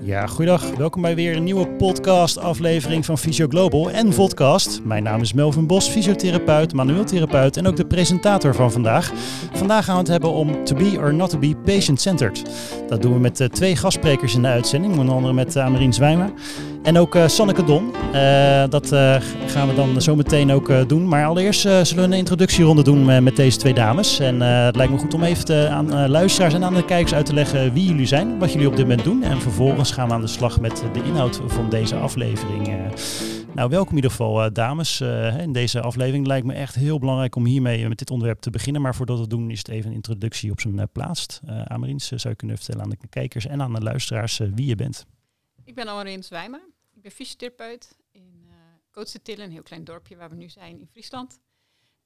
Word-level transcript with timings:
Ja, 0.00 0.26
goeiedag. 0.26 0.76
Welkom 0.76 1.02
bij 1.02 1.14
weer 1.14 1.36
een 1.36 1.44
nieuwe 1.44 1.68
podcast 1.68 2.38
aflevering 2.38 3.04
van 3.04 3.18
Physio 3.18 3.46
Global 3.48 3.90
en 3.90 4.12
Vodcast. 4.12 4.80
Mijn 4.84 5.02
naam 5.02 5.20
is 5.20 5.32
Melvin 5.32 5.66
Bos, 5.66 5.88
fysiotherapeut, 5.88 6.74
manueeltherapeut 6.74 7.56
en 7.56 7.66
ook 7.66 7.76
de 7.76 7.86
presentator 7.86 8.54
van 8.54 8.72
vandaag. 8.72 9.12
Vandaag 9.52 9.84
gaan 9.84 9.94
we 9.94 10.00
het 10.00 10.10
hebben 10.10 10.32
om 10.32 10.64
to 10.64 10.76
be 10.76 10.98
or 10.98 11.14
not 11.14 11.30
to 11.30 11.38
be 11.38 11.56
patient-centered. 11.64 12.42
Dat 12.88 13.02
doen 13.02 13.12
we 13.12 13.18
met 13.18 13.40
uh, 13.40 13.48
twee 13.48 13.76
gastsprekers 13.76 14.34
in 14.34 14.42
de 14.42 14.48
uitzending, 14.48 14.98
onder 14.98 15.14
andere 15.14 15.34
met 15.34 15.56
uh, 15.56 15.64
Amarien 15.64 15.92
Zwijmer 15.92 16.32
en 16.82 16.98
ook 16.98 17.14
uh, 17.14 17.28
Sanneke 17.28 17.64
Don. 17.64 17.94
Uh, 18.14 18.64
dat 18.68 18.92
uh, 18.92 19.16
gaan 19.46 19.68
we 19.68 19.74
dan 19.74 20.02
zo 20.02 20.16
meteen 20.16 20.50
ook 20.50 20.88
doen. 20.88 21.08
Maar 21.08 21.26
allereerst 21.26 21.60
zullen 21.60 21.96
we 21.96 22.02
een 22.02 22.12
introductieronde 22.12 22.82
doen 22.82 23.22
met 23.22 23.36
deze 23.36 23.58
twee 23.58 23.74
dames. 23.74 24.18
En 24.18 24.40
het 24.40 24.76
lijkt 24.76 24.92
me 24.92 24.98
goed 24.98 25.14
om 25.14 25.22
even 25.22 25.70
aan 25.70 26.08
luisteraars 26.08 26.54
en 26.54 26.64
aan 26.64 26.74
de 26.74 26.84
kijkers 26.84 27.14
uit 27.14 27.26
te 27.26 27.34
leggen 27.34 27.72
wie 27.72 27.84
jullie 27.84 28.06
zijn, 28.06 28.38
wat 28.38 28.52
jullie 28.52 28.68
op 28.68 28.76
dit 28.76 28.86
moment 28.86 29.04
doen. 29.04 29.22
En 29.22 29.40
vervolgens 29.40 29.90
gaan 29.90 30.08
we 30.08 30.14
aan 30.14 30.20
de 30.20 30.26
slag 30.26 30.60
met 30.60 30.84
de 30.92 31.02
inhoud 31.02 31.40
van 31.46 31.68
deze 31.68 31.96
aflevering. 31.96 32.68
nou, 33.54 33.68
welkom 33.68 33.90
in 33.90 33.96
ieder 33.96 34.10
geval 34.10 34.52
dames 34.52 35.00
in 35.38 35.52
deze 35.52 35.80
aflevering. 35.80 36.26
Lijkt 36.26 36.46
me 36.46 36.52
echt 36.52 36.74
heel 36.74 36.98
belangrijk 36.98 37.36
om 37.36 37.44
hiermee 37.44 37.88
met 37.88 37.98
dit 37.98 38.10
onderwerp 38.10 38.40
te 38.40 38.50
beginnen. 38.50 38.82
Maar 38.82 38.94
voordat 38.94 39.18
we 39.18 39.26
doen 39.26 39.50
is 39.50 39.58
het 39.58 39.68
even 39.68 39.90
een 39.90 39.96
introductie 39.96 40.50
op 40.50 40.60
zijn 40.60 40.88
plaats. 40.92 41.40
Ameriens, 41.64 42.08
zou 42.08 42.28
je 42.28 42.36
kunnen 42.36 42.56
vertellen 42.56 42.82
aan 42.82 42.90
de 42.90 43.08
kijkers 43.10 43.46
en 43.46 43.62
aan 43.62 43.72
de 43.72 43.80
luisteraars 43.80 44.40
wie 44.54 44.66
je 44.66 44.76
bent? 44.76 45.06
Ik 45.64 45.74
ben 45.74 45.88
Amarins 45.88 46.26
Zwijmer. 46.26 46.71
Ik 47.02 47.08
ben 47.08 47.26
fysiotherapeut 47.26 47.96
in 48.10 48.44
uh, 48.46 48.54
Kootsetillen, 48.90 49.44
een 49.44 49.50
heel 49.50 49.62
klein 49.62 49.84
dorpje 49.84 50.16
waar 50.16 50.28
we 50.30 50.36
nu 50.36 50.48
zijn 50.48 50.78
in 50.78 50.86
Friesland. 50.86 51.40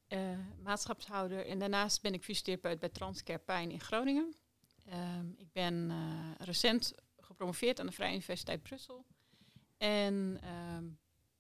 Uh, 0.09 0.19
maatschapshouder 0.63 1.47
en 1.47 1.59
daarnaast 1.59 2.03
ben 2.03 2.15
ik 2.15 2.25
fysiotherapeut 2.25 2.79
bij 2.79 2.89
Transcare 2.89 3.39
Pijn 3.39 3.71
in 3.71 3.81
Groningen. 3.81 4.35
Uh, 4.89 4.95
ik 5.37 5.53
ben 5.53 5.75
uh, 5.75 5.97
recent 6.39 6.93
gepromoveerd 7.19 7.81
aan 7.81 7.87
de 7.87 7.93
Vrije 7.93 8.13
Universiteit 8.13 8.63
Brussel. 8.63 9.05
En 9.79 10.39
ehm, 10.43 10.85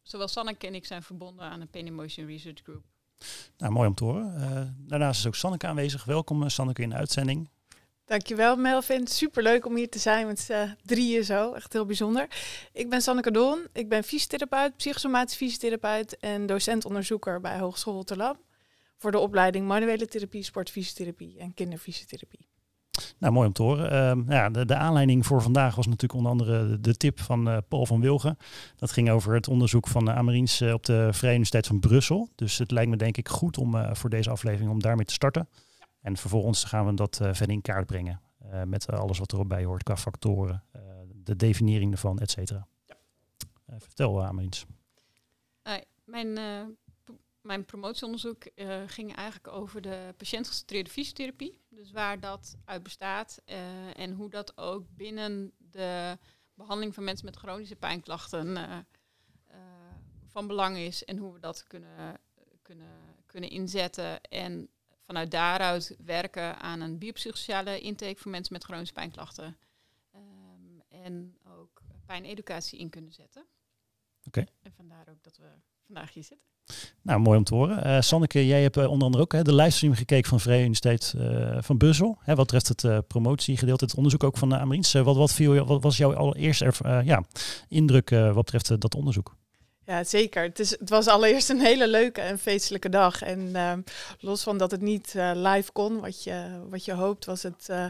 zowel 0.02 0.28
Sanneke 0.28 0.66
en 0.66 0.74
ik 0.74 0.86
zijn 0.86 1.02
verbonden 1.02 1.44
aan 1.44 1.60
de 1.60 1.66
Pain 1.66 1.86
Emotion 1.86 2.26
Research 2.26 2.62
Group. 2.62 2.84
Nou, 3.56 3.72
mooi 3.72 3.88
om 3.88 3.94
te 3.94 4.04
horen. 4.04 4.84
daarnaast 4.88 5.18
is 5.18 5.26
ook 5.26 5.34
Sanneke 5.34 5.66
aanwezig. 5.66 6.04
Welkom 6.04 6.48
Sanneke 6.48 6.82
in 6.82 6.90
de 6.90 6.96
uitzending. 6.96 7.48
Dankjewel 8.06 8.56
Melvin. 8.56 9.06
Superleuk 9.06 9.66
om 9.66 9.76
hier 9.76 9.88
te 9.88 9.98
zijn 9.98 10.26
met 10.26 10.48
uh, 10.50 10.70
drieën 10.82 11.24
zo. 11.24 11.52
Echt 11.52 11.72
heel 11.72 11.86
bijzonder. 11.86 12.26
Ik 12.72 12.90
ben 12.90 13.00
Sanneke 13.00 13.30
Don. 13.30 13.66
Ik 13.72 13.88
ben 13.88 14.04
fysiotherapeut, 14.04 14.76
psychosomatisch 14.76 15.36
fysiotherapeut 15.36 16.16
en 16.18 16.46
docentonderzoeker 16.46 17.40
bij 17.40 17.58
Hogeschool 17.58 17.94
Rotterdam. 17.94 18.36
Voor 18.96 19.10
de 19.10 19.18
opleiding 19.18 19.66
manuele 19.66 20.06
therapie, 20.06 20.42
sportfysiotherapie 20.42 21.38
en 21.38 21.54
kinderfysiotherapie. 21.54 22.48
Nou, 23.18 23.32
mooi 23.32 23.46
om 23.46 23.52
te 23.52 23.62
horen. 23.62 24.18
Uh, 24.18 24.28
ja, 24.28 24.50
de, 24.50 24.64
de, 24.64 24.74
aanleiding 24.74 25.26
voor 25.26 25.42
vandaag 25.42 25.74
was 25.74 25.86
natuurlijk 25.86 26.14
onder 26.14 26.30
andere 26.30 26.80
de 26.80 26.96
tip 26.96 27.20
van 27.20 27.48
uh, 27.48 27.56
Paul 27.68 27.86
van 27.86 28.00
Wilgen. 28.00 28.36
Dat 28.76 28.90
ging 28.90 29.10
over 29.10 29.34
het 29.34 29.48
onderzoek 29.48 29.88
van 29.88 30.28
uh, 30.28 30.72
op 30.72 30.84
de 30.84 31.08
Vrije 31.10 31.32
Universiteit 31.32 31.66
van 31.66 31.80
Brussel. 31.80 32.28
Dus 32.34 32.58
het 32.58 32.70
lijkt 32.70 32.90
me 32.90 32.96
denk 32.96 33.16
ik 33.16 33.28
goed 33.28 33.58
om 33.58 33.96
voor 33.96 34.10
deze 34.10 34.30
aflevering 34.30 34.70
om 34.70 34.80
daarmee 34.82 35.04
te 35.04 35.12
starten. 35.12 35.48
En 36.06 36.16
vervolgens 36.16 36.64
gaan 36.64 36.86
we 36.86 36.94
dat 36.94 37.20
uh, 37.20 37.32
verder 37.32 37.54
in 37.54 37.60
kaart 37.60 37.86
brengen. 37.86 38.20
Uh, 38.42 38.62
met 38.62 38.88
alles 38.88 39.18
wat 39.18 39.32
erbij 39.32 39.64
hoort 39.64 39.82
qua 39.82 39.96
factoren, 39.96 40.64
uh, 40.76 40.82
de 41.14 41.36
definiëring 41.36 41.92
ervan, 41.92 42.18
et 42.18 42.30
cetera. 42.30 42.66
Ja. 42.84 42.96
vertel 43.78 44.22
uh, 44.22 44.30
maar 44.30 44.44
iets. 44.44 44.64
mijn, 46.04 46.32
mijn 47.40 47.64
promotieonderzoek 47.64 48.50
ging 48.86 49.14
eigenlijk 49.14 49.48
over 49.48 49.80
de 49.80 50.14
patiëntgecentreerde 50.16 50.90
fysiotherapie. 50.90 51.60
Dus 51.68 51.90
waar 51.92 52.20
dat 52.20 52.56
uit 52.64 52.82
bestaat 52.82 53.42
en 53.94 54.12
hoe 54.12 54.30
dat 54.30 54.58
ook 54.58 54.86
binnen 54.88 55.52
de 55.58 56.18
behandeling 56.54 56.94
van 56.94 57.04
mensen 57.04 57.26
met 57.26 57.36
chronische 57.36 57.76
pijnklachten 57.76 58.58
van 60.26 60.46
belang 60.46 60.76
is. 60.76 61.04
En 61.04 61.16
hoe 61.16 61.32
we 61.32 61.40
dat 61.40 61.64
kunnen, 61.66 62.20
kunnen, 62.62 63.14
kunnen 63.26 63.50
inzetten 63.50 64.20
en 64.20 64.68
vanuit 65.06 65.30
daaruit 65.30 65.96
werken 66.04 66.58
aan 66.58 66.80
een 66.80 66.98
biopsychosociale 66.98 67.80
intake 67.80 68.16
voor 68.18 68.30
mensen 68.30 68.52
met 68.52 68.64
chronische 68.64 68.94
pijnklachten. 68.94 69.56
Um, 70.14 70.82
en 70.88 71.36
ook 71.58 71.82
pijneducatie 72.06 72.78
in 72.78 72.90
kunnen 72.90 73.12
zetten. 73.12 73.46
Oké. 74.26 74.44
En 74.62 74.72
vandaar 74.76 75.06
ook 75.10 75.22
dat 75.22 75.36
we 75.36 75.46
vandaag 75.86 76.12
hier 76.12 76.24
zitten. 76.24 76.46
Nou, 77.02 77.20
mooi 77.20 77.38
om 77.38 77.44
te 77.44 77.54
horen. 77.54 77.86
Uh, 77.86 78.00
Sanneke, 78.00 78.46
jij 78.46 78.62
hebt 78.62 78.76
uh, 78.76 78.90
onder 78.90 79.04
andere 79.04 79.22
ook 79.22 79.32
hè, 79.32 79.42
de 79.42 79.54
livestream 79.54 79.94
gekeken 79.94 80.28
van 80.28 80.40
Vrije 80.40 80.60
Universiteit 80.60 81.14
uh, 81.16 81.56
van 81.60 81.78
Bussel. 81.78 82.18
Hè, 82.20 82.34
wat 82.34 82.50
betreft 82.50 82.82
het 82.82 83.06
promotiegedeelte, 83.06 83.84
het 83.84 83.94
onderzoek 83.94 84.24
ook 84.24 84.36
van 84.36 84.48
de 84.48 84.58
Ameriens. 84.58 84.92
wat, 84.92 85.16
wat, 85.16 85.32
viel, 85.32 85.64
wat 85.64 85.82
was 85.82 85.96
jouw 85.96 86.14
allereerste 86.14 86.72
ja, 87.04 87.24
indruk 87.68 88.10
wat 88.10 88.34
betreft 88.34 88.80
dat 88.80 88.94
onderzoek? 88.94 89.36
Ja, 89.86 90.04
zeker. 90.04 90.42
Het, 90.42 90.58
is, 90.58 90.70
het 90.70 90.88
was 90.88 91.06
allereerst 91.06 91.48
een 91.48 91.60
hele 91.60 91.88
leuke 91.88 92.20
en 92.20 92.38
feestelijke 92.38 92.88
dag. 92.88 93.22
En 93.22 93.40
uh, 93.40 93.72
los 94.20 94.42
van 94.42 94.58
dat 94.58 94.70
het 94.70 94.80
niet 94.80 95.14
uh, 95.16 95.30
live 95.34 95.72
kon, 95.72 96.00
wat 96.00 96.24
je, 96.24 96.60
wat 96.70 96.84
je 96.84 96.92
hoopt, 96.92 97.24
was 97.24 97.42
het 97.42 97.66
uh, 97.70 97.86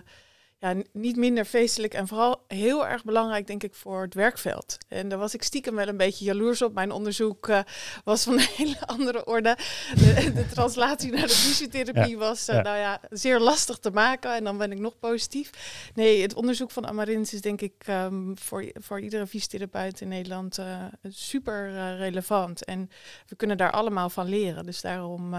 ja, 0.59 0.75
niet 0.93 1.17
minder 1.17 1.45
feestelijk 1.45 1.95
en 1.95 2.09
vooral 2.09 2.45
heel 2.49 2.87
erg 2.87 3.05
belangrijk, 3.05 3.47
denk 3.47 3.63
ik, 3.63 3.75
voor 3.75 4.03
het 4.03 4.15
werkveld. 4.15 4.77
En 4.89 5.09
daar 5.09 5.19
was 5.19 5.35
ik 5.35 5.43
stiekem 5.43 5.75
wel 5.75 5.89
een 5.89 5.97
beetje 5.97 6.25
jaloers 6.25 6.63
op. 6.63 6.75
Mijn 6.75 6.91
onderzoek 6.91 7.49
uh, 7.49 7.61
was 8.05 8.25
van 8.25 8.33
een 8.39 8.49
hele 8.57 8.87
andere 8.87 9.27
orde. 9.27 9.57
De, 9.95 10.33
de 10.35 10.47
translatie 10.47 11.13
naar 11.13 11.27
de 11.27 11.35
fysiotherapie 11.47 12.19
was 12.19 12.49
uh, 12.49 12.55
ja. 12.55 12.63
Nou 12.63 12.77
ja, 12.77 13.01
zeer 13.11 13.41
lastig 13.41 13.79
te 13.79 13.91
maken. 13.91 14.35
En 14.35 14.45
dan 14.45 14.59
ben 14.59 14.73
ik 14.73 14.79
nog 14.79 14.99
positief. 14.99 15.51
Nee, 15.95 16.23
het 16.23 16.35
onderzoek 16.35 16.71
van 16.71 16.87
Amarins 16.87 17.33
is 17.33 17.41
denk 17.41 17.61
ik 17.61 17.87
um, 17.89 18.39
voor, 18.39 18.71
voor 18.75 19.01
iedere 19.01 19.27
fysiotherapeut 19.27 20.01
in 20.01 20.09
Nederland 20.09 20.59
uh, 20.59 20.85
super 21.09 21.97
relevant. 21.97 22.65
En 22.65 22.91
we 23.27 23.37
kunnen 23.37 23.57
daar 23.57 23.71
allemaal 23.71 24.11
van 24.11 24.29
leren. 24.29 24.67
Dus 24.67 24.81
daarom 24.81 25.35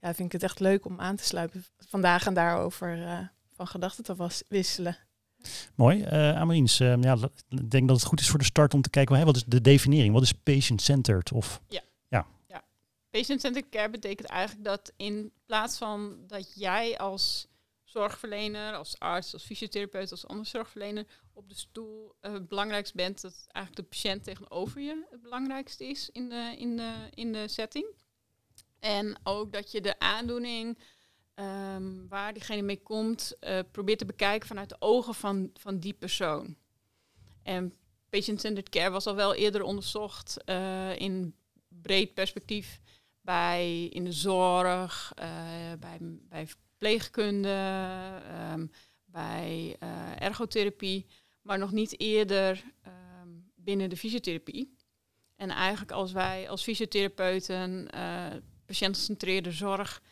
ja, 0.00 0.14
vind 0.14 0.18
ik 0.18 0.32
het 0.32 0.42
echt 0.42 0.60
leuk 0.60 0.84
om 0.84 1.00
aan 1.00 1.16
te 1.16 1.24
sluiten 1.24 1.64
vandaag 1.88 2.26
en 2.26 2.34
daarover 2.34 3.30
van 3.60 3.68
gedachten 3.68 4.04
te 4.04 4.14
was, 4.14 4.42
wisselen. 4.48 4.96
Mooi. 5.74 5.98
Uh, 5.98 6.36
Amariens, 6.36 6.80
uh, 6.80 7.02
ja, 7.02 7.16
ik 7.48 7.70
denk 7.70 7.88
dat 7.88 7.96
het 7.96 8.06
goed 8.06 8.20
is 8.20 8.28
voor 8.28 8.38
de 8.38 8.44
start 8.44 8.74
om 8.74 8.82
te 8.82 8.90
kijken, 8.90 9.24
wat 9.24 9.36
is 9.36 9.44
de 9.44 9.60
definiëring? 9.60 10.12
Wat 10.12 10.22
is 10.22 10.32
patient-centered? 10.32 11.32
Of, 11.32 11.60
ja. 11.68 11.82
Ja. 12.08 12.26
ja. 12.46 12.64
Patient-centered 13.10 13.68
care 13.68 13.90
betekent 13.90 14.28
eigenlijk 14.28 14.64
dat 14.64 14.92
in 14.96 15.32
plaats 15.46 15.78
van 15.78 16.16
dat 16.26 16.54
jij 16.54 16.98
als 16.98 17.46
zorgverlener, 17.84 18.74
als 18.74 18.98
arts, 18.98 19.32
als 19.32 19.44
fysiotherapeut, 19.44 20.10
als 20.10 20.26
andere 20.26 20.48
zorgverlener 20.48 21.06
op 21.32 21.48
de 21.48 21.54
stoel 21.54 22.14
uh, 22.22 22.32
het 22.32 22.48
belangrijkst 22.48 22.94
bent, 22.94 23.20
dat 23.20 23.46
eigenlijk 23.46 23.86
de 23.86 23.96
patiënt 23.96 24.24
tegenover 24.24 24.80
je 24.80 25.06
het 25.10 25.22
belangrijkste 25.22 25.84
is 25.84 26.10
in 26.10 26.28
de, 26.28 26.54
in 26.58 26.76
de, 26.76 26.92
in 27.14 27.32
de 27.32 27.48
setting. 27.48 27.86
En 28.78 29.18
ook 29.22 29.52
dat 29.52 29.70
je 29.70 29.80
de 29.80 29.98
aandoening 29.98 30.78
um, 31.40 32.08
waar 32.08 32.32
diegene 32.32 32.62
mee 32.62 32.82
komt, 32.82 33.36
uh, 33.40 33.58
probeert 33.70 33.98
te 33.98 34.04
bekijken 34.04 34.48
vanuit 34.48 34.68
de 34.68 34.76
ogen 34.78 35.14
van, 35.14 35.50
van 35.54 35.78
die 35.78 35.92
persoon. 35.92 36.56
En 37.42 37.74
patient-centered 38.10 38.68
care 38.68 38.90
was 38.90 39.06
al 39.06 39.14
wel 39.14 39.34
eerder 39.34 39.62
onderzocht 39.62 40.36
uh, 40.46 40.98
in 40.98 41.34
breed 41.68 42.14
perspectief 42.14 42.80
bij 43.20 43.84
in 43.84 44.04
de 44.04 44.12
zorg, 44.12 45.12
uh, 45.18 45.24
bij, 45.78 45.98
bij 46.02 46.46
verpleegkunde, 46.46 47.78
um, 48.52 48.70
bij 49.04 49.76
ergotherapie, 50.18 51.06
maar 51.42 51.58
nog 51.58 51.72
niet 51.72 52.00
eerder 52.00 52.64
um, 53.22 53.50
binnen 53.54 53.90
de 53.90 53.96
fysiotherapie. 53.96 54.74
En 55.36 55.50
eigenlijk 55.50 55.92
als 55.92 56.12
wij 56.12 56.48
als 56.48 56.62
fysiotherapeuten 56.62 57.88
patiëntgecentreerde 58.66 59.50
zorg 59.50 60.02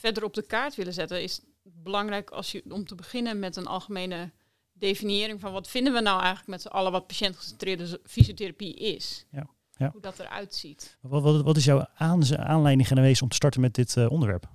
verder 0.00 0.24
op 0.24 0.34
de 0.34 0.46
kaart 0.46 0.74
willen 0.74 0.92
zetten, 0.92 1.22
is 1.22 1.36
het 1.36 1.82
belangrijk 1.82 2.30
als 2.30 2.52
je, 2.52 2.62
om 2.68 2.84
te 2.84 2.94
beginnen 2.94 3.38
met 3.38 3.56
een 3.56 3.66
algemene 3.66 4.30
definiëring 4.72 5.40
van 5.40 5.52
wat 5.52 5.68
vinden 5.68 5.92
we 5.92 6.00
nou 6.00 6.18
eigenlijk 6.18 6.48
met 6.48 6.62
z'n 6.62 6.68
allen 6.68 6.92
wat 6.92 7.06
patiëntgecentreerde 7.06 8.00
fysiotherapie 8.04 8.74
is. 8.74 9.26
Ja, 9.30 9.50
ja. 9.76 9.90
Hoe 9.92 10.00
dat 10.00 10.18
eruit 10.18 10.54
ziet. 10.54 10.98
Wat, 11.00 11.22
wat, 11.22 11.42
wat 11.42 11.56
is 11.56 11.64
jouw 11.64 11.86
aanleiding 11.94 12.88
geweest 12.88 13.22
om 13.22 13.28
te 13.28 13.36
starten 13.36 13.60
met 13.60 13.74
dit 13.74 13.96
uh, 13.96 14.10
onderwerp? 14.10 14.48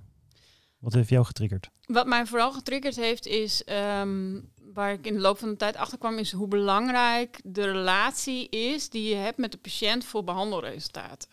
Wat 0.78 0.92
heeft 0.92 1.08
jou 1.08 1.24
getriggerd? 1.24 1.70
Wat 1.86 2.06
mij 2.06 2.26
vooral 2.26 2.52
getriggerd 2.52 2.96
heeft 2.96 3.26
is, 3.26 3.62
um, 4.00 4.52
waar 4.72 4.92
ik 4.92 5.06
in 5.06 5.14
de 5.14 5.20
loop 5.20 5.38
van 5.38 5.48
de 5.48 5.56
tijd 5.56 5.76
achter 5.76 5.98
kwam, 5.98 6.18
is 6.18 6.32
hoe 6.32 6.48
belangrijk 6.48 7.40
de 7.44 7.64
relatie 7.64 8.48
is 8.48 8.88
die 8.88 9.08
je 9.08 9.14
hebt 9.14 9.38
met 9.38 9.52
de 9.52 9.58
patiënt 9.58 10.04
voor 10.04 10.24
behandelresultaten. 10.24 11.30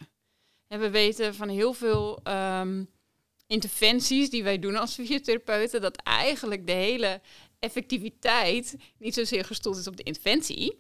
En 0.68 0.80
we 0.80 0.90
weten 0.90 1.36
van 1.36 1.50
heel 1.50 1.74
veel 1.74 2.20
um, 2.28 2.90
interventies 3.54 4.30
die 4.30 4.44
wij 4.44 4.60
doen 4.60 4.76
als 4.76 4.94
fysiotherapeuten, 4.94 5.82
dat 5.82 5.96
eigenlijk 5.96 6.68
de 6.68 6.72
hele 6.72 7.22
effectiviteit 7.60 8.76
niet 8.98 9.14
zozeer 9.14 9.46
gestoeld 9.46 9.78
is 9.78 9.88
op 9.88 9.98
de 9.98 10.04
interventie, 10.04 10.78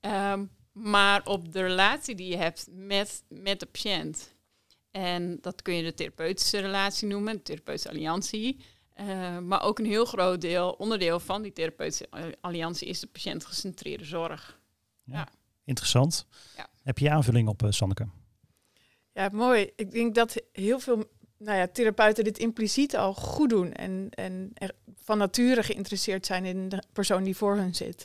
um, 0.00 0.50
maar 0.72 1.26
op 1.26 1.52
de 1.52 1.62
relatie 1.62 2.14
die 2.14 2.28
je 2.28 2.36
hebt 2.36 2.66
met, 2.70 3.22
met 3.28 3.60
de 3.60 3.66
patiënt. 3.66 4.34
En 4.90 5.38
dat 5.40 5.62
kun 5.62 5.74
je 5.74 5.82
de 5.82 5.94
therapeutische 5.94 6.58
relatie 6.58 7.08
noemen, 7.08 7.36
de 7.36 7.42
therapeutische 7.42 7.88
alliantie. 7.88 8.64
Eh, 8.92 9.38
maar 9.38 9.62
ook 9.62 9.78
een 9.78 9.86
heel 9.86 10.04
groot 10.04 10.40
deel, 10.40 10.70
onderdeel 10.70 11.20
van 11.20 11.42
die 11.42 11.52
therapeutische 11.52 12.08
alliantie 12.40 12.88
is 12.88 13.00
de 13.00 13.06
patiëntgecentreerde 13.06 14.04
zorg. 14.04 14.60
Ja. 15.04 15.28
Interessant. 15.64 16.26
Ja. 16.56 16.68
Heb 16.82 16.98
je 16.98 17.10
aanvulling 17.10 17.48
op, 17.48 17.62
uh, 17.62 17.70
Sanneke? 17.70 18.08
Ja, 19.12 19.28
mooi. 19.32 19.70
Ik 19.76 19.90
denk 19.90 20.14
dat 20.14 20.42
heel 20.52 20.78
veel 20.78 21.10
nou 21.38 21.58
ja, 21.58 21.66
therapeuten 21.66 22.24
dit 22.24 22.38
impliciet 22.38 22.96
al 22.96 23.14
goed 23.14 23.48
doen 23.50 23.72
en, 23.72 24.08
en 24.10 24.52
van 24.94 25.18
nature 25.18 25.62
geïnteresseerd 25.62 26.26
zijn 26.26 26.44
in 26.44 26.68
de 26.68 26.82
persoon 26.92 27.22
die 27.22 27.36
voor 27.36 27.56
hun 27.56 27.74
zit. 27.74 28.04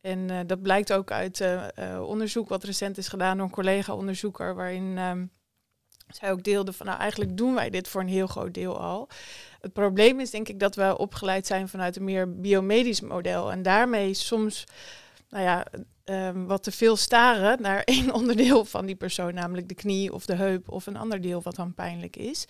En 0.00 0.18
uh, 0.18 0.40
dat 0.46 0.62
blijkt 0.62 0.92
ook 0.92 1.10
uit 1.10 1.40
uh, 1.40 1.66
onderzoek 2.06 2.48
wat 2.48 2.64
recent 2.64 2.98
is 2.98 3.08
gedaan 3.08 3.36
door 3.36 3.46
een 3.46 3.52
collega-onderzoeker, 3.52 4.54
waarin 4.54 4.98
ehm, 4.98 5.26
zij 6.08 6.30
ook 6.30 6.42
deelde 6.42 6.72
van 6.72 6.86
nou 6.86 6.98
eigenlijk 6.98 7.36
doen 7.36 7.54
wij 7.54 7.70
dit 7.70 7.88
voor 7.88 8.00
een 8.00 8.08
heel 8.08 8.26
groot 8.26 8.54
deel 8.54 8.80
al. 8.80 9.08
Het 9.60 9.72
probleem 9.72 10.20
is 10.20 10.30
denk 10.30 10.48
ik 10.48 10.60
dat 10.60 10.74
we 10.74 10.98
opgeleid 10.98 11.46
zijn 11.46 11.68
vanuit 11.68 11.96
een 11.96 12.04
meer 12.04 12.40
biomedisch 12.40 13.00
model 13.00 13.50
en 13.50 13.62
daarmee 13.62 14.14
soms 14.14 14.64
nou 15.28 15.44
ja, 15.44 15.66
um, 16.04 16.46
wat 16.46 16.62
te 16.62 16.72
veel 16.72 16.96
staren 16.96 17.62
naar 17.62 17.82
één 17.94 18.14
onderdeel 18.14 18.64
van 18.64 18.86
die 18.86 18.96
persoon, 18.96 19.34
namelijk 19.34 19.68
de 19.68 19.74
knie 19.74 20.12
of 20.12 20.26
de 20.26 20.34
heup 20.34 20.68
of 20.68 20.86
een 20.86 20.96
ander 20.96 21.20
deel 21.20 21.42
wat 21.42 21.54
dan 21.54 21.74
pijnlijk 21.74 22.16
is. 22.16 22.46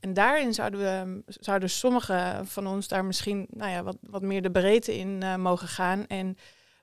En 0.00 0.14
daarin 0.14 0.54
zouden, 0.54 0.80
we, 0.80 1.22
zouden 1.26 1.70
sommigen 1.70 2.46
van 2.46 2.66
ons 2.66 2.88
daar 2.88 3.04
misschien 3.04 3.46
nou 3.50 3.70
ja, 3.70 3.82
wat, 3.82 3.96
wat 4.00 4.22
meer 4.22 4.42
de 4.42 4.50
breedte 4.50 4.98
in 4.98 5.20
uh, 5.22 5.36
mogen 5.36 5.68
gaan 5.68 6.06
en 6.06 6.36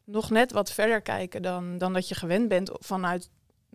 nog 0.05 0.29
net 0.29 0.51
wat 0.51 0.71
verder 0.71 1.01
kijken 1.01 1.41
dan, 1.41 1.77
dan 1.77 1.93
dat 1.93 2.07
je 2.07 2.15
gewend 2.15 2.47
bent 2.47 2.71
vanuit 2.73 3.29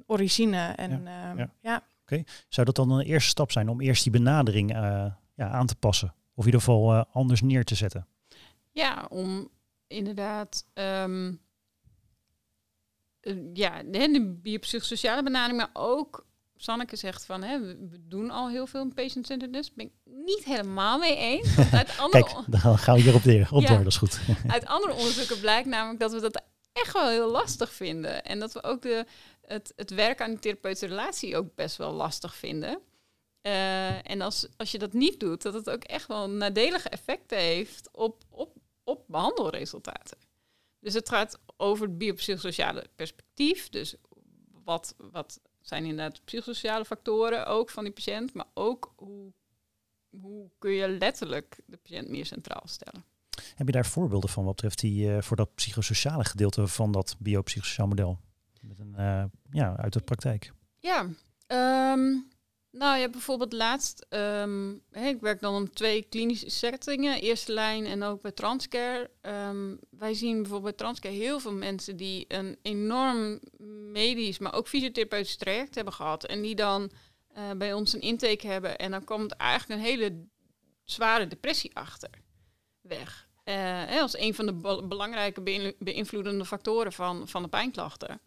origine. 0.06 0.72
En, 0.76 0.90
ja, 1.04 1.32
uh, 1.32 1.38
ja. 1.38 1.50
ja. 1.60 1.82
Oké, 2.02 2.22
zou 2.48 2.66
dat 2.66 2.76
dan 2.76 2.90
een 2.90 3.04
eerste 3.04 3.28
stap 3.28 3.52
zijn 3.52 3.68
om 3.68 3.80
eerst 3.80 4.02
die 4.02 4.12
benadering 4.12 4.72
uh, 4.72 5.06
ja, 5.34 5.48
aan 5.48 5.66
te 5.66 5.76
passen? 5.76 6.14
Of 6.34 6.44
in 6.44 6.44
ieder 6.44 6.60
geval 6.60 6.94
uh, 6.94 7.02
anders 7.12 7.40
neer 7.40 7.64
te 7.64 7.74
zetten? 7.74 8.06
Ja, 8.72 9.06
om 9.08 9.48
inderdaad 9.86 10.66
um, 10.74 11.40
ja, 13.52 13.82
de 13.82 14.38
biopsychosociale 14.42 15.22
benadering, 15.22 15.58
maar 15.58 15.70
ook 15.84 16.26
Sanneke 16.56 16.96
zegt 16.96 17.24
van 17.24 17.42
hè, 17.42 17.60
we 17.60 17.98
doen 18.08 18.30
al 18.30 18.48
heel 18.48 18.66
veel 18.66 18.80
in 18.80 18.94
patient-centeredness. 18.94 19.72
Ben 19.72 19.86
ik 19.86 19.92
niet 20.04 20.44
helemaal 20.44 20.98
mee 20.98 21.16
eens. 21.16 21.56
Uit 21.72 21.96
andere 21.98 22.24
Kijk, 22.24 22.44
dan 22.46 22.78
gaan 22.78 22.94
we 22.94 23.00
hierop 23.00 23.24
op 23.50 23.62
ja, 23.62 23.68
door, 23.68 23.78
dat 23.78 23.86
is 23.86 23.96
goed. 23.96 24.20
uit 24.46 24.66
andere 24.66 24.92
onderzoeken 24.92 25.40
blijkt 25.40 25.68
namelijk 25.68 26.00
dat 26.00 26.12
we 26.12 26.20
dat 26.20 26.42
echt 26.72 26.92
wel 26.92 27.08
heel 27.08 27.30
lastig 27.30 27.72
vinden. 27.72 28.24
En 28.24 28.38
dat 28.38 28.52
we 28.52 28.62
ook 28.62 28.82
de, 28.82 29.04
het, 29.42 29.72
het 29.76 29.90
werk 29.90 30.20
aan 30.20 30.30
die 30.30 30.38
therapeutische 30.38 30.86
relatie 30.86 31.36
ook 31.36 31.54
best 31.54 31.76
wel 31.76 31.92
lastig 31.92 32.36
vinden. 32.36 32.78
Uh, 33.42 34.10
en 34.10 34.20
als, 34.20 34.46
als 34.56 34.70
je 34.70 34.78
dat 34.78 34.92
niet 34.92 35.20
doet, 35.20 35.42
dat 35.42 35.54
het 35.54 35.70
ook 35.70 35.84
echt 35.84 36.06
wel 36.06 36.30
nadelige 36.30 36.88
effecten 36.88 37.38
heeft 37.38 37.88
op, 37.92 38.22
op, 38.30 38.56
op 38.84 39.04
behandelresultaten. 39.06 40.18
Dus 40.86 40.94
het 40.94 41.08
gaat 41.08 41.38
over 41.56 41.86
het 41.86 41.98
biopsychosociale 41.98 42.86
perspectief. 42.96 43.68
Dus 43.68 43.94
wat, 44.64 44.94
wat 45.10 45.40
zijn 45.60 45.84
inderdaad 45.84 46.24
psychosociale 46.24 46.84
factoren 46.84 47.46
ook 47.46 47.70
van 47.70 47.84
die 47.84 47.92
patiënt, 47.92 48.34
maar 48.34 48.46
ook 48.54 48.92
hoe, 48.96 49.32
hoe 50.10 50.50
kun 50.58 50.70
je 50.70 50.88
letterlijk 50.88 51.60
de 51.66 51.76
patiënt 51.76 52.08
meer 52.08 52.26
centraal 52.26 52.62
stellen. 52.64 53.04
Heb 53.54 53.66
je 53.66 53.72
daar 53.72 53.86
voorbeelden 53.86 54.30
van 54.30 54.44
wat 54.44 54.54
betreft 54.54 54.78
die, 54.78 55.08
uh, 55.08 55.20
voor 55.20 55.36
dat 55.36 55.54
psychosociale 55.54 56.24
gedeelte 56.24 56.66
van 56.66 56.92
dat 56.92 57.16
biopsychosociaal 57.18 57.86
model? 57.86 58.18
Met 58.60 58.78
een, 58.78 58.94
uh, 58.98 59.24
ja, 59.50 59.76
uit 59.76 59.92
de 59.92 60.00
praktijk. 60.00 60.52
Ja, 60.78 61.08
um, 61.92 62.28
nou, 62.78 62.94
je 62.94 63.00
hebt 63.00 63.12
bijvoorbeeld 63.12 63.52
laatst, 63.52 64.06
um, 64.10 64.82
ik 64.92 65.20
werk 65.20 65.40
dan 65.40 65.54
om 65.54 65.70
twee 65.72 66.02
klinische 66.02 66.50
settingen, 66.50 67.20
eerste 67.20 67.52
lijn 67.52 67.86
en 67.86 68.02
ook 68.02 68.22
bij 68.22 68.32
Transcare. 68.32 69.10
Um, 69.22 69.78
wij 69.90 70.14
zien 70.14 70.34
bijvoorbeeld 70.42 70.76
bij 70.76 70.86
Transcare 70.86 71.14
heel 71.14 71.40
veel 71.40 71.52
mensen 71.52 71.96
die 71.96 72.24
een 72.28 72.58
enorm 72.62 73.40
medisch, 73.92 74.38
maar 74.38 74.54
ook 74.54 74.68
fysiotherapeutisch 74.68 75.36
traject 75.36 75.74
hebben 75.74 75.92
gehad. 75.92 76.24
En 76.24 76.42
die 76.42 76.54
dan 76.54 76.90
uh, 77.36 77.50
bij 77.56 77.72
ons 77.72 77.92
een 77.92 78.00
intake 78.00 78.46
hebben 78.46 78.78
en 78.78 78.90
dan 78.90 79.04
komt 79.04 79.32
eigenlijk 79.32 79.80
een 79.80 79.86
hele 79.86 80.26
zware 80.84 81.26
depressie 81.26 81.76
achter 81.76 82.10
weg. 82.80 83.28
Uh, 83.44 84.00
als 84.00 84.18
een 84.18 84.34
van 84.34 84.46
de 84.46 84.52
be 84.52 84.86
belangrijke 84.86 85.74
beïnvloedende 85.78 86.44
factoren 86.44 86.92
van, 86.92 87.28
van 87.28 87.42
de 87.42 87.48
pijnklachten. 87.48 88.20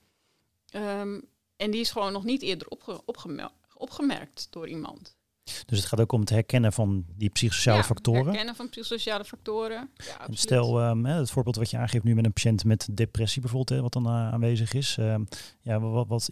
Um, 0.75 1.29
en 1.55 1.71
die 1.71 1.79
is 1.81 1.91
gewoon 1.91 2.11
nog 2.11 2.23
niet 2.23 2.41
eerder 2.41 2.67
opge 2.67 3.01
opgemerkt 3.05 3.58
opgemerkt 3.79 4.47
door 4.49 4.67
iemand. 4.67 5.17
Dus 5.65 5.77
het 5.77 5.87
gaat 5.87 5.99
ook 5.99 6.11
om 6.11 6.19
het 6.19 6.29
herkennen 6.29 6.73
van 6.73 7.05
die 7.15 7.29
psychosociale 7.29 7.77
ja, 7.77 7.83
factoren. 7.83 8.25
herkennen 8.25 8.55
van 8.55 8.69
psychosociale 8.69 9.25
factoren. 9.25 9.89
Ja, 9.95 10.27
stel, 10.29 10.89
um, 10.89 11.05
het 11.05 11.31
voorbeeld 11.31 11.55
wat 11.55 11.69
je 11.69 11.77
aangeeft 11.77 12.03
nu 12.03 12.15
met 12.15 12.25
een 12.25 12.33
patiënt 12.33 12.63
met 12.63 12.87
depressie 12.91 13.41
bijvoorbeeld, 13.41 13.77
hè, 13.77 13.81
wat 13.81 13.93
dan 13.93 14.05
uh, 14.05 14.33
aanwezig 14.33 14.73
is. 14.73 14.97
Uh, 14.99 15.15
ja, 15.61 15.79
wat, 15.79 16.07
wat, 16.07 16.29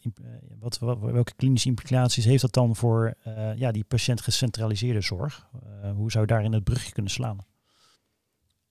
wat, 0.59 0.79
wat, 0.79 0.99
welke 0.99 1.33
klinische 1.35 1.67
implicaties 1.67 2.25
heeft 2.25 2.41
dat 2.41 2.53
dan 2.53 2.75
voor 2.75 3.13
uh, 3.27 3.57
ja, 3.57 3.71
die 3.71 3.83
patiënt 3.83 4.21
gecentraliseerde 4.21 5.01
zorg? 5.01 5.47
hoe 5.95 6.11
zou 6.11 6.25
je 6.25 6.31
daarin 6.31 6.53
het 6.53 6.63
brugje 6.63 6.91
kunnen 6.91 7.11
slaan? 7.11 7.45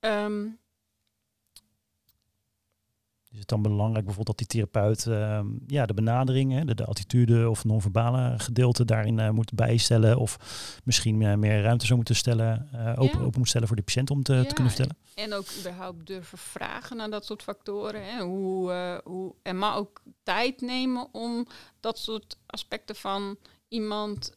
Um, 0.01 0.59
is 3.37 3.43
het 3.43 3.51
dan 3.51 3.63
belangrijk 3.63 4.05
bijvoorbeeld 4.05 4.39
dat 4.39 4.49
die 4.49 4.63
therapeut 4.63 5.05
uh, 5.05 5.41
ja, 5.67 5.87
de 5.87 5.95
benadering, 5.95 6.65
de, 6.65 6.75
de 6.75 6.85
attitude 6.85 7.51
of 7.51 7.65
non-verbale 7.65 8.35
gedeelte 8.39 8.85
daarin 8.85 9.19
uh, 9.19 9.31
moet 9.31 9.55
bijstellen 9.55 10.17
of 10.19 10.39
misschien 10.85 11.21
uh, 11.21 11.35
meer 11.35 11.63
ruimte 11.63 11.85
zou 11.85 11.97
moeten 11.97 12.17
stellen, 12.17 12.69
eh, 12.73 12.91
open, 12.91 13.19
ja. 13.19 13.25
open 13.25 13.39
moet 13.39 13.49
stellen 13.49 13.67
voor 13.67 13.77
de 13.77 13.83
patiënt 13.83 14.11
om 14.11 14.23
te, 14.23 14.35
ja, 14.35 14.45
te 14.45 14.55
kunnen 14.55 14.73
vertellen? 14.73 14.97
En 15.15 15.35
ook 15.35 15.47
überhaupt 15.59 16.07
durven 16.07 16.39
vragen 16.39 16.97
naar 16.97 17.11
dat 17.11 17.25
soort 17.25 17.43
factoren. 17.43 18.05
Hè. 18.05 18.23
Hoe, 18.23 19.01
hoe, 19.05 19.35
en 19.43 19.59
maar 19.59 19.77
ook 19.77 20.03
tijd 20.23 20.61
nemen 20.61 21.09
om 21.13 21.47
dat 21.81 21.99
soort 21.99 22.37
aspecten 22.47 22.97
van 22.97 23.37
iemand 23.69 24.37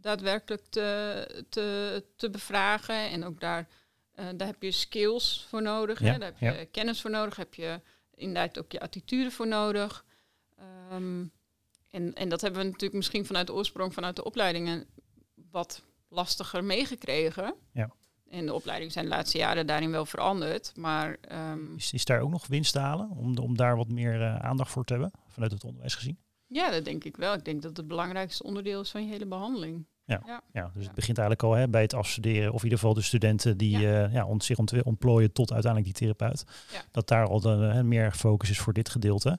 daadwerkelijk 0.00 0.62
te, 0.68 1.44
te, 1.48 2.04
te 2.16 2.30
bevragen 2.30 3.10
en 3.10 3.24
ook 3.24 3.40
daar 3.40 3.68
uh, 4.16 4.26
daar 4.36 4.46
heb 4.46 4.62
je 4.62 4.70
skills 4.70 5.46
voor 5.48 5.62
nodig, 5.62 6.00
ja, 6.00 6.12
hè? 6.12 6.18
daar 6.18 6.28
heb 6.28 6.38
je 6.38 6.58
ja. 6.58 6.66
kennis 6.70 7.00
voor 7.00 7.10
nodig, 7.10 7.36
heb 7.36 7.54
je 7.54 7.80
inderdaad 8.14 8.58
ook 8.58 8.72
je 8.72 8.80
attitude 8.80 9.30
voor 9.30 9.48
nodig. 9.48 10.04
Um, 10.92 11.32
en, 11.90 12.14
en 12.14 12.28
dat 12.28 12.40
hebben 12.40 12.60
we 12.60 12.66
natuurlijk 12.66 12.94
misschien 12.94 13.26
vanuit 13.26 13.46
de 13.46 13.52
oorsprong, 13.52 13.94
vanuit 13.94 14.16
de 14.16 14.24
opleidingen, 14.24 14.86
wat 15.50 15.82
lastiger 16.08 16.64
meegekregen. 16.64 17.54
Ja. 17.72 17.90
En 18.28 18.46
de 18.46 18.54
opleidingen 18.54 18.92
zijn 18.92 19.04
de 19.04 19.10
laatste 19.10 19.38
jaren 19.38 19.66
daarin 19.66 19.90
wel 19.90 20.06
veranderd. 20.06 20.72
Maar, 20.76 21.16
um, 21.52 21.74
is, 21.76 21.92
is 21.92 22.04
daar 22.04 22.20
ook 22.20 22.30
nog 22.30 22.46
winst 22.46 22.72
te 22.72 22.78
halen 22.78 23.10
om, 23.10 23.38
om 23.38 23.56
daar 23.56 23.76
wat 23.76 23.88
meer 23.88 24.20
uh, 24.20 24.36
aandacht 24.36 24.70
voor 24.70 24.84
te 24.84 24.92
hebben, 24.92 25.12
vanuit 25.26 25.52
het 25.52 25.64
onderwijs 25.64 25.94
gezien? 25.94 26.18
Ja, 26.46 26.70
dat 26.70 26.84
denk 26.84 27.04
ik 27.04 27.16
wel. 27.16 27.34
Ik 27.34 27.44
denk 27.44 27.56
dat 27.56 27.68
het 27.68 27.76
het 27.76 27.88
belangrijkste 27.88 28.42
onderdeel 28.42 28.80
is 28.80 28.90
van 28.90 29.04
je 29.04 29.10
hele 29.10 29.26
behandeling. 29.26 29.86
Ja, 30.06 30.22
ja. 30.26 30.42
ja 30.52 30.70
dus 30.74 30.84
het 30.84 30.94
begint 30.94 31.18
eigenlijk 31.18 31.48
al 31.48 31.60
hè, 31.60 31.68
bij 31.68 31.82
het 31.82 31.94
afstuderen, 31.94 32.52
of 32.52 32.58
in 32.58 32.64
ieder 32.64 32.78
geval 32.78 32.94
de 32.94 33.02
studenten 33.02 33.56
die 33.56 33.78
ja. 33.78 34.06
Uh, 34.06 34.12
ja, 34.12 34.26
ont, 34.26 34.44
zich 34.44 34.58
ont 34.58 34.82
ontplooien 34.82 35.32
tot 35.32 35.52
uiteindelijk 35.52 35.98
die 35.98 36.06
therapeut. 36.06 36.44
Dat 36.90 37.08
daar 37.08 37.26
al 37.26 37.40
de, 37.40 37.72
uh, 37.74 37.80
meer 37.80 38.12
focus 38.12 38.50
is 38.50 38.58
voor 38.58 38.72
dit 38.72 38.88
gedeelte. 38.88 39.38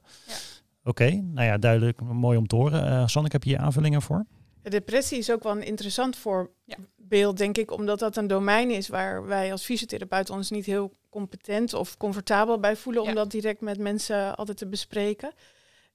Oké, 0.83 0.89
okay, 0.89 1.23
nou 1.25 1.47
ja, 1.47 1.57
duidelijk, 1.57 2.01
mooi 2.01 2.37
om 2.37 2.47
te 2.47 2.55
horen. 2.55 2.83
Uh, 2.83 3.07
Sanne, 3.07 3.29
heb 3.31 3.43
je 3.43 3.49
hier 3.49 3.59
aanvullingen 3.59 4.01
voor? 4.01 4.25
De 4.61 4.69
depressie 4.69 5.17
is 5.17 5.31
ook 5.31 5.43
wel 5.43 5.51
een 5.51 5.65
interessant 5.65 6.17
voorbeeld, 6.17 7.37
denk 7.37 7.57
ik, 7.57 7.71
omdat 7.71 7.99
dat 7.99 8.17
een 8.17 8.27
domein 8.27 8.71
is 8.71 8.87
waar 8.87 9.25
wij 9.25 9.51
als 9.51 9.63
fysiotherapeut 9.63 10.29
ons 10.29 10.49
niet 10.49 10.65
heel 10.65 10.91
competent 11.09 11.73
of 11.73 11.97
comfortabel 11.97 12.59
bij 12.59 12.75
voelen 12.75 13.03
om 13.03 13.15
dat 13.15 13.31
direct 13.31 13.61
met 13.61 13.77
mensen 13.77 14.35
altijd 14.35 14.57
te 14.57 14.67
bespreken. 14.67 15.31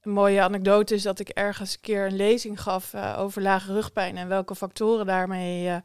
Een 0.02 0.12
mooie 0.12 0.42
anekdote 0.42 0.94
is 0.94 1.02
dat 1.02 1.18
ik 1.18 1.28
ergens 1.28 1.74
een 1.74 1.80
keer 1.80 2.06
een 2.06 2.16
lezing 2.16 2.60
gaf 2.60 2.92
uh, 2.92 3.16
over 3.18 3.42
lage 3.42 3.72
rugpijn 3.72 4.16
en 4.16 4.28
welke 4.28 4.54
factoren 4.54 5.06
daarmee 5.06 5.64
uh, 5.64 5.76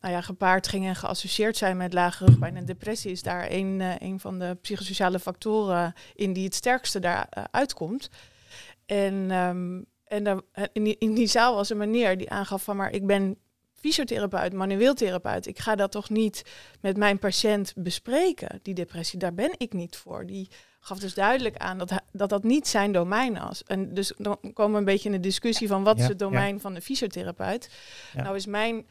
nou 0.00 0.14
ja, 0.14 0.20
gepaard 0.20 0.68
gingen 0.68 0.88
en 0.88 0.96
geassocieerd 0.96 1.56
zijn 1.56 1.76
met 1.76 1.92
lage 1.92 2.24
rugpijn. 2.24 2.56
En 2.56 2.64
depressie 2.64 3.10
is 3.10 3.22
daar 3.22 3.50
een, 3.50 3.80
uh, 3.80 3.98
een 3.98 4.20
van 4.20 4.38
de 4.38 4.56
psychosociale 4.60 5.18
factoren 5.18 5.94
in 6.14 6.32
die 6.32 6.44
het 6.44 6.54
sterkste 6.54 6.98
daar 6.98 7.28
uitkomt. 7.50 8.10
En, 8.86 9.30
um, 9.30 9.86
en 10.04 10.44
in, 10.72 10.84
die, 10.84 10.96
in 10.98 11.14
die 11.14 11.26
zaal 11.26 11.54
was 11.54 11.70
een 11.70 11.76
meneer 11.76 12.18
die 12.18 12.30
aangaf 12.30 12.62
van 12.62 12.76
maar 12.76 12.92
ik 12.92 13.06
ben 13.06 13.38
fysiotherapeut, 13.80 14.52
manueel 14.52 14.94
therapeut. 14.94 15.46
Ik 15.46 15.58
ga 15.58 15.74
dat 15.74 15.90
toch 15.90 16.10
niet 16.10 16.42
met 16.80 16.96
mijn 16.96 17.18
patiënt 17.18 17.72
bespreken, 17.76 18.58
die 18.62 18.74
depressie. 18.74 19.18
Daar 19.18 19.34
ben 19.34 19.54
ik 19.56 19.72
niet 19.72 19.96
voor. 19.96 20.26
Die 20.26 20.48
gaf 20.80 20.98
dus 20.98 21.14
duidelijk 21.14 21.56
aan 21.56 21.78
dat 21.78 21.92
dat, 22.12 22.28
dat 22.28 22.44
niet 22.44 22.68
zijn 22.68 22.92
domein 22.92 23.38
was. 23.38 23.62
En 23.64 23.94
dus 23.94 24.12
dan 24.16 24.38
komen 24.52 24.72
we 24.72 24.78
een 24.78 24.84
beetje 24.84 25.08
in 25.08 25.14
de 25.14 25.20
discussie 25.28 25.68
van 25.68 25.84
wat 25.84 25.96
ja, 25.96 26.02
is 26.02 26.08
het 26.08 26.18
domein 26.18 26.54
ja. 26.54 26.60
van 26.60 26.74
de 26.74 26.80
fysiotherapeut. 26.80 27.70
Ja. 28.12 28.22
Nou 28.22 28.36
is 28.36 28.46
mijn... 28.46 28.86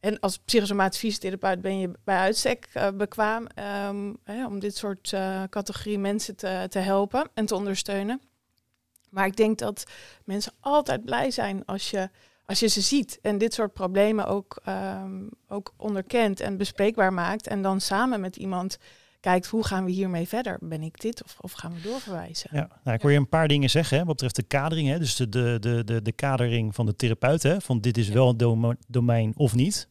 En 0.00 0.20
als 0.20 0.38
psychosomatisch 0.38 0.98
fysiotherapeut 0.98 1.60
ben 1.60 1.78
je 1.78 1.90
bij 2.04 2.16
uitstek 2.16 2.68
uh, 2.74 2.88
bekwaam 2.90 3.46
um, 3.86 4.16
hè, 4.24 4.46
om 4.46 4.58
dit 4.58 4.76
soort 4.76 5.12
uh, 5.12 5.42
categorie 5.50 5.98
mensen 5.98 6.36
te, 6.36 6.66
te 6.68 6.78
helpen 6.78 7.30
en 7.34 7.46
te 7.46 7.54
ondersteunen. 7.54 8.20
Maar 9.10 9.26
ik 9.26 9.36
denk 9.36 9.58
dat 9.58 9.84
mensen 10.24 10.52
altijd 10.60 11.04
blij 11.04 11.30
zijn 11.30 11.64
als 11.64 11.90
je 11.90 12.10
als 12.48 12.60
je 12.60 12.66
ze 12.66 12.80
ziet 12.80 13.18
en 13.22 13.38
dit 13.38 13.54
soort 13.54 13.72
problemen 13.72 14.26
ook, 14.26 14.60
ehm, 14.64 15.26
ook 15.48 15.74
onderkent 15.76 16.40
en 16.40 16.56
bespreekbaar 16.56 17.12
maakt 17.12 17.46
en 17.46 17.62
dan 17.62 17.80
samen 17.80 18.20
met 18.20 18.36
iemand 18.36 18.78
kijkt 19.20 19.46
hoe 19.46 19.64
gaan 19.64 19.84
we 19.84 19.90
hiermee 19.90 20.28
verder? 20.28 20.58
Ben 20.60 20.82
ik 20.82 21.00
dit 21.00 21.24
of, 21.24 21.36
of 21.40 21.52
gaan 21.52 21.72
we 21.72 21.80
doorverwijzen? 21.80 22.50
Ja, 22.52 22.68
nou, 22.84 22.96
ik 22.96 23.02
hoor 23.02 23.10
je 23.10 23.16
een 23.16 23.28
paar 23.28 23.48
dingen 23.48 23.70
zeggen 23.70 23.98
hè, 23.98 24.04
wat 24.04 24.12
betreft 24.12 24.36
de 24.36 24.42
kadering. 24.42 24.88
Hè, 24.88 24.98
dus 24.98 25.16
de, 25.16 25.28
de, 25.28 25.56
de, 25.60 25.84
de, 25.84 26.02
de 26.02 26.12
kadering 26.12 26.74
van 26.74 26.86
de 26.86 26.96
therapeut. 26.96 27.42
Hè, 27.42 27.60
van 27.60 27.80
dit 27.80 27.98
is 27.98 28.08
wel 28.08 28.34
een 28.38 28.76
domein 28.88 29.32
of 29.36 29.54
niet. 29.54 29.88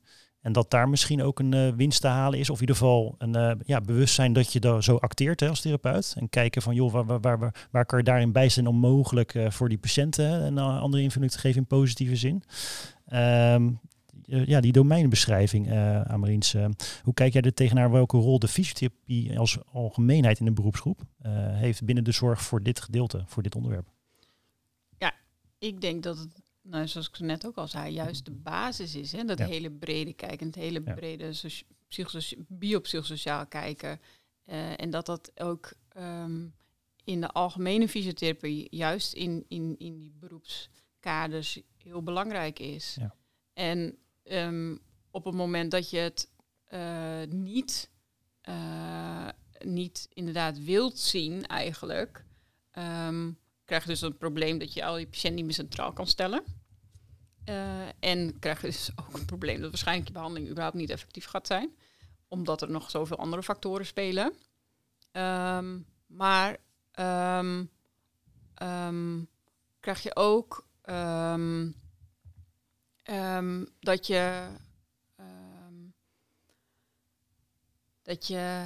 En 0.47 0.53
dat 0.53 0.71
daar 0.71 0.89
misschien 0.89 1.23
ook 1.23 1.39
een 1.39 1.55
uh, 1.55 1.69
winst 1.75 2.01
te 2.01 2.07
halen 2.07 2.39
is. 2.39 2.49
Of 2.49 2.55
in 2.55 2.61
ieder 2.61 2.75
geval 2.75 3.15
een 3.17 3.35
uh, 3.35 3.51
ja, 3.65 3.81
bewustzijn 3.81 4.33
dat 4.33 4.53
je 4.53 4.59
daar 4.59 4.83
zo 4.83 4.95
acteert 4.95 5.39
hè, 5.39 5.49
als 5.49 5.61
therapeut. 5.61 6.13
En 6.17 6.29
kijken 6.29 6.61
van, 6.61 6.75
joh, 6.75 6.91
waar, 6.91 7.05
waar, 7.05 7.37
waar, 7.39 7.67
waar 7.71 7.85
kan 7.85 7.97
je 7.97 8.03
daarin 8.03 8.31
bij 8.31 8.49
zijn 8.49 8.67
om 8.67 8.75
mogelijk 8.75 9.33
uh, 9.33 9.49
voor 9.49 9.69
die 9.69 9.77
patiënten 9.77 10.25
een 10.25 10.57
andere 10.57 11.03
invulling 11.03 11.31
te 11.31 11.39
geven 11.39 11.57
in 11.57 11.67
positieve 11.67 12.15
zin. 12.15 12.43
Um, 13.13 13.79
ja, 14.21 14.59
die 14.59 14.71
domeinbeschrijving, 14.71 15.71
uh, 15.71 16.25
hoe 17.03 17.13
kijk 17.13 17.33
jij 17.33 17.41
er 17.41 17.53
tegenaan 17.53 17.91
welke 17.91 18.17
rol 18.17 18.39
de 18.39 18.47
fysiotherapie 18.47 19.39
als 19.39 19.57
algemeenheid 19.71 20.39
in 20.39 20.45
de 20.45 20.51
beroepsgroep 20.51 21.01
heeft 21.51 21.83
binnen 21.83 22.03
de 22.03 22.11
zorg 22.11 22.41
voor 22.41 22.63
dit 22.63 22.79
gedeelte, 22.79 23.23
voor 23.25 23.43
dit 23.43 23.55
onderwerp? 23.55 23.87
Ja, 24.97 25.13
ik 25.59 25.81
denk 25.81 26.03
dat 26.03 26.17
het 26.17 26.46
nou, 26.69 26.87
zoals 26.87 27.07
ik 27.07 27.19
net 27.19 27.45
ook 27.45 27.55
al 27.55 27.67
zei, 27.67 27.93
juist 27.93 28.25
de 28.25 28.31
basis 28.31 28.95
is. 28.95 29.11
Hè? 29.11 29.23
Dat 29.23 29.39
hele 29.39 29.71
brede 29.71 30.13
kijken, 30.13 30.47
het 30.47 30.55
hele 30.55 30.81
brede 30.81 31.31
biopsychosociaal 32.47 33.47
kijken. 33.47 34.01
Uh, 34.45 34.81
en 34.81 34.89
dat 34.89 35.05
dat 35.05 35.31
ook 35.35 35.73
um, 35.97 36.55
in 37.03 37.21
de 37.21 37.31
algemene 37.31 37.87
fysiotherapie, 37.87 38.67
juist 38.69 39.13
in, 39.13 39.45
in, 39.47 39.75
in 39.77 39.97
die 39.97 40.13
beroepskaders, 40.19 41.61
heel 41.77 42.03
belangrijk 42.03 42.59
is. 42.59 42.95
Ja. 42.99 43.15
En 43.53 43.97
um, 44.23 44.79
op 45.11 45.25
het 45.25 45.35
moment 45.35 45.71
dat 45.71 45.89
je 45.89 45.97
het 45.97 46.29
uh, 46.73 47.21
niet, 47.29 47.89
uh, 48.49 49.27
niet 49.59 50.07
inderdaad 50.13 50.63
wilt 50.63 50.99
zien, 50.99 51.45
eigenlijk. 51.45 52.25
Um, 52.77 53.37
krijg 53.65 53.83
je 53.83 53.89
dus 53.89 54.01
een 54.01 54.17
probleem 54.17 54.57
dat 54.57 54.73
je 54.73 54.85
al 54.85 54.97
je 54.97 55.07
patiënt 55.07 55.35
niet 55.35 55.45
meer 55.45 55.53
centraal 55.53 55.93
kan 55.93 56.07
stellen. 56.07 56.43
Uh, 57.49 57.87
en 57.99 58.39
krijg 58.39 58.61
je 58.61 58.67
dus 58.67 58.91
ook 58.95 59.13
een 59.13 59.25
probleem 59.25 59.61
dat 59.61 59.69
waarschijnlijk 59.69 60.07
je 60.07 60.13
behandeling 60.13 60.49
überhaupt 60.49 60.77
niet 60.77 60.89
effectief 60.89 61.25
gaat 61.25 61.47
zijn. 61.47 61.75
Omdat 62.27 62.61
er 62.61 62.69
nog 62.69 62.89
zoveel 62.89 63.17
andere 63.17 63.43
factoren 63.43 63.85
spelen. 63.85 64.33
Um, 65.11 65.85
maar 66.07 66.57
um, 67.39 67.69
um, 68.61 69.29
krijg 69.79 70.03
je 70.03 70.15
ook 70.15 70.67
dat 73.79 74.07
je 74.07 74.47
dat 78.01 78.27
je 78.27 78.65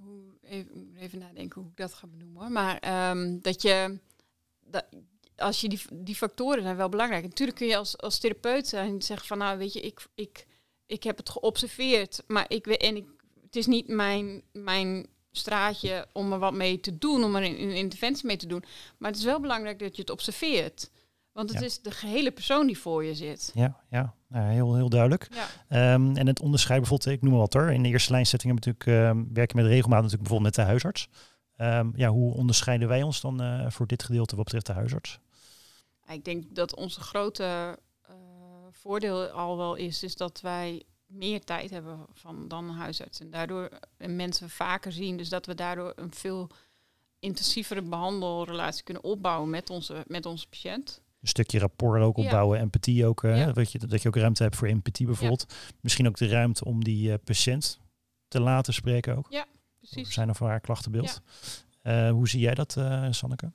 hoe, 0.00 0.22
even, 0.40 0.94
even 0.96 1.18
nadenken 1.18 1.60
hoe 1.60 1.70
ik 1.70 1.76
dat 1.76 1.94
ga 1.94 2.06
benoemen. 2.06 2.52
Maar 2.52 2.80
dat 3.42 3.62
je 3.62 3.98
dat, 4.60 4.86
als 5.40 5.60
je 5.60 5.68
die, 5.68 5.80
die 5.92 6.14
factoren 6.14 6.62
zijn 6.62 6.76
wel 6.76 6.88
belangrijk. 6.88 7.22
Natuurlijk 7.22 7.58
kun 7.58 7.66
je 7.66 7.76
als, 7.76 7.98
als 7.98 8.18
therapeut 8.18 8.68
zijn 8.68 9.02
zeggen 9.02 9.26
van 9.26 9.38
nou 9.38 9.58
weet 9.58 9.72
je, 9.72 9.80
ik, 9.80 10.06
ik, 10.14 10.46
ik 10.86 11.02
heb 11.02 11.16
het 11.16 11.30
geobserveerd, 11.30 12.22
maar 12.26 12.44
ik 12.48 12.66
en 12.66 12.96
ik, 12.96 13.06
het 13.42 13.56
is 13.56 13.66
niet 13.66 13.88
mijn, 13.88 14.42
mijn 14.52 15.06
straatje 15.32 16.06
om 16.12 16.32
er 16.32 16.38
wat 16.38 16.54
mee 16.54 16.80
te 16.80 16.98
doen, 16.98 17.24
om 17.24 17.36
er 17.36 17.44
een, 17.44 17.62
een 17.62 17.76
interventie 17.76 18.26
mee 18.26 18.36
te 18.36 18.46
doen. 18.46 18.64
Maar 18.98 19.10
het 19.10 19.18
is 19.18 19.24
wel 19.24 19.40
belangrijk 19.40 19.78
dat 19.78 19.96
je 19.96 20.02
het 20.02 20.10
observeert. 20.10 20.90
Want 21.32 21.52
het 21.52 21.62
is 21.62 21.80
de 21.80 21.90
gehele 21.90 22.30
persoon 22.30 22.66
die 22.66 22.78
voor 22.78 23.04
je 23.04 23.14
zit. 23.14 23.50
Ja, 23.54 23.80
ja. 23.90 24.14
Nou, 24.28 24.52
heel, 24.52 24.74
heel 24.74 24.88
duidelijk. 24.88 25.28
Ja. 25.68 25.94
Um, 25.94 26.16
en 26.16 26.26
het 26.26 26.40
onderscheid 26.40 26.80
bijvoorbeeld, 26.80 27.10
ik 27.10 27.22
noem 27.22 27.30
maar 27.30 27.40
wat 27.40 27.52
hoor. 27.52 27.72
In 27.72 27.82
de 27.82 27.88
eerste 27.88 28.12
lijnzetting 28.12 28.54
natuurlijk 28.54 28.86
um, 28.86 29.28
werken 29.32 29.56
met 29.56 29.66
regelmaat 29.66 30.02
natuurlijk 30.02 30.28
bijvoorbeeld 30.28 30.56
met 30.56 30.64
de 30.64 30.70
huisarts. 30.70 31.08
Um, 31.56 31.92
ja, 31.96 32.08
hoe 32.08 32.34
onderscheiden 32.34 32.88
wij 32.88 33.02
ons 33.02 33.20
dan 33.20 33.42
uh, 33.42 33.70
voor 33.70 33.86
dit 33.86 34.02
gedeelte 34.02 34.36
wat 34.36 34.44
betreft 34.44 34.66
de 34.66 34.72
huisarts? 34.72 35.18
Ik 36.12 36.24
denk 36.24 36.54
dat 36.54 36.76
onze 36.76 37.00
grote 37.00 37.78
uh, 38.10 38.14
voordeel 38.70 39.26
al 39.26 39.56
wel 39.56 39.74
is, 39.74 40.02
is 40.02 40.16
dat 40.16 40.40
wij 40.40 40.82
meer 41.06 41.44
tijd 41.44 41.70
hebben 41.70 42.06
van 42.12 42.48
dan 42.48 42.68
een 42.68 42.76
huisarts. 42.76 43.20
En 43.20 43.30
daardoor 43.30 43.70
mensen 43.98 44.50
vaker 44.50 44.92
zien. 44.92 45.16
Dus 45.16 45.28
dat 45.28 45.46
we 45.46 45.54
daardoor 45.54 45.92
een 45.96 46.12
veel 46.14 46.50
intensievere 47.18 47.82
behandelrelatie 47.82 48.84
kunnen 48.84 49.04
opbouwen 49.04 49.50
met 49.50 49.70
onze, 49.70 50.04
met 50.06 50.26
onze 50.26 50.48
patiënt. 50.48 51.00
Een 51.20 51.28
stukje 51.28 51.58
rapport 51.58 52.02
ook 52.02 52.16
opbouwen, 52.16 52.56
ja. 52.56 52.62
empathie 52.62 53.06
ook. 53.06 53.22
Uh, 53.22 53.38
ja. 53.38 53.52
dat, 53.52 53.72
je, 53.72 53.78
dat 53.78 54.02
je 54.02 54.08
ook 54.08 54.16
ruimte 54.16 54.42
hebt 54.42 54.56
voor 54.56 54.68
empathie 54.68 55.06
bijvoorbeeld. 55.06 55.44
Ja. 55.48 55.54
Misschien 55.80 56.06
ook 56.06 56.16
de 56.16 56.28
ruimte 56.28 56.64
om 56.64 56.84
die 56.84 57.08
uh, 57.08 57.14
patiënt 57.24 57.78
te 58.28 58.40
laten 58.40 58.74
spreken 58.74 59.16
ook. 59.16 59.26
Ja, 59.30 59.46
precies. 59.78 60.12
Zijn 60.12 60.30
of 60.30 60.38
haar 60.38 60.60
klachtenbeeld. 60.60 61.20
hoe 62.10 62.28
zie 62.28 62.40
jij 62.40 62.54
dat, 62.54 62.72
Sanneke? 63.10 63.52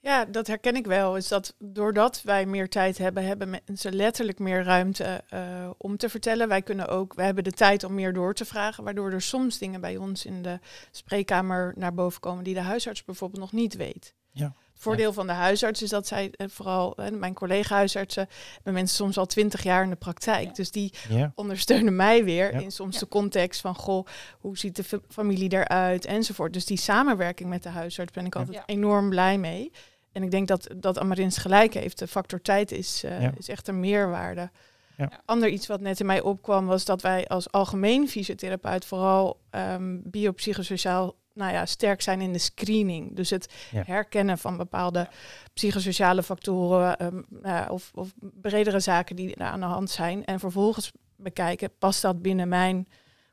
Ja, 0.00 0.24
dat 0.24 0.46
herken 0.46 0.76
ik 0.76 0.86
wel. 0.86 1.16
Is 1.16 1.28
dat 1.28 1.54
doordat 1.58 2.22
wij 2.22 2.46
meer 2.46 2.68
tijd 2.68 2.98
hebben, 2.98 3.24
hebben 3.24 3.60
mensen 3.66 3.94
letterlijk 3.94 4.38
meer 4.38 4.62
ruimte 4.62 5.24
uh, 5.34 5.70
om 5.78 5.96
te 5.96 6.08
vertellen. 6.08 6.48
Wij 6.48 6.62
kunnen 6.62 6.88
ook, 6.88 7.14
we 7.14 7.22
hebben 7.22 7.44
de 7.44 7.52
tijd 7.52 7.84
om 7.84 7.94
meer 7.94 8.12
door 8.12 8.34
te 8.34 8.44
vragen, 8.44 8.84
waardoor 8.84 9.12
er 9.12 9.22
soms 9.22 9.58
dingen 9.58 9.80
bij 9.80 9.96
ons 9.96 10.24
in 10.24 10.42
de 10.42 10.58
spreekkamer 10.90 11.72
naar 11.76 11.94
boven 11.94 12.20
komen 12.20 12.44
die 12.44 12.54
de 12.54 12.60
huisarts 12.60 13.04
bijvoorbeeld 13.04 13.40
nog 13.40 13.52
niet 13.52 13.76
weet. 13.76 14.14
Ja. 14.30 14.54
Het 14.78 14.86
voordeel 14.86 15.12
van 15.12 15.26
de 15.26 15.32
huisarts 15.32 15.82
is 15.82 15.90
dat 15.90 16.06
zij, 16.06 16.30
eh, 16.36 16.46
vooral 16.50 16.96
mijn 17.12 17.34
collega-huisartsen, 17.34 18.28
hebben 18.54 18.72
mensen 18.72 18.96
soms 18.96 19.18
al 19.18 19.26
twintig 19.26 19.62
jaar 19.62 19.82
in 19.82 19.90
de 19.90 19.96
praktijk. 19.96 20.54
Dus 20.54 20.70
die 20.70 20.92
ja. 21.08 21.32
ondersteunen 21.34 21.96
mij 21.96 22.24
weer 22.24 22.52
in 22.52 22.72
soms 22.72 22.98
de 22.98 23.08
context 23.08 23.60
van, 23.60 23.74
goh, 23.74 24.06
hoe 24.38 24.58
ziet 24.58 24.76
de 24.76 25.00
familie 25.08 25.52
eruit 25.52 26.04
enzovoort. 26.04 26.52
Dus 26.52 26.64
die 26.64 26.76
samenwerking 26.76 27.48
met 27.48 27.62
de 27.62 27.68
huisarts 27.68 28.12
ben 28.12 28.26
ik 28.26 28.36
altijd 28.36 28.62
enorm 28.66 29.08
blij 29.08 29.38
mee. 29.38 29.72
En 30.12 30.22
ik 30.22 30.30
denk 30.30 30.48
dat, 30.48 30.68
dat 30.76 30.98
Amarins 30.98 31.38
gelijk 31.38 31.74
heeft. 31.74 31.98
De 31.98 32.06
factor 32.06 32.40
tijd 32.40 32.72
is, 32.72 33.02
uh, 33.04 33.36
is 33.36 33.48
echt 33.48 33.68
een 33.68 33.80
meerwaarde. 33.80 34.50
Ja. 34.96 35.10
Ander 35.24 35.48
iets 35.48 35.66
wat 35.66 35.80
net 35.80 36.00
in 36.00 36.06
mij 36.06 36.20
opkwam 36.20 36.66
was 36.66 36.84
dat 36.84 37.02
wij 37.02 37.26
als 37.26 37.52
algemeen 37.52 38.08
fysiotherapeut 38.08 38.84
vooral 38.84 39.40
um, 39.50 40.02
biopsychosociaal 40.04 41.14
nou 41.38 41.52
ja, 41.52 41.66
sterk 41.66 42.02
zijn 42.02 42.20
in 42.20 42.32
de 42.32 42.38
screening. 42.38 43.16
Dus 43.16 43.30
het 43.30 43.52
herkennen 43.70 44.38
van 44.38 44.56
bepaalde 44.56 45.08
psychosociale 45.52 46.22
factoren 46.22 47.04
um, 47.04 47.26
uh, 47.42 47.66
of, 47.70 47.90
of 47.94 48.14
bredere 48.18 48.80
zaken 48.80 49.16
die 49.16 49.34
er 49.34 49.46
aan 49.46 49.60
de 49.60 49.66
hand 49.66 49.90
zijn. 49.90 50.24
En 50.24 50.40
vervolgens 50.40 50.92
bekijken, 51.16 51.70
past 51.78 52.02
dat 52.02 52.22
binnen 52.22 52.48
mijn 52.48 52.88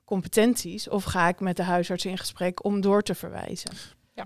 competenties 0.06 0.90
of 0.90 1.04
ga 1.04 1.28
ik 1.28 1.40
met 1.40 1.58
de 1.58 1.64
huisarts 1.64 2.06
in 2.06 2.18
gesprek 2.18 2.64
om 2.64 2.82
door 2.82 3.02
te 3.02 3.16
verwijzen? 3.16 3.72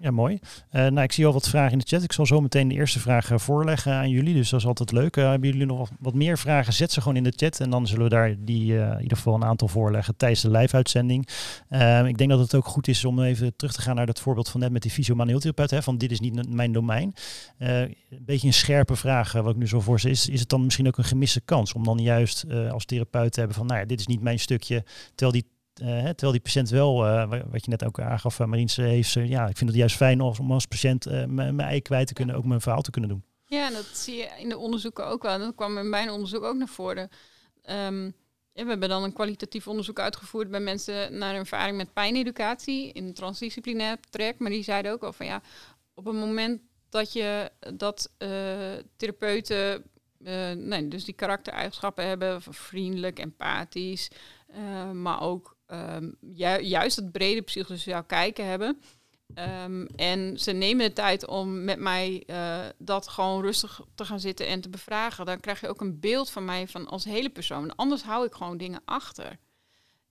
Ja, 0.01 0.11
mooi. 0.11 0.39
Uh, 0.71 0.81
nou, 0.81 1.01
ik 1.01 1.11
zie 1.11 1.25
al 1.25 1.33
wat 1.33 1.49
vragen 1.49 1.71
in 1.71 1.77
de 1.77 1.85
chat. 1.87 2.03
Ik 2.03 2.11
zal 2.11 2.25
zo 2.25 2.41
meteen 2.41 2.67
de 2.67 2.75
eerste 2.75 2.99
vraag 2.99 3.31
voorleggen 3.35 3.93
aan 3.93 4.09
jullie. 4.09 4.33
Dus 4.33 4.49
dat 4.49 4.59
is 4.59 4.65
altijd 4.65 4.91
leuk. 4.91 5.17
Uh, 5.17 5.29
hebben 5.29 5.49
jullie 5.49 5.65
nog 5.65 5.89
wat, 5.99 6.13
meer 6.13 6.37
vragen? 6.37 6.73
Zet 6.73 6.91
ze 6.91 7.01
gewoon 7.01 7.17
in 7.17 7.23
de 7.23 7.33
chat. 7.35 7.59
En 7.59 7.69
dan 7.69 7.87
zullen 7.87 8.03
we 8.03 8.09
daar 8.09 8.35
die 8.39 8.73
in 8.73 9.01
ieder 9.01 9.17
geval 9.17 9.33
een 9.33 9.43
aantal 9.43 9.67
voorleggen 9.67 10.15
tijdens 10.15 10.41
de 10.41 10.51
live-uitzending. 10.51 11.27
ik 12.07 12.17
denk 12.17 12.29
dat 12.29 12.39
het 12.39 12.55
ook 12.55 12.65
goed 12.65 12.87
is 12.87 13.05
om 13.05 13.21
even 13.21 13.55
terug 13.55 13.73
te 13.73 13.81
gaan 13.81 13.95
naar 13.95 14.05
dat 14.05 14.19
voorbeeld 14.19 14.49
van 14.49 14.59
net 14.59 14.71
met 14.71 14.81
die 14.81 14.91
fysiomanueeltherapeut. 14.91 15.83
Van 15.83 15.97
dit 15.97 16.11
is 16.11 16.19
niet 16.19 16.49
mijn 16.49 16.71
domein. 16.71 17.13
een 17.57 17.95
beetje 18.09 18.47
een 18.47 18.53
scherpe 18.53 18.95
vraag 18.95 19.31
wat 19.31 19.49
ik 19.49 19.57
nu 19.57 19.67
zo 19.67 19.79
voor 19.79 19.99
is. 20.03 20.29
Is 20.29 20.39
het 20.39 20.49
dan 20.49 20.63
misschien 20.63 20.87
ook 20.87 20.97
een 20.97 21.03
gemiste 21.03 21.41
kans 21.41 21.73
om 21.73 21.83
dan 21.83 21.97
juist 21.97 22.45
als 22.71 22.85
therapeut 22.85 23.31
te 23.31 23.39
hebben 23.39 23.57
van 23.57 23.67
nou 23.67 23.79
ja, 23.79 23.85
dit 23.85 23.99
is 23.99 24.07
niet 24.07 24.21
mijn 24.21 24.39
stukje. 24.39 24.83
Terwijl 25.15 25.41
die 25.41 25.58
terwijl 25.79 26.31
die 26.31 26.41
patiënt 26.41 26.69
wel, 26.69 27.05
uh, 27.07 27.29
wat 27.29 27.65
je 27.65 27.69
net 27.69 27.85
ook 27.85 27.99
aangaf, 27.99 28.39
uh, 28.39 28.47
Mariens, 28.47 28.75
heeft 28.75 29.13
ja, 29.13 29.47
ik 29.47 29.57
vind 29.57 29.69
het 29.69 29.79
juist 29.79 29.95
fijn 29.95 30.21
om 30.21 30.51
als 30.51 30.65
patiënt 30.65 31.05
mijn 31.27 31.59
ei 31.59 31.81
kwijt 31.81 32.07
te 32.07 32.13
kunnen, 32.13 32.35
ook 32.35 32.45
mijn 32.45 32.61
verhaal 32.61 32.81
te 32.81 32.91
kunnen 32.91 33.09
doen. 33.09 33.23
Ja, 33.45 33.69
dat 33.69 33.85
zie 33.85 34.15
je 34.15 34.29
in 34.39 34.49
de 34.49 34.57
onderzoeken 34.57 35.07
ook 35.07 35.23
wel. 35.23 35.39
Dat 35.39 35.55
kwam 35.55 35.77
in 35.77 35.89
mijn 35.89 36.09
onderzoek 36.09 36.43
ook 36.43 36.55
naar 36.55 36.67
voren. 36.67 37.09
Um, 37.69 38.05
ja, 38.53 38.63
we 38.63 38.69
hebben 38.69 38.89
dan 38.89 39.03
een 39.03 39.13
kwalitatief 39.13 39.67
onderzoek 39.67 39.99
uitgevoerd 39.99 40.49
bij 40.49 40.59
mensen 40.59 41.17
naar 41.17 41.33
een 41.33 41.39
ervaring 41.39 41.77
met 41.77 41.93
pijneducatie 41.93 42.91
in 42.91 43.05
een 43.05 43.13
transdisciplinair 43.13 43.97
traject. 44.09 44.39
Maar 44.39 44.51
die 44.51 44.63
zeiden 44.63 44.91
ook 44.91 45.03
al 45.03 45.13
van 45.13 45.25
ja, 45.25 45.41
op 45.93 46.05
het 46.05 46.15
moment 46.15 46.61
dat 46.89 47.13
je 47.13 47.51
dat 47.73 48.11
therapeuten, 48.97 49.83
nee, 50.57 50.87
dus 50.87 51.05
die 51.05 51.13
karaktereigenschappen 51.13 52.07
hebben, 52.07 52.41
vriendelijk, 52.41 53.19
empathisch, 53.19 54.07
maar 54.93 55.21
ook 55.21 55.57
um, 55.71 56.15
ju 56.19 56.61
juist 56.61 56.95
het 56.95 57.11
brede 57.11 57.41
psychosociaal 57.41 58.03
kijken 58.03 58.45
hebben. 58.45 58.81
Um, 59.63 59.85
en 59.85 60.39
ze 60.39 60.51
nemen 60.51 60.87
de 60.87 60.93
tijd 60.93 61.27
om 61.27 61.63
met 61.63 61.79
mij 61.79 62.23
uh, 62.27 62.65
dat 62.77 63.07
gewoon 63.07 63.41
rustig 63.41 63.81
te 63.95 64.05
gaan 64.05 64.19
zitten 64.19 64.47
en 64.47 64.61
te 64.61 64.69
bevragen. 64.69 65.25
Dan 65.25 65.39
krijg 65.39 65.61
je 65.61 65.67
ook 65.67 65.81
een 65.81 65.99
beeld 65.99 66.29
van 66.29 66.45
mij 66.45 66.67
van 66.67 66.87
als 66.87 67.03
hele 67.03 67.29
persoon. 67.29 67.75
Anders 67.75 68.03
hou 68.03 68.25
ik 68.25 68.33
gewoon 68.33 68.57
dingen 68.57 68.81
achter. 68.85 69.39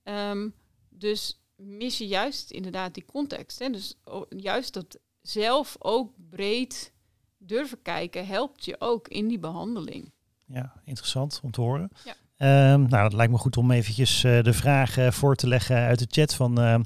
Um, 0.05 0.55
dus 0.89 1.41
mis 1.57 1.99
je 1.99 2.07
juist 2.07 2.51
inderdaad 2.51 2.95
die 2.95 3.05
context. 3.05 3.59
Hè? 3.59 3.71
Dus 3.71 3.95
juist 4.29 4.75
dat 4.75 4.99
zelf 5.23 5.77
ook 5.79 6.13
breed 6.31 6.93
durven 7.39 7.83
kijken 7.83 8.27
helpt 8.27 8.65
je 8.65 8.77
ook 8.79 9.09
in 9.09 9.29
die 9.29 9.39
behandeling. 9.39 10.13
Ja, 10.47 10.81
interessant 10.85 11.41
om 11.43 11.51
te 11.51 11.61
horen. 11.61 11.91
Ja. 12.05 12.15
Ehm, 12.39 12.83
nou, 12.89 13.05
het 13.05 13.13
lijkt 13.13 13.33
me 13.33 13.39
goed 13.39 13.57
om 13.57 13.71
eventjes 13.71 14.25
eh, 14.25 14.43
de 14.43 14.53
vraag 14.53 14.99
uh, 14.99 15.11
voor 15.11 15.37
te 15.37 15.47
leggen 15.47 15.77
uit 15.77 15.99
de 15.99 16.07
chat 16.11 16.35
van 16.35 16.61
uh, 16.61 16.77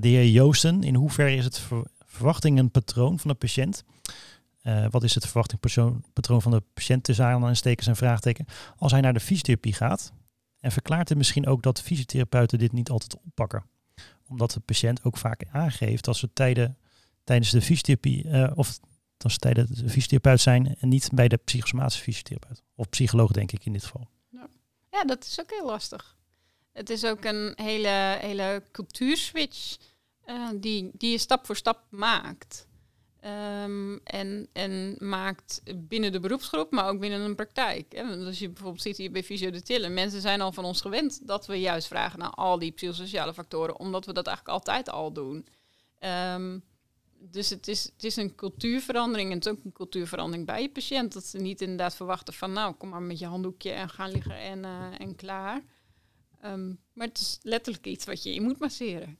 de 0.00 0.08
heer 0.08 0.28
Joosten. 0.28 0.82
In 0.82 0.94
hoeverre 0.94 1.36
is 1.36 1.44
het 1.44 1.58
ver 1.58 1.84
verwachting 2.04 2.58
een 2.58 2.70
patroon 2.70 3.18
van 3.18 3.30
de 3.30 3.36
patiënt? 3.36 3.84
wat 4.90 5.02
is 5.02 5.14
het 5.14 5.26
verwachtingpatroon 5.26 6.42
van 6.42 6.50
de 6.50 6.62
patiënt 6.74 7.04
tussen 7.04 7.24
aanhalingstekens 7.24 7.86
en 7.86 7.96
vraagteken? 7.96 8.46
Als 8.76 8.92
hij 8.92 9.00
naar 9.00 9.12
de 9.12 9.20
fysiotherapie 9.20 9.72
gaat 9.72 10.12
en 10.60 10.72
verklaart 10.72 11.08
het 11.08 11.18
misschien 11.18 11.46
ook 11.46 11.62
dat 11.62 11.82
fysiotherapeuten 11.82 12.58
dit 12.58 12.72
niet 12.72 12.90
altijd 12.90 13.16
oppakken. 13.16 13.64
Omdat 14.28 14.50
de 14.50 14.60
patiënt 14.60 15.04
ook 15.04 15.16
vaak 15.16 15.44
aangeeft 15.50 16.04
dat 16.04 16.16
ze 16.16 16.32
tijden, 16.32 16.76
tijdens 17.24 17.50
de 17.50 17.62
fysiotherapie 17.62 18.54
of 18.56 18.78
dat 19.16 19.32
ze 19.32 19.38
tijdens 19.38 19.70
de 19.70 19.88
fysiotherapeut 19.88 20.40
zijn 20.40 20.76
en 20.80 20.88
niet 20.88 21.10
bij 21.12 21.28
de 21.28 21.36
psychosomatische 21.36 22.02
fysiotherapeut. 22.02 22.62
Of 22.74 22.88
psycholoog 22.88 23.32
denk 23.32 23.52
ik 23.52 23.64
in 23.64 23.72
dit 23.72 23.84
geval. 23.84 24.08
Ja, 24.96 25.04
dat 25.04 25.24
is 25.24 25.40
ook 25.40 25.50
heel 25.50 25.66
lastig. 25.66 26.16
Het 26.72 26.90
is 26.90 27.04
ook 27.04 27.24
een 27.24 27.52
hele, 27.56 28.16
hele 28.20 28.62
cultuurswitch 28.72 29.76
uh, 30.26 30.48
die, 30.54 30.90
die 30.92 31.10
je 31.10 31.18
stap 31.18 31.46
voor 31.46 31.56
stap 31.56 31.84
maakt. 31.90 32.66
Um, 33.24 34.00
en, 34.04 34.48
en 34.52 34.96
maakt 34.98 35.62
binnen 35.76 36.12
de 36.12 36.20
beroepsgroep, 36.20 36.70
maar 36.70 36.88
ook 36.88 37.00
binnen 37.00 37.20
een 37.20 37.34
praktijk. 37.34 37.92
Hè? 37.92 38.24
Als 38.26 38.38
je 38.38 38.48
bijvoorbeeld 38.48 38.82
ziet 38.82 38.96
hier 38.96 39.10
bij 39.10 39.24
Fysio 39.24 39.50
de 39.50 39.62
Tillen, 39.62 39.94
mensen 39.94 40.20
zijn 40.20 40.40
al 40.40 40.52
van 40.52 40.64
ons 40.64 40.80
gewend 40.80 41.26
dat 41.26 41.46
we 41.46 41.60
juist 41.60 41.86
vragen 41.86 42.18
naar 42.18 42.30
al 42.30 42.58
die 42.58 42.72
psychosociale 42.72 43.34
factoren, 43.34 43.78
omdat 43.78 44.06
we 44.06 44.12
dat 44.12 44.26
eigenlijk 44.26 44.56
altijd 44.56 44.88
al 44.90 45.12
doen. 45.12 45.46
Um, 46.34 46.64
dus 47.18 47.50
het 47.50 47.68
is, 47.68 47.84
het 47.84 48.04
is 48.04 48.16
een 48.16 48.34
cultuurverandering 48.34 49.30
en 49.30 49.36
het 49.36 49.46
is 49.46 49.52
ook 49.52 49.64
een 49.64 49.72
cultuurverandering 49.72 50.46
bij 50.46 50.62
je 50.62 50.70
patiënt. 50.70 51.12
Dat 51.12 51.24
ze 51.24 51.38
niet 51.38 51.60
inderdaad 51.60 51.96
verwachten 51.96 52.34
van 52.34 52.52
nou, 52.52 52.74
kom 52.74 52.88
maar 52.88 53.02
met 53.02 53.18
je 53.18 53.26
handdoekje 53.26 53.70
en 53.70 53.88
gaan 53.88 54.10
liggen 54.10 54.38
en, 54.38 54.58
uh, 54.58 55.00
en 55.00 55.14
klaar. 55.14 55.62
Um, 56.44 56.80
maar 56.92 57.06
het 57.06 57.18
is 57.18 57.38
letterlijk 57.42 57.86
iets 57.86 58.04
wat 58.04 58.22
je 58.22 58.34
in 58.34 58.42
moet 58.42 58.58
masseren. 58.58 59.18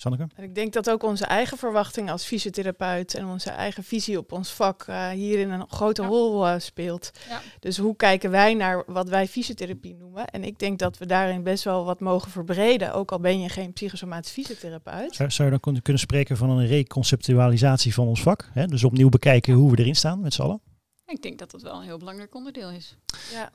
Sanneke? 0.00 0.26
En 0.34 0.44
ik 0.44 0.54
denk 0.54 0.72
dat 0.72 0.90
ook 0.90 1.02
onze 1.02 1.24
eigen 1.24 1.58
verwachting 1.58 2.10
als 2.10 2.24
fysiotherapeut 2.24 3.14
en 3.14 3.26
onze 3.26 3.50
eigen 3.50 3.84
visie 3.84 4.18
op 4.18 4.32
ons 4.32 4.52
vak 4.52 4.86
uh, 4.86 5.08
hierin 5.08 5.50
een 5.50 5.68
grote 5.68 6.02
ja. 6.02 6.08
rol 6.08 6.46
uh, 6.46 6.54
speelt. 6.58 7.10
Ja. 7.28 7.40
Dus 7.58 7.78
hoe 7.78 7.96
kijken 7.96 8.30
wij 8.30 8.54
naar 8.54 8.82
wat 8.86 9.08
wij 9.08 9.26
fysiotherapie 9.26 9.94
noemen? 9.94 10.26
En 10.26 10.44
ik 10.44 10.58
denk 10.58 10.78
dat 10.78 10.98
we 10.98 11.06
daarin 11.06 11.42
best 11.42 11.64
wel 11.64 11.84
wat 11.84 12.00
mogen 12.00 12.30
verbreden, 12.30 12.94
ook 12.94 13.12
al 13.12 13.20
ben 13.20 13.40
je 13.40 13.48
geen 13.48 13.72
psychosomatisch 13.72 14.32
fysiotherapeut. 14.32 15.14
Zou, 15.14 15.30
zou 15.30 15.50
je 15.50 15.58
dan 15.62 15.82
kunnen 15.82 16.02
spreken 16.02 16.36
van 16.36 16.50
een 16.50 16.66
reconceptualisatie 16.66 17.94
van 17.94 18.06
ons 18.06 18.22
vak? 18.22 18.50
Hè? 18.52 18.66
Dus 18.66 18.84
opnieuw 18.84 19.08
bekijken 19.08 19.54
hoe 19.54 19.70
we 19.70 19.78
erin 19.78 19.96
staan 19.96 20.20
met 20.20 20.34
z'n 20.34 20.42
allen? 20.42 20.60
Ik 21.06 21.22
denk 21.22 21.38
dat 21.38 21.50
dat 21.50 21.62
wel 21.62 21.74
een 21.74 21.84
heel 21.84 21.98
belangrijk 21.98 22.34
onderdeel 22.34 22.70
is. 22.70 22.96
Ja. 23.32 23.50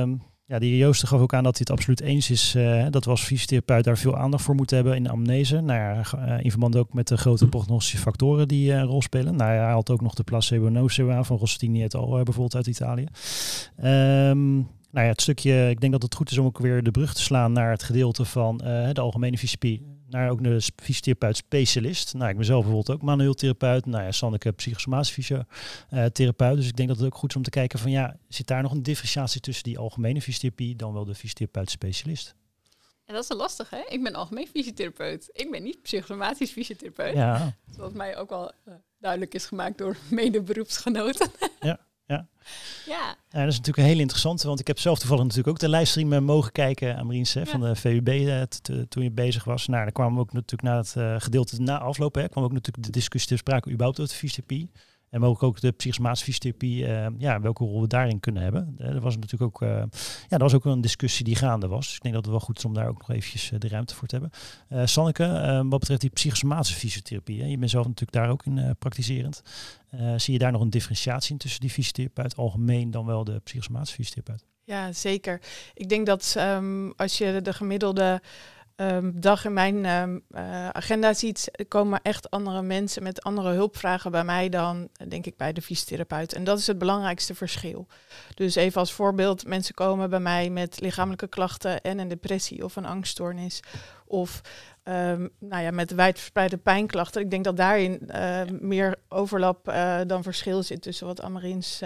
Um, 0.00 0.22
ja, 0.46 0.58
die 0.58 0.76
Joost 0.76 1.06
gaf 1.06 1.20
ook 1.20 1.34
aan 1.34 1.42
dat 1.42 1.58
hij 1.58 1.66
het 1.68 1.78
absoluut 1.78 2.00
eens 2.00 2.30
is 2.30 2.54
uh, 2.54 2.86
dat 2.90 3.04
we 3.04 3.10
als 3.10 3.22
fysiotherapeut 3.22 3.84
daar 3.84 3.98
veel 3.98 4.16
aandacht 4.16 4.42
voor 4.42 4.54
moeten 4.54 4.76
hebben 4.76 4.96
in 4.96 5.02
de 5.02 5.10
amnese. 5.10 5.60
Nou 5.60 5.80
ja, 5.80 6.02
uh, 6.16 6.44
in 6.44 6.50
verband 6.50 6.76
ook 6.76 6.94
met 6.94 7.08
de 7.08 7.16
grote 7.16 7.48
prognostische 7.48 7.98
factoren 7.98 8.48
die 8.48 8.70
uh, 8.70 8.76
een 8.76 8.84
rol 8.84 9.02
spelen. 9.02 9.36
Nou 9.36 9.52
ja, 9.52 9.62
hij 9.62 9.72
had 9.72 9.90
ook 9.90 10.00
nog 10.00 10.14
de 10.14 10.24
placebo-nocebo 10.24 11.10
aan 11.10 11.26
van 11.26 11.36
Rostini 11.36 11.82
et 11.82 11.94
al 11.94 12.08
bijvoorbeeld 12.08 12.54
uit 12.54 12.66
Italië. 12.66 13.06
Um, 13.84 14.68
nou 14.96 15.08
ja, 15.08 15.14
het 15.14 15.22
stukje, 15.22 15.68
ik 15.70 15.80
denk 15.80 15.92
dat 15.92 16.02
het 16.02 16.14
goed 16.14 16.30
is 16.30 16.38
om 16.38 16.46
ook 16.46 16.58
weer 16.58 16.82
de 16.82 16.90
brug 16.90 17.14
te 17.14 17.22
slaan 17.22 17.52
naar 17.52 17.70
het 17.70 17.82
gedeelte 17.82 18.24
van 18.24 18.56
de 18.56 19.00
algemene 19.00 19.38
fysiotherapie 19.38 19.96
naar 20.08 20.30
ook 20.30 20.42
de 20.42 20.60
fysiotherapeut 20.82 21.36
specialist. 21.36 22.14
Nou, 22.14 22.30
ik 22.30 22.36
ben 22.36 22.44
zelf 22.44 22.64
bijvoorbeeld 22.64 22.96
ook 22.96 23.02
manueel 23.02 23.34
therapeut. 23.34 23.86
Nou 23.86 24.04
ja, 24.04 24.12
Sanneke 24.12 24.52
psychosomatisch 24.52 25.10
fysiotherapeut. 25.10 26.56
Dus 26.56 26.68
ik 26.68 26.76
denk 26.76 26.88
dat 26.88 26.96
het 26.96 27.06
ook 27.06 27.14
goed 27.14 27.30
is 27.30 27.36
om 27.36 27.42
te 27.42 27.50
kijken 27.50 27.78
van 27.78 27.90
ja, 27.90 28.16
zit 28.28 28.46
daar 28.46 28.62
nog 28.62 28.72
een 28.72 28.82
differentiatie 28.82 29.40
tussen 29.40 29.64
die 29.64 29.78
algemene 29.78 30.22
fysiotherapie 30.22 30.76
dan 30.76 30.92
wel 30.92 31.04
de 31.04 31.14
fysiotherapeut 31.14 31.70
specialist? 31.70 32.34
En 33.04 33.14
dat 33.14 33.22
is 33.22 33.30
een 33.30 33.36
lastig, 33.36 33.70
hè? 33.70 33.82
Ik 33.88 34.02
ben 34.02 34.14
algemeen 34.14 34.46
fysiotherapeut. 34.46 35.30
Ik 35.32 35.50
ben 35.50 35.62
niet 35.62 35.82
psychosomatisch 35.82 36.50
fysiotherapeut. 36.50 37.14
Ja. 37.14 37.56
Zoals 37.76 37.92
mij 37.92 38.16
ook 38.16 38.30
al 38.30 38.52
uh, 38.68 38.74
duidelijk 38.98 39.34
is 39.34 39.46
gemaakt 39.46 39.78
door 39.78 39.96
mede-beroepsgenoten. 40.10 41.30
Ja. 41.60 41.78
Ja. 42.06 42.26
ja. 42.86 43.16
ja. 43.30 43.40
dat 43.40 43.48
is 43.48 43.56
natuurlijk 43.56 43.76
een 43.76 43.92
heel 43.92 43.98
interessante, 43.98 44.46
want 44.46 44.60
ik 44.60 44.66
heb 44.66 44.78
zelf 44.78 44.98
toevallig 44.98 45.22
natuurlijk 45.22 45.48
ook 45.48 45.58
de 45.58 45.68
livestream 45.68 46.12
uh, 46.12 46.18
mogen 46.18 46.52
kijken 46.52 46.96
aan 46.96 47.06
Mariens 47.06 47.32
ja. 47.32 47.44
van 47.44 47.60
de 47.60 47.76
VUB 47.76 48.08
uh, 48.08 48.42
toen 48.88 49.02
je 49.02 49.10
bezig 49.10 49.44
was. 49.44 49.66
Nou, 49.66 49.82
dan 49.82 49.92
kwamen 49.92 50.20
ook 50.20 50.32
natuurlijk 50.32 50.62
na 50.62 50.76
het 50.76 50.94
uh, 50.98 51.14
gedeelte 51.18 51.60
na 51.62 51.78
afloop, 51.78 52.14
hè, 52.14 52.28
kwam 52.28 52.44
ook 52.44 52.52
natuurlijk 52.52 52.86
de 52.86 52.92
discussie 52.92 53.30
te 53.30 53.36
sprake 53.36 53.70
überhaupt 53.70 54.00
over 54.00 54.12
de 54.12 54.18
fysiotherapie. 54.18 54.70
En 55.10 55.20
mogelijk 55.20 55.42
ook 55.42 55.60
de 55.60 55.72
psychosomatische 55.72 56.24
fysiotherapie, 56.24 56.86
uh, 56.86 57.06
ja, 57.18 57.40
welke 57.40 57.64
rol 57.64 57.80
we 57.80 57.86
daarin 57.86 58.20
kunnen 58.20 58.42
hebben. 58.42 58.76
Uh, 58.78 58.86
er 58.86 59.00
was 59.00 59.14
natuurlijk 59.14 59.42
ook, 59.42 59.62
uh, 59.62 59.68
ja, 59.68 59.88
dat 60.28 60.40
was 60.40 60.54
ook 60.54 60.64
een 60.64 60.80
discussie 60.80 61.24
die 61.24 61.36
gaande 61.36 61.66
was. 61.68 61.86
Dus 61.86 61.96
ik 61.96 62.02
denk 62.02 62.14
dat 62.14 62.24
het 62.24 62.32
wel 62.32 62.42
goed 62.42 62.58
is 62.58 62.64
om 62.64 62.74
daar 62.74 62.88
ook 62.88 62.98
nog 62.98 63.10
eventjes 63.10 63.52
de 63.58 63.68
ruimte 63.68 63.94
voor 63.94 64.08
te 64.08 64.18
hebben. 64.18 64.88
Sanneke, 64.88 65.62
wat 65.68 65.80
betreft 65.80 66.00
die 66.00 66.10
psychosomatische 66.10 66.78
fysiotherapie, 66.78 67.40
hè, 67.40 67.46
je 67.46 67.58
bent 67.58 67.70
zelf 67.70 67.86
natuurlijk 67.86 68.12
daar 68.12 68.30
ook 68.30 68.44
in 68.44 68.76
praktiserend. 68.78 69.42
zie 70.16 70.32
je 70.32 70.38
daar 70.38 70.52
nog 70.52 70.60
een 70.60 70.70
differentiatie 70.70 71.32
in 71.32 71.38
tussen 71.38 71.60
die 71.60 71.70
fysiotherapeut 71.70 72.36
algemeen 72.36 72.90
dan 72.90 73.06
wel 73.06 73.24
de 73.24 73.38
psychosomatische 73.38 73.96
fysiotherapeut? 73.96 74.44
Ja, 74.64 74.92
zeker. 74.92 75.40
Ik 75.74 75.88
denk 75.88 76.06
dat 76.06 76.34
um, 76.38 76.92
als 76.96 77.18
je 77.18 77.40
de 77.42 77.52
gemiddelde 77.52 78.20
um, 78.76 79.20
dag 79.20 79.44
in 79.44 79.52
mijn 79.52 79.84
um, 79.84 80.22
uh, 80.30 80.68
agenda 80.68 81.14
ziet, 81.14 81.50
komen 81.68 82.00
echt 82.02 82.30
andere 82.30 82.62
mensen 82.62 83.02
met 83.02 83.22
andere 83.22 83.52
hulpvragen 83.52 84.10
bij 84.10 84.24
mij 84.24 84.48
dan, 84.48 84.88
denk 85.08 85.26
ik, 85.26 85.36
bij 85.36 85.52
de 85.52 85.62
fysiotherapeut. 85.62 86.32
En 86.32 86.44
dat 86.44 86.58
is 86.58 86.66
het 86.66 86.78
belangrijkste 86.78 87.34
verschil. 87.34 87.86
Dus 88.34 88.54
even 88.54 88.80
als 88.80 88.92
voorbeeld, 88.92 89.46
mensen 89.46 89.74
komen 89.74 90.10
bij 90.10 90.20
mij 90.20 90.50
met 90.50 90.80
lichamelijke 90.80 91.28
klachten 91.28 91.80
en 91.80 91.98
een 91.98 92.08
depressie 92.08 92.64
of 92.64 92.76
een 92.76 92.86
angststoornis. 92.86 93.60
Of 94.06 94.40
um, 94.84 95.30
nou 95.38 95.62
ja, 95.62 95.70
met 95.70 95.94
wijdverspreide 95.94 96.56
pijnklachten. 96.56 97.22
Ik 97.22 97.30
denk 97.30 97.44
dat 97.44 97.56
daarin 97.56 98.02
uh, 98.08 98.40
meer 98.60 98.96
overlap 99.08 99.68
uh, 99.68 100.00
dan 100.06 100.22
verschil 100.22 100.62
zit 100.62 100.82
tussen 100.82 101.06
wat 101.06 101.22
Amarins 101.22 101.82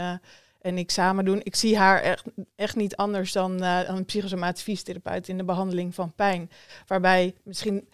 en 0.60 0.78
ik 0.78 0.90
samen 0.90 1.24
doen. 1.24 1.40
Ik 1.42 1.54
zie 1.54 1.76
haar 1.76 2.00
echt, 2.00 2.24
echt 2.56 2.76
niet 2.76 2.96
anders 2.96 3.32
dan, 3.32 3.62
uh, 3.62 3.80
een 3.84 4.04
psychosomatisch 4.04 4.62
fysiotherapeut 4.62 5.28
in 5.28 5.36
de 5.36 5.44
behandeling 5.44 5.94
van 5.94 6.12
pijn. 6.14 6.50
Waarbij 6.86 7.34
misschien 7.42 7.88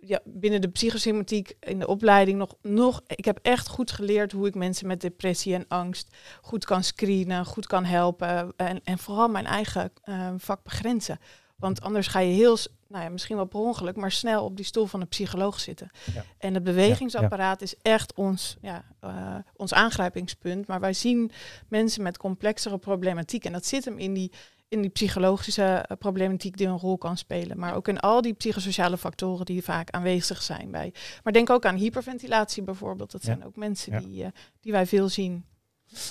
ja, 0.00 0.20
binnen 0.24 0.60
de 0.60 0.68
psychosomatiek 0.68 1.56
in 1.60 1.78
de 1.78 1.86
opleiding 1.86 2.38
nog, 2.38 2.54
nog... 2.62 3.02
Ik 3.06 3.24
heb 3.24 3.38
echt 3.42 3.68
goed 3.68 3.90
geleerd 3.90 4.32
hoe 4.32 4.46
ik 4.46 4.54
mensen 4.54 4.86
met 4.86 5.00
depressie 5.00 5.54
en 5.54 5.64
angst 5.68 6.16
goed 6.40 6.64
kan 6.64 6.84
screenen, 6.84 7.44
goed 7.44 7.66
kan 7.66 7.84
helpen. 7.84 8.52
En, 8.56 8.80
en 8.84 8.98
vooral 8.98 9.28
mijn 9.28 9.46
eigen 9.46 9.92
uh, 10.04 10.28
vak 10.36 10.62
begrenzen. 10.62 11.18
Want 11.56 11.80
anders 11.80 12.06
ga 12.06 12.18
je 12.18 12.32
heel, 12.32 12.56
nou 12.92 13.04
ja, 13.04 13.10
misschien 13.10 13.36
wel 13.36 13.44
per 13.44 13.60
ongeluk, 13.60 13.96
maar 13.96 14.12
snel 14.12 14.44
op 14.44 14.56
die 14.56 14.64
stoel 14.64 14.86
van 14.86 15.00
een 15.00 15.08
psycholoog 15.08 15.60
zitten. 15.60 15.90
Ja. 16.14 16.24
En 16.38 16.54
het 16.54 16.64
bewegingsapparaat 16.64 17.60
ja, 17.60 17.66
ja. 17.66 17.72
is 17.72 17.92
echt 17.92 18.14
ons, 18.14 18.56
ja, 18.60 18.84
uh, 19.04 19.34
ons 19.56 19.74
aangrijpingspunt. 19.74 20.66
Maar 20.66 20.80
wij 20.80 20.92
zien 20.92 21.30
mensen 21.68 22.02
met 22.02 22.18
complexere 22.18 22.78
problematiek. 22.78 23.44
En 23.44 23.52
dat 23.52 23.66
zit 23.66 23.84
hem 23.84 23.98
in 23.98 24.14
die, 24.14 24.32
in 24.68 24.80
die 24.80 24.90
psychologische 24.90 25.86
uh, 25.90 25.96
problematiek 25.98 26.56
die 26.56 26.66
een 26.66 26.78
rol 26.78 26.98
kan 26.98 27.16
spelen. 27.16 27.58
Maar 27.58 27.74
ook 27.74 27.88
in 27.88 28.00
al 28.00 28.22
die 28.22 28.34
psychosociale 28.34 28.98
factoren 28.98 29.46
die 29.46 29.62
vaak 29.62 29.90
aanwezig 29.90 30.42
zijn 30.42 30.70
bij. 30.70 30.92
Maar 31.22 31.32
denk 31.32 31.50
ook 31.50 31.66
aan 31.66 31.76
hyperventilatie 31.76 32.62
bijvoorbeeld. 32.62 33.10
Dat 33.10 33.22
zijn 33.22 33.44
ook 33.44 33.56
mensen 33.56 34.02
die, 34.02 34.22
uh, 34.22 34.28
die 34.60 34.72
wij 34.72 34.86
veel 34.86 35.08
zien. 35.08 35.44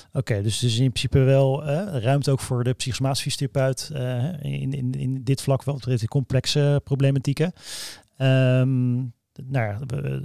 Oké, 0.08 0.17
okay, 0.17 0.41
dus, 0.41 0.60
dus 0.60 0.78
in 0.78 0.91
principe 0.91 1.20
wel 1.20 1.63
ruimte 2.00 2.32
ook 2.32 2.39
voor 2.39 2.63
de 2.63 2.74
psychosomatische 2.74 3.30
fysiotherapeut 3.30 3.89
uh, 3.94 4.52
in, 4.62 4.74
in, 4.74 4.91
in 4.91 5.24
dit 5.24 5.41
vlak 5.41 5.63
wel 5.63 5.76
betreft 5.76 6.08
complexe 6.08 6.82
problematieken. 6.84 7.54
Um, 8.17 9.13
nou 9.36 9.65
ja, 9.65 9.80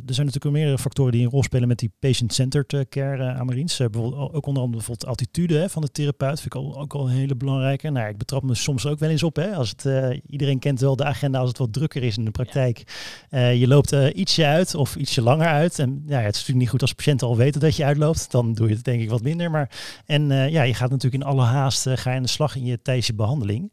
er 0.06 0.14
zijn 0.14 0.26
natuurlijk 0.26 0.54
meerdere 0.54 0.78
factoren 0.78 1.12
die 1.12 1.24
een 1.24 1.30
rol 1.30 1.42
spelen 1.42 1.68
met 1.68 1.78
die 1.78 1.92
patient-centered 1.98 2.72
uh, 2.72 2.80
care 2.88 3.34
Amarins. 3.34 3.80
Uh, 3.80 3.86
bijvoorbeeld, 3.88 4.32
ook 4.32 4.46
onder 4.46 4.62
andere 4.62 4.84
bijvoorbeeld 4.84 5.10
attitude 5.10 5.58
hè, 5.58 5.68
van 5.68 5.82
de 5.82 5.90
therapeut 5.90 6.40
vind 6.40 6.54
ik 6.54 6.60
al, 6.60 6.80
ook 6.80 6.94
al 6.94 7.08
een 7.08 7.14
hele 7.14 7.34
belangrijke. 7.34 7.90
Nou, 7.90 8.08
ik 8.08 8.16
betrap 8.16 8.42
me 8.42 8.54
soms 8.54 8.86
ook 8.86 8.98
wel 8.98 9.08
eens 9.08 9.22
op. 9.22 9.36
Hè, 9.36 9.54
als 9.54 9.70
het, 9.76 9.84
iedereen 10.26 10.58
kent 10.58 10.80
wel 10.80 10.96
de 10.96 11.04
agenda 11.04 11.38
als 11.38 11.48
het 11.48 11.58
wat 11.58 11.72
drukker 11.72 12.02
is 12.02 12.16
in 12.16 12.24
de 12.24 12.30
praktijk. 12.30 12.82
Ja. 13.30 13.48
je 13.48 13.68
loopt 13.68 13.92
ietsje 13.92 14.44
uit 14.44 14.74
of 14.74 14.96
ietsje 14.96 15.22
langer 15.22 15.46
uit. 15.46 15.78
En 15.78 16.02
ja, 16.06 16.18
het 16.18 16.34
is 16.34 16.40
natuurlijk 16.40 16.58
niet 16.58 16.68
goed 16.68 16.82
als 16.82 16.92
patiënten 16.92 17.26
al 17.26 17.36
weten 17.36 17.60
dat 17.60 17.76
je 17.76 17.84
uitloopt. 17.84 18.30
Dan 18.30 18.54
doe 18.54 18.68
je 18.68 18.74
het 18.74 18.84
denk 18.84 19.00
ik 19.00 19.10
wat 19.10 19.22
minder. 19.22 19.50
Maar, 19.50 19.70
en 20.06 20.28
ja, 20.28 20.62
je 20.62 20.74
gaat 20.74 20.90
natuurlijk 20.90 21.22
in 21.22 21.28
alle 21.28 21.42
haast 21.42 21.88
ga 21.88 22.10
je 22.10 22.16
aan 22.16 22.22
de 22.22 22.28
slag 22.28 22.56
in 22.56 22.64
je 22.64 22.82
tijdens 22.82 23.06
je 23.06 23.14
behandeling. 23.14 23.70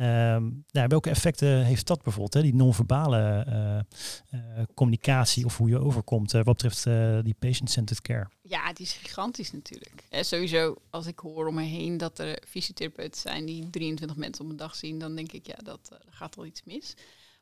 Um, 0.00 0.64
nou, 0.70 0.88
welke 0.88 1.10
effecten 1.10 1.64
heeft 1.64 1.86
dat 1.86 2.02
bijvoorbeeld, 2.02 2.34
hè? 2.34 2.42
die 2.42 2.54
non-verbale 2.54 3.46
uh, 3.48 4.40
uh, 4.40 4.64
communicatie 4.74 5.44
of 5.44 5.56
hoe 5.56 5.68
je 5.68 5.78
overkomt 5.78 6.32
wat 6.32 6.44
betreft 6.44 6.84
die 7.24 7.34
patient-centered 7.38 8.02
care? 8.02 8.28
Ja, 8.42 8.72
die 8.72 8.86
is 8.86 8.92
gigantisch 8.92 9.52
natuurlijk. 9.52 10.06
En 10.08 10.24
sowieso, 10.24 10.76
als 10.90 11.06
ik 11.06 11.18
hoor 11.18 11.46
om 11.46 11.54
me 11.54 11.62
heen 11.62 11.96
dat 11.96 12.18
er 12.18 12.42
fysiotherapeuten 12.48 13.20
zijn 13.20 13.44
die 13.44 13.70
23 13.70 14.16
mensen 14.16 14.44
op 14.44 14.50
een 14.50 14.56
dag 14.56 14.74
zien, 14.74 14.98
dan 14.98 15.14
denk 15.14 15.32
ik, 15.32 15.46
ja, 15.46 15.56
dat 15.64 15.98
gaat 16.10 16.36
al 16.36 16.46
iets 16.46 16.62
mis. 16.64 16.94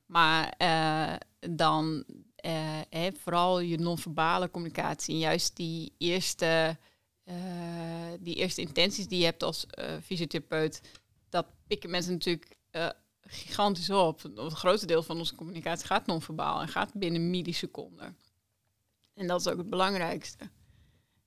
Maar 0.07 0.55
dan 1.51 2.05
vooral 3.23 3.61
je 3.61 3.79
non-verbale 3.79 4.51
communicatie 4.51 5.15
en 5.15 5.21
juist 5.21 5.57
die 5.57 5.93
eerste 5.99 6.77
eh, 7.25 7.35
die 8.21 8.35
eerste 8.35 8.61
intenties 8.61 9.09
die 9.09 9.19
je 9.19 9.25
hebt 9.25 9.43
als 9.43 9.67
fysiotherapeut, 10.03 10.81
dat 11.37 11.47
pikken 11.67 11.91
mensen 11.91 12.13
natuurlijk 12.13 12.57
uh, 12.73 12.89
gigantisch 13.21 13.91
op. 13.91 14.23
Het 14.23 14.53
grootste 14.53 14.87
deel 14.87 15.03
van 15.03 15.19
onze 15.19 15.35
communicatie 15.35 15.87
gaat 15.87 16.07
non-verbaal 16.07 16.61
en 16.61 16.69
gaat 16.69 16.93
binnen 16.95 17.31
milliseconden. 17.31 18.17
En 19.15 19.27
dat 19.27 19.41
is 19.41 19.49
ook 19.49 19.59
het 19.59 19.71
belangrijkste. 19.71 20.51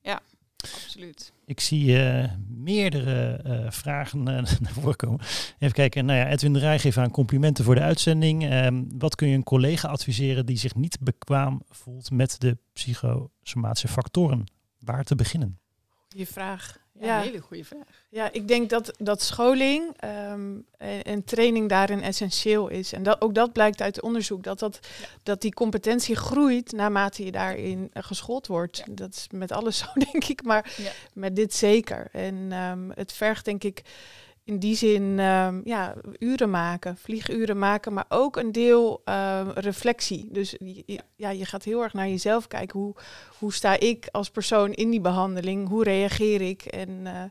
Ja, 0.02 0.22
absoluut. 0.58 1.34
Ik 1.45 1.60
zie 1.60 1.86
uh, 1.86 2.32
meerdere 2.48 3.43
uh, 3.45 3.72
vragen 3.72 4.19
uh, 4.19 4.26
naar 4.62 4.72
voren 4.72 4.95
komen. 4.95 5.19
Even 5.60 5.76
kijken. 5.76 6.06
Nou 6.06 6.19
ja, 6.19 6.28
Edwin 6.28 6.54
de 6.54 6.60
Rij 6.60 6.80
geeft 6.80 6.98
aan 6.98 7.12
complimenten 7.12 7.63
voor 7.63 7.76
de 7.76 7.82
uitzending. 7.82 8.50
Ehm, 8.50 8.84
wat 8.98 9.15
kun 9.15 9.28
je 9.28 9.36
een 9.36 9.43
collega 9.43 9.88
adviseren 9.88 10.45
die 10.45 10.58
zich 10.58 10.76
niet 10.76 10.98
bekwaam 11.00 11.62
voelt 11.69 12.12
met 12.12 12.39
de 12.39 12.58
psychosomatische 12.74 13.88
factoren? 13.88 14.43
Waar 14.80 15.04
te 15.04 15.15
beginnen? 15.15 15.60
Goeie 16.10 16.28
vraag. 16.28 16.88
Ja, 17.00 17.18
een 17.18 17.24
hele 17.24 17.40
goede 17.40 17.64
vraag. 17.64 17.84
Ja, 18.10 18.32
ik 18.32 18.48
denk 18.48 18.70
dat, 18.70 18.94
dat 18.98 19.22
scholing 19.22 20.04
um, 20.04 20.66
en, 20.78 21.04
en, 21.04 21.24
training 21.24 21.70
daarin 21.70 22.02
essentieel 22.02 22.68
is. 22.68 22.94
En 22.94 23.04
dat, 23.04 23.22
ook 23.22 23.34
dat 23.34 23.54
blijkt 23.54 23.82
uit 23.82 24.02
onderzoek, 24.02 24.44
dat, 24.44 24.60
dat, 24.60 24.80
ja. 24.82 25.08
dat 25.24 25.42
die 25.42 25.54
competentie 25.54 26.16
groeit 26.16 26.72
naarmate 26.72 27.26
je 27.26 27.32
daarin 27.32 27.92
geschoold 27.94 28.48
wordt. 28.48 28.78
Ja. 28.78 28.84
Dat 28.90 29.14
is 29.14 29.28
met 29.32 29.52
alles 29.52 29.78
zo, 29.78 29.86
denk 30.12 30.24
ik, 30.26 30.44
maar 30.44 30.74
ja. 30.78 30.92
met 31.14 31.36
dit 31.36 31.54
zeker. 31.54 32.08
En 32.12 32.52
um, 32.52 32.92
het 32.96 33.14
vergt, 33.14 33.46
denk 33.46 33.64
ik, 33.64 33.84
in 34.50 34.60
die 34.60 34.76
zin 34.76 35.20
um, 35.20 35.62
ja, 35.64 35.96
uren 36.20 36.50
maken, 36.50 36.98
vlieguren 36.98 37.58
maken, 37.58 37.94
maar 37.94 38.06
ook 38.10 38.38
een 38.38 38.52
deel 38.52 39.02
uh, 39.06 39.48
reflectie. 39.54 40.30
Dus 40.32 40.56
je, 40.60 41.00
ja, 41.16 41.30
je 41.30 41.46
gaat 41.46 41.64
heel 41.64 41.82
erg 41.84 41.94
naar 41.94 42.08
jezelf 42.08 42.48
kijken. 42.48 42.80
Hoe, 42.80 42.96
hoe 43.40 43.54
sta 43.54 43.80
ik 43.80 44.08
als 44.12 44.30
persoon 44.30 44.74
in 44.74 44.90
die 44.90 45.02
behandeling? 45.02 45.68
Hoe 45.68 45.84
reageer 45.84 46.42
ik? 46.42 46.62
En 46.62 46.90
uh, 46.90 47.24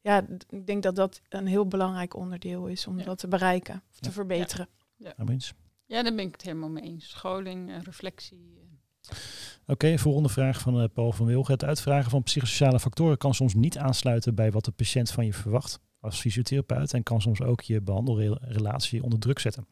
ja, 0.00 0.26
ik 0.48 0.66
denk 0.66 0.82
dat 0.82 0.96
dat 0.96 1.20
een 1.28 1.46
heel 1.46 1.66
belangrijk 1.66 2.16
onderdeel 2.16 2.66
is 2.66 2.86
om 2.86 2.98
ja. 2.98 3.04
dat 3.04 3.18
te 3.18 3.28
bereiken 3.28 3.82
of 3.92 3.98
te 3.98 4.12
verbeteren. 4.12 4.68
Ja. 4.96 5.14
ja, 5.86 6.02
daar 6.02 6.14
ben 6.14 6.26
ik 6.26 6.32
het 6.32 6.42
helemaal 6.42 6.70
mee 6.70 6.84
eens. 6.84 7.08
Scholing, 7.08 7.70
en 7.70 7.82
reflectie. 7.82 8.64
Oké, 9.08 9.72
okay, 9.72 9.98
volgende 9.98 10.28
vraag 10.28 10.60
van 10.60 10.90
Paul 10.92 11.12
van 11.12 11.26
Wilgen. 11.26 11.52
Het 11.52 11.64
uitvragen 11.64 12.10
van 12.10 12.22
psychosociale 12.22 12.80
factoren 12.80 13.18
kan 13.18 13.34
soms 13.34 13.54
niet 13.54 13.78
aansluiten 13.78 14.34
bij 14.34 14.50
wat 14.50 14.64
de 14.64 14.70
patiënt 14.70 15.10
van 15.10 15.24
je 15.26 15.32
verwacht 15.32 15.80
als 16.06 16.20
fysiotherapeut 16.20 16.92
en 16.92 17.02
kan 17.02 17.20
soms 17.20 17.40
ook 17.40 17.60
je 17.60 17.80
behandelrelatie 17.80 19.02
onder 19.02 19.18
druk 19.18 19.38
zetten. 19.38 19.66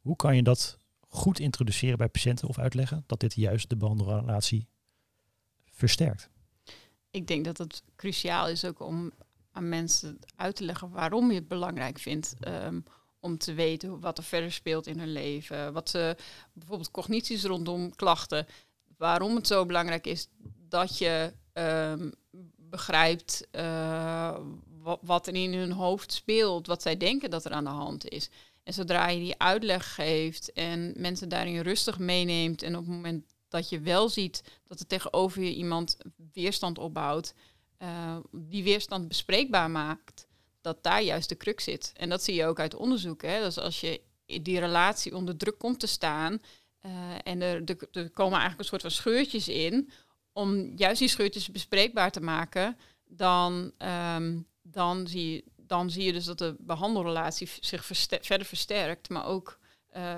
Hoe 0.00 0.16
kan 0.16 0.36
je 0.36 0.42
dat 0.42 0.78
goed 1.08 1.38
introduceren 1.38 1.98
bij 1.98 2.08
patiënten 2.08 2.48
of 2.48 2.58
uitleggen 2.58 3.04
dat 3.06 3.20
dit 3.20 3.34
juist 3.34 3.68
de 3.68 3.76
behandelrelatie 3.76 4.68
versterkt? 5.64 6.30
Ik 7.10 7.26
denk 7.26 7.44
dat 7.44 7.58
het 7.58 7.82
cruciaal 7.96 8.48
is 8.48 8.64
ook 8.64 8.80
om 8.80 9.12
aan 9.52 9.68
mensen 9.68 10.18
uit 10.36 10.56
te 10.56 10.64
leggen 10.64 10.90
waarom 10.90 11.28
je 11.28 11.34
het 11.34 11.48
belangrijk 11.48 11.98
vindt. 11.98 12.34
Um, 12.48 12.84
om 13.20 13.38
te 13.38 13.54
weten 13.54 14.00
wat 14.00 14.18
er 14.18 14.24
verder 14.24 14.52
speelt 14.52 14.86
in 14.86 14.98
hun 14.98 15.12
leven. 15.12 15.72
Wat 15.72 15.88
ze 15.88 16.16
bijvoorbeeld 16.52 16.90
cognities 16.90 17.44
rondom 17.44 17.94
klachten. 17.94 18.46
Waarom 18.96 19.34
het 19.34 19.46
zo 19.46 19.66
belangrijk 19.66 20.06
is 20.06 20.28
dat 20.68 20.98
je 20.98 21.32
um, 21.52 22.12
begrijpt 22.56 23.48
uh, 23.52 24.38
wat 25.00 25.26
er 25.26 25.34
in 25.34 25.52
hun 25.52 25.72
hoofd 25.72 26.12
speelt, 26.12 26.66
wat 26.66 26.82
zij 26.82 26.96
denken 26.96 27.30
dat 27.30 27.44
er 27.44 27.52
aan 27.52 27.64
de 27.64 27.70
hand 27.70 28.08
is. 28.08 28.28
En 28.62 28.72
zodra 28.72 29.08
je 29.08 29.20
die 29.20 29.38
uitleg 29.38 29.94
geeft 29.94 30.52
en 30.52 30.92
mensen 30.96 31.28
daarin 31.28 31.60
rustig 31.60 31.98
meeneemt 31.98 32.62
en 32.62 32.76
op 32.76 32.86
het 32.86 32.94
moment 32.94 33.34
dat 33.48 33.68
je 33.68 33.80
wel 33.80 34.08
ziet 34.08 34.42
dat 34.66 34.80
er 34.80 34.86
tegenover 34.86 35.42
je 35.42 35.54
iemand 35.54 35.96
weerstand 36.32 36.78
opbouwt, 36.78 37.34
uh, 37.78 38.16
die 38.32 38.62
weerstand 38.62 39.08
bespreekbaar 39.08 39.70
maakt, 39.70 40.26
dat 40.60 40.82
daar 40.82 41.02
juist 41.02 41.28
de 41.28 41.36
crux 41.36 41.64
zit. 41.64 41.92
En 41.96 42.08
dat 42.08 42.22
zie 42.22 42.34
je 42.34 42.44
ook 42.44 42.60
uit 42.60 42.74
onderzoek. 42.74 43.22
Hè? 43.22 43.42
Dus 43.42 43.58
als 43.58 43.80
je 43.80 44.00
die 44.26 44.58
relatie 44.58 45.16
onder 45.16 45.36
druk 45.36 45.58
komt 45.58 45.80
te 45.80 45.86
staan 45.86 46.40
uh, 46.82 46.92
en 47.22 47.42
er, 47.42 47.62
er, 47.92 48.10
komen 48.10 48.38
eigenlijk 48.38 48.58
een 48.58 48.64
soort 48.64 48.82
van 48.82 48.90
scheurtjes 48.90 49.48
in, 49.48 49.90
om 50.32 50.76
juist 50.76 50.98
die 50.98 51.08
scheurtjes 51.08 51.50
bespreekbaar 51.50 52.10
te 52.10 52.20
maken, 52.20 52.76
dan, 53.04 53.72
um, 54.16 54.46
dan 54.70 55.06
zie, 55.06 55.32
je, 55.32 55.44
dan 55.56 55.90
zie 55.90 56.04
je 56.04 56.12
dus 56.12 56.24
dat 56.24 56.38
de 56.38 56.56
behandelrelatie 56.58 57.48
zich 57.60 57.84
verster 57.84 58.18
verder 58.22 58.46
versterkt, 58.46 59.08
maar 59.08 59.24
ook 59.26 59.58
uh, 59.96 60.14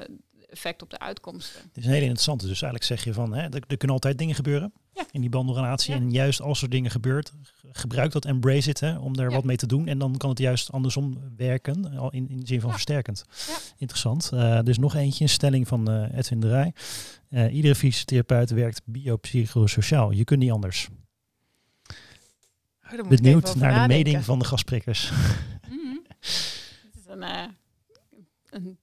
effect 0.48 0.82
op 0.82 0.90
de 0.90 0.98
uitkomsten. 0.98 1.60
Het 1.60 1.76
is 1.76 1.84
een 1.84 1.90
hele 1.90 2.04
interessante. 2.04 2.46
Dus 2.46 2.62
eigenlijk 2.62 2.84
zeg 2.84 3.04
je 3.04 3.12
van, 3.12 3.34
hè, 3.34 3.42
er, 3.42 3.62
er 3.66 3.76
kunnen 3.76 3.96
altijd 3.96 4.18
dingen 4.18 4.34
gebeuren 4.34 4.72
ja. 4.92 5.04
in 5.10 5.20
die 5.20 5.30
behandelrelatie. 5.30 5.94
Ja. 5.94 6.00
En 6.00 6.10
juist 6.10 6.40
als 6.40 6.62
er 6.62 6.68
dingen 6.68 6.90
gebeurt, 6.90 7.32
gebruik 7.72 8.12
dat, 8.12 8.24
embrace 8.24 8.68
it, 8.70 8.80
hè, 8.80 8.98
om 8.98 9.16
daar 9.16 9.28
ja. 9.28 9.34
wat 9.34 9.44
mee 9.44 9.56
te 9.56 9.66
doen. 9.66 9.86
En 9.86 9.98
dan 9.98 10.16
kan 10.16 10.30
het 10.30 10.38
juist 10.38 10.72
andersom 10.72 11.32
werken, 11.36 11.96
al 11.96 12.12
in, 12.12 12.28
in 12.28 12.40
de 12.40 12.46
zin 12.46 12.60
van 12.60 12.70
versterkend. 12.70 13.24
Interessant. 13.76 14.30
Uh, 14.34 14.60
dus 14.62 14.78
nog 14.78 14.94
eentje, 14.94 15.24
een 15.24 15.30
stelling 15.30 15.68
van 15.68 15.90
uh, 15.90 16.18
Edwin 16.18 16.40
de 16.40 16.48
Rij. 16.48 16.72
Iedere 17.50 17.74
fysiotherapeut 17.74 18.50
werkt 18.50 18.80
biopsychosociaal. 18.84 20.10
Je 20.10 20.24
kunt 20.24 20.40
niet 20.40 20.50
anders. 20.50 20.88
Oh, 22.98 23.08
Benieuwd 23.08 23.54
naar 23.54 23.70
nadenken. 23.70 24.04
de 24.04 24.10
mening 24.10 24.24
van 24.24 24.38
de 24.38 24.44
gastspreekers. 24.44 25.10
Mm. 25.68 26.02
Het 26.20 26.94
is 26.94 27.06
een, 27.06 27.22
uh, 27.22 27.42
een, 28.50 28.78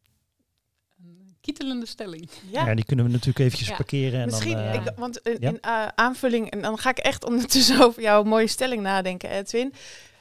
een, 0.98 1.36
kietelende 1.42 1.86
stelling. 1.86 2.30
Ja. 2.52 2.66
ja. 2.66 2.76
die 2.76 2.86
kunnen 2.86 3.06
we 3.06 3.12
natuurlijk 3.12 3.40
eventjes 3.40 3.68
ja. 3.68 3.76
parkeren. 3.76 4.20
En 4.20 4.26
Misschien, 4.26 4.54
dan, 4.54 4.64
uh, 4.64 4.74
ik, 4.74 4.82
want 4.96 5.18
in, 5.18 5.38
ja? 5.40 5.50
in 5.50 5.58
uh, 5.66 5.88
aanvulling, 5.96 6.50
en 6.50 6.62
dan 6.62 6.78
ga 6.78 6.90
ik 6.90 6.98
echt 6.98 7.26
ondertussen 7.26 7.82
over 7.86 8.02
jouw 8.02 8.24
mooie 8.24 8.48
stelling 8.48 8.82
nadenken, 8.82 9.30
Edwin. 9.30 9.74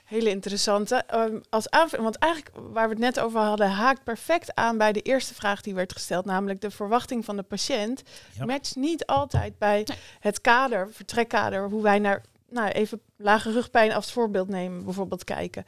Hele 0.04 0.30
interessante. 0.30 1.04
Um, 1.14 1.40
als 1.50 1.70
aanvulling, 1.70 2.02
want 2.02 2.16
eigenlijk 2.16 2.54
waar 2.72 2.88
we 2.88 2.94
het 2.94 3.02
net 3.02 3.20
over 3.20 3.40
hadden, 3.40 3.70
haakt 3.70 4.04
perfect 4.04 4.54
aan 4.54 4.78
bij 4.78 4.92
de 4.92 5.02
eerste 5.02 5.34
vraag 5.34 5.60
die 5.60 5.74
werd 5.74 5.92
gesteld, 5.92 6.24
namelijk 6.24 6.60
de 6.60 6.70
verwachting 6.70 7.24
van 7.24 7.36
de 7.36 7.42
patiënt. 7.42 8.02
Matcht 8.44 8.76
niet 8.76 9.06
altijd 9.06 9.58
bij 9.58 9.86
het 10.20 10.40
kader, 10.40 10.88
vertrekkader, 10.92 11.68
hoe 11.68 11.82
wij 11.82 11.98
naar 11.98 12.22
nou, 12.50 12.68
even 12.68 13.00
lage 13.16 13.52
rugpijn 13.52 13.92
als 13.92 14.12
voorbeeld 14.12 14.48
nemen, 14.48 14.84
bijvoorbeeld 14.84 15.24
kijken. 15.24 15.64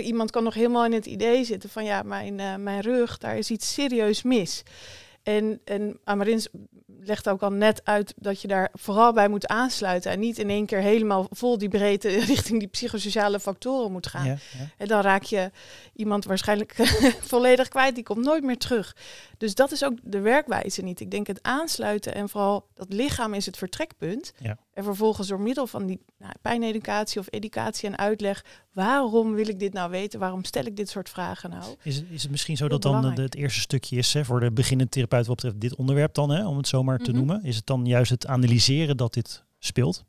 Iemand 0.00 0.30
kan 0.30 0.44
nog 0.44 0.54
helemaal 0.54 0.84
in 0.84 0.92
het 0.92 1.06
idee 1.06 1.44
zitten 1.44 1.70
van 1.70 1.84
ja, 1.84 2.02
mijn, 2.02 2.38
uh, 2.38 2.54
mijn 2.56 2.80
rug, 2.80 3.18
daar 3.18 3.38
is 3.38 3.50
iets 3.50 3.72
serieus 3.72 4.22
mis. 4.22 4.62
En, 5.22 5.60
en 5.64 5.98
Amarins 6.04 6.48
legt 7.04 7.28
ook 7.28 7.42
al 7.42 7.52
net 7.52 7.80
uit 7.84 8.14
dat 8.16 8.40
je 8.40 8.48
daar 8.48 8.70
vooral 8.72 9.12
bij 9.12 9.28
moet 9.28 9.46
aansluiten. 9.46 10.10
En 10.10 10.20
niet 10.20 10.38
in 10.38 10.50
één 10.50 10.66
keer 10.66 10.78
helemaal 10.78 11.26
vol 11.30 11.58
die 11.58 11.68
breedte 11.68 12.08
richting 12.34 12.58
die 12.58 12.68
psychosociale 12.68 13.40
factoren 13.40 13.92
moet 13.92 14.06
gaan. 14.06 14.24
Ja, 14.24 14.36
ja. 14.58 14.68
En 14.76 14.86
dan 14.86 15.00
raak 15.00 15.22
je 15.22 15.50
iemand 15.94 16.24
waarschijnlijk 16.24 16.74
volledig 17.32 17.68
kwijt. 17.68 17.94
Die 17.94 18.04
komt 18.04 18.24
nooit 18.24 18.42
meer 18.42 18.58
terug. 18.58 18.96
Dus 19.38 19.54
dat 19.54 19.72
is 19.72 19.84
ook 19.84 19.98
de 20.02 20.20
werkwijze 20.20 20.82
niet. 20.82 21.00
Ik 21.00 21.10
denk 21.10 21.26
het 21.26 21.42
aansluiten 21.42 22.14
en 22.14 22.28
vooral 22.28 22.66
dat 22.74 22.92
lichaam 22.92 23.34
is 23.34 23.46
het 23.46 23.56
vertrekpunt. 23.56 24.32
Ja. 24.38 24.58
En 24.72 24.84
vervolgens 24.84 25.28
door 25.28 25.40
middel 25.40 25.66
van 25.66 25.86
die 25.86 26.00
nou, 26.18 26.32
pijneducatie 26.42 27.20
of 27.20 27.26
educatie 27.30 27.88
en 27.88 27.98
uitleg. 27.98 28.44
Waarom 28.72 29.34
wil 29.34 29.48
ik 29.48 29.58
dit 29.58 29.72
nou 29.72 29.90
weten? 29.90 30.20
Waarom 30.20 30.44
stel 30.44 30.64
ik 30.64 30.76
dit 30.76 30.88
soort 30.88 31.08
vragen 31.08 31.50
nou? 31.50 31.74
Is 31.82 31.96
het, 31.96 32.04
is 32.10 32.22
het 32.22 32.30
misschien 32.30 32.56
zo 32.56 32.68
dat 32.68 32.82
dan 32.82 33.04
het 33.04 33.34
eerste 33.34 33.60
stukje 33.60 33.96
is 33.96 34.12
hè, 34.12 34.24
voor 34.24 34.40
de 34.40 34.52
beginnende 34.52 34.92
therapeut 34.92 35.26
wat 35.26 35.36
betreft 35.36 35.60
dit 35.60 35.76
onderwerp 35.76 36.14
dan, 36.14 36.30
hè, 36.30 36.46
om 36.46 36.56
het 36.56 36.68
zomaar 36.68 36.98
te 36.98 37.10
mm 37.10 37.16
-hmm. 37.16 37.26
noemen? 37.26 37.44
Is 37.44 37.56
het 37.56 37.66
dan 37.66 37.86
juist 37.86 38.10
het 38.10 38.26
analyseren 38.26 38.96
dat 38.96 39.14
dit 39.14 39.44
speelt? 39.58 40.04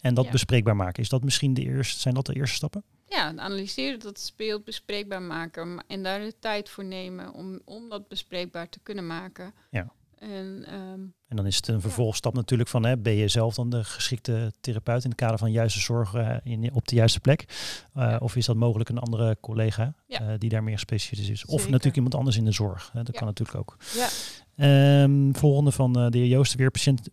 En 0.00 0.14
dat 0.14 0.24
ja. 0.24 0.30
bespreekbaar 0.30 0.76
maken. 0.76 1.02
Is 1.02 1.08
dat 1.08 1.24
misschien 1.24 1.54
de 1.54 1.62
eerste, 1.62 2.00
zijn 2.00 2.14
dat 2.14 2.26
de 2.26 2.34
eerste 2.34 2.56
stappen? 2.56 2.84
Ja, 3.04 3.26
analyseren 3.36 3.98
dat 3.98 4.08
het 4.08 4.20
speelt, 4.20 4.64
bespreekbaar 4.64 5.22
maken. 5.22 5.84
En 5.86 6.02
daar 6.02 6.20
de 6.20 6.34
tijd 6.38 6.68
voor 6.68 6.84
nemen 6.84 7.32
om, 7.32 7.60
om 7.64 7.88
dat 7.88 8.08
bespreekbaar 8.08 8.68
te 8.68 8.78
kunnen 8.82 9.06
maken. 9.06 9.54
Ja. 9.70 9.92
En, 10.18 10.74
um, 10.74 11.14
en 11.28 11.36
dan 11.36 11.46
is 11.46 11.56
het 11.56 11.68
een 11.68 11.80
vervolgstap 11.80 12.34
natuurlijk 12.34 12.68
van, 12.68 12.84
hè, 12.84 12.98
ben 12.98 13.12
je 13.12 13.28
zelf 13.28 13.54
dan 13.54 13.70
de 13.70 13.84
geschikte 13.84 14.52
therapeut 14.60 15.04
in 15.04 15.10
het 15.10 15.18
kader 15.18 15.38
van 15.38 15.50
juiste 15.50 15.80
zorg 15.80 16.14
uh, 16.14 16.36
in, 16.42 16.74
op 16.74 16.88
de 16.88 16.94
juiste 16.94 17.20
plek? 17.20 17.44
Uh, 17.96 18.02
ja. 18.02 18.16
Of 18.16 18.36
is 18.36 18.46
dat 18.46 18.56
mogelijk 18.56 18.88
een 18.88 18.98
andere 18.98 19.36
collega 19.40 19.94
ja. 20.06 20.20
uh, 20.22 20.34
die 20.38 20.50
daar 20.50 20.62
meer 20.62 20.74
gespecialiseerd 20.74 21.34
is? 21.34 21.40
Zeker. 21.40 21.54
Of 21.54 21.68
natuurlijk 21.68 21.96
iemand 21.96 22.14
anders 22.14 22.36
in 22.36 22.44
de 22.44 22.52
zorg. 22.52 22.90
Hè? 22.92 23.02
Dat 23.02 23.16
kan 23.16 23.26
natuurlijk 23.26 23.58
ook. 23.58 23.76
Ja. 23.94 24.08
Um, 25.02 25.36
volgende 25.36 25.72
van 25.72 25.92
de 25.92 26.08
heer 26.18 26.26
Joost 26.26 26.54
weer. 26.54 26.70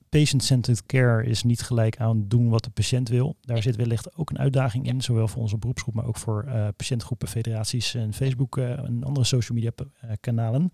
Patient-centered 0.10 0.86
care 0.86 1.26
is 1.26 1.44
niet 1.44 1.62
gelijk 1.62 1.98
aan 1.98 2.28
doen 2.28 2.50
wat 2.50 2.64
de 2.64 2.70
patiënt 2.70 3.10
wil. 3.10 3.36
Daar 3.42 3.62
zit 3.62 3.76
wellicht 3.76 4.18
ook 4.18 4.30
een 4.30 4.40
uitdaging 4.40 4.88
in, 4.88 5.02
zowel 5.02 5.28
voor 5.28 5.42
onze 5.42 5.58
beroepsgroep, 5.58 5.94
maar 5.94 6.06
ook 6.06 6.18
voor 6.18 6.46
patiëntgroepen, 6.76 7.28
federaties 7.28 7.94
en 7.94 8.14
Facebook 8.14 8.58
en 8.58 9.04
andere 9.04 9.26
social 9.26 9.58
media 9.58 9.72
kanalen. 10.20 10.72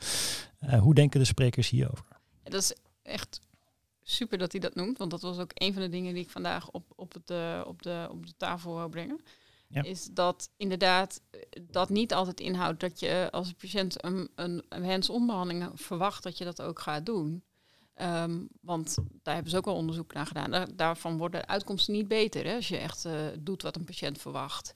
hoe 0.80 0.93
denken 0.93 1.19
de 1.19 1.25
sprekers 1.25 1.69
hierover? 1.69 2.06
Dat 2.43 2.62
is 2.62 2.75
echt 3.02 3.40
super 4.04 4.38
dat 4.38 4.52
hij 4.52 4.62
dat 4.62 4.76
noemt, 4.76 4.98
want 4.98 5.12
dat 5.12 5.22
was 5.22 5.38
ook 5.38 5.52
een 5.54 5.74
van 5.74 5.82
de 5.82 5.90
dingen 5.90 6.14
die 6.14 6.24
ik 6.24 6.30
vandaag 6.30 6.72
op, 6.72 6.86
op, 6.96 7.14
het, 7.14 7.32
uh, 7.32 7.62
op, 7.66 7.82
de, 7.82 8.08
op 8.12 8.26
de 8.26 8.34
tafel 8.38 8.74
wou 8.74 8.90
brengen. 8.90 9.22
Ja. 9.68 9.84
Is 9.84 10.06
dat 10.12 10.50
inderdaad 10.58 11.22
dat 11.62 11.90
niet 11.90 12.14
altijd 12.14 12.40
inhoudt 12.40 12.80
dat 12.80 13.00
je 13.00 13.28
als 13.32 13.54
patiënt 13.54 14.04
een, 14.04 14.30
een, 14.36 14.66
een 14.70 14.86
hands-on 14.86 15.26
behandeling 15.26 15.72
verwacht 15.74 16.24
dat 16.24 16.38
je 16.38 16.44
dat 16.44 16.62
ook 16.62 16.80
gaat 16.80 17.06
doen. 17.06 17.44
Ehm, 17.94 18.46
want 18.62 18.98
daar 19.24 19.34
hebben 19.34 19.52
ze 19.52 19.58
ook 19.58 19.68
al 19.68 19.76
onderzoek 19.76 20.14
naar 20.14 20.26
gedaan. 20.26 20.52
Daar, 20.52 20.76
daarvan 20.76 21.18
worden 21.18 21.42
de 21.42 21.48
uitkomsten 21.48 21.94
niet 21.94 22.08
beter 22.08 22.46
hè, 22.46 22.56
als 22.56 22.68
je 22.68 22.78
echt 22.78 23.06
uh, 23.06 23.14
doet 23.40 23.62
wat 23.62 23.76
een 23.76 23.84
patiënt 23.84 24.22
verwacht. 24.22 24.74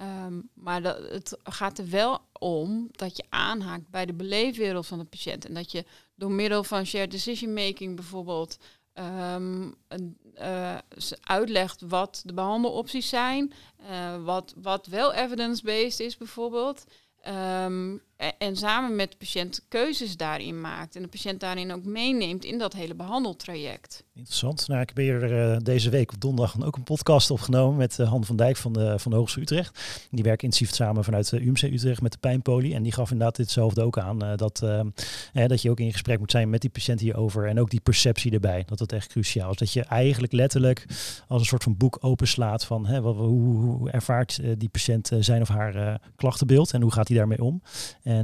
Um, 0.00 0.50
maar 0.54 0.82
dat, 0.82 0.98
het 1.10 1.38
gaat 1.42 1.78
er 1.78 1.90
wel 1.90 2.20
om 2.38 2.88
dat 2.92 3.16
je 3.16 3.24
aanhaakt 3.28 3.88
bij 3.88 4.06
de 4.06 4.12
beleefwereld 4.14 4.86
van 4.86 4.98
de 4.98 5.04
patiënt. 5.04 5.46
En 5.46 5.54
dat 5.54 5.72
je 5.72 5.84
door 6.14 6.30
middel 6.30 6.64
van 6.64 6.86
shared 6.86 7.10
decision 7.10 7.52
making 7.52 7.96
bijvoorbeeld 7.96 8.58
um, 8.94 9.74
uh, 10.40 10.78
uitlegt 11.20 11.80
wat 11.80 12.22
de 12.24 12.32
behandelopties 12.32 13.08
zijn. 13.08 13.52
Uh, 13.90 14.24
wat, 14.24 14.54
wat 14.56 14.86
wel 14.86 15.12
evidence-based 15.12 16.00
is 16.00 16.16
bijvoorbeeld. 16.16 16.84
Um, 17.64 18.02
en 18.38 18.56
samen 18.56 18.96
met 18.96 19.10
de 19.10 19.16
patiënt 19.16 19.64
keuzes 19.68 20.16
daarin 20.16 20.60
maakt. 20.60 20.96
En 20.96 21.02
de 21.02 21.08
patiënt 21.08 21.40
daarin 21.40 21.72
ook 21.72 21.84
meeneemt 21.84 22.44
in 22.44 22.58
dat 22.58 22.72
hele 22.72 22.94
behandeltraject. 22.94 24.04
Interessant. 24.14 24.68
Nou, 24.68 24.80
ik 24.80 24.88
heb 24.88 24.96
hier 24.96 25.32
uh, 25.32 25.56
deze 25.62 25.90
week 25.90 26.12
op 26.12 26.20
donderdag 26.20 26.62
ook 26.64 26.76
een 26.76 26.82
podcast 26.82 27.30
opgenomen 27.30 27.76
met 27.76 27.98
uh, 27.98 28.08
Han 28.08 28.24
van 28.24 28.36
Dijk 28.36 28.56
van 28.56 28.72
de, 28.72 28.98
van 28.98 29.10
de 29.10 29.16
Hogeschool 29.16 29.42
Utrecht. 29.42 30.06
Die 30.10 30.24
werken 30.24 30.44
intensief 30.44 30.74
samen 30.74 31.04
vanuit 31.04 31.30
de 31.30 31.40
UMC 31.40 31.62
Utrecht 31.62 32.02
met 32.02 32.12
de 32.12 32.18
pijnpolie. 32.18 32.74
En 32.74 32.82
die 32.82 32.92
gaf 32.92 33.10
inderdaad 33.10 33.36
ditzelfde 33.36 33.82
ook 33.82 33.98
aan. 33.98 34.18
Dat, 34.36 34.64
dat 35.32 35.62
je 35.62 35.70
ook 35.70 35.80
in 35.80 35.92
gesprek 35.92 36.18
moet 36.18 36.30
zijn 36.30 36.50
met 36.50 36.60
die 36.60 36.70
patiënt 36.70 37.00
hierover. 37.00 37.46
En 37.46 37.60
ook 37.60 37.70
die 37.70 37.80
perceptie 37.80 38.32
erbij. 38.32 38.62
Dat 38.66 38.78
dat 38.78 38.92
echt 38.92 39.08
cruciaal 39.08 39.50
is. 39.50 39.56
Dat 39.56 39.72
je 39.72 39.84
eigenlijk 39.84 40.32
letterlijk 40.32 40.86
als 41.28 41.40
een 41.40 41.46
soort 41.46 41.62
van 41.62 41.76
boek 41.76 41.98
openslaat 42.00 42.64
van 42.64 42.86
hè, 42.86 43.00
wat, 43.00 43.16
hoe, 43.16 43.56
hoe 43.56 43.90
ervaart 43.90 44.40
die 44.58 44.68
patiënt 44.68 45.10
zijn 45.20 45.42
of 45.42 45.48
haar 45.48 46.00
klachtenbeeld. 46.16 46.72
En 46.72 46.82
hoe 46.82 46.92
gaat 46.92 47.08
hij 47.08 47.16
daarmee 47.16 47.42
om. 47.42 47.62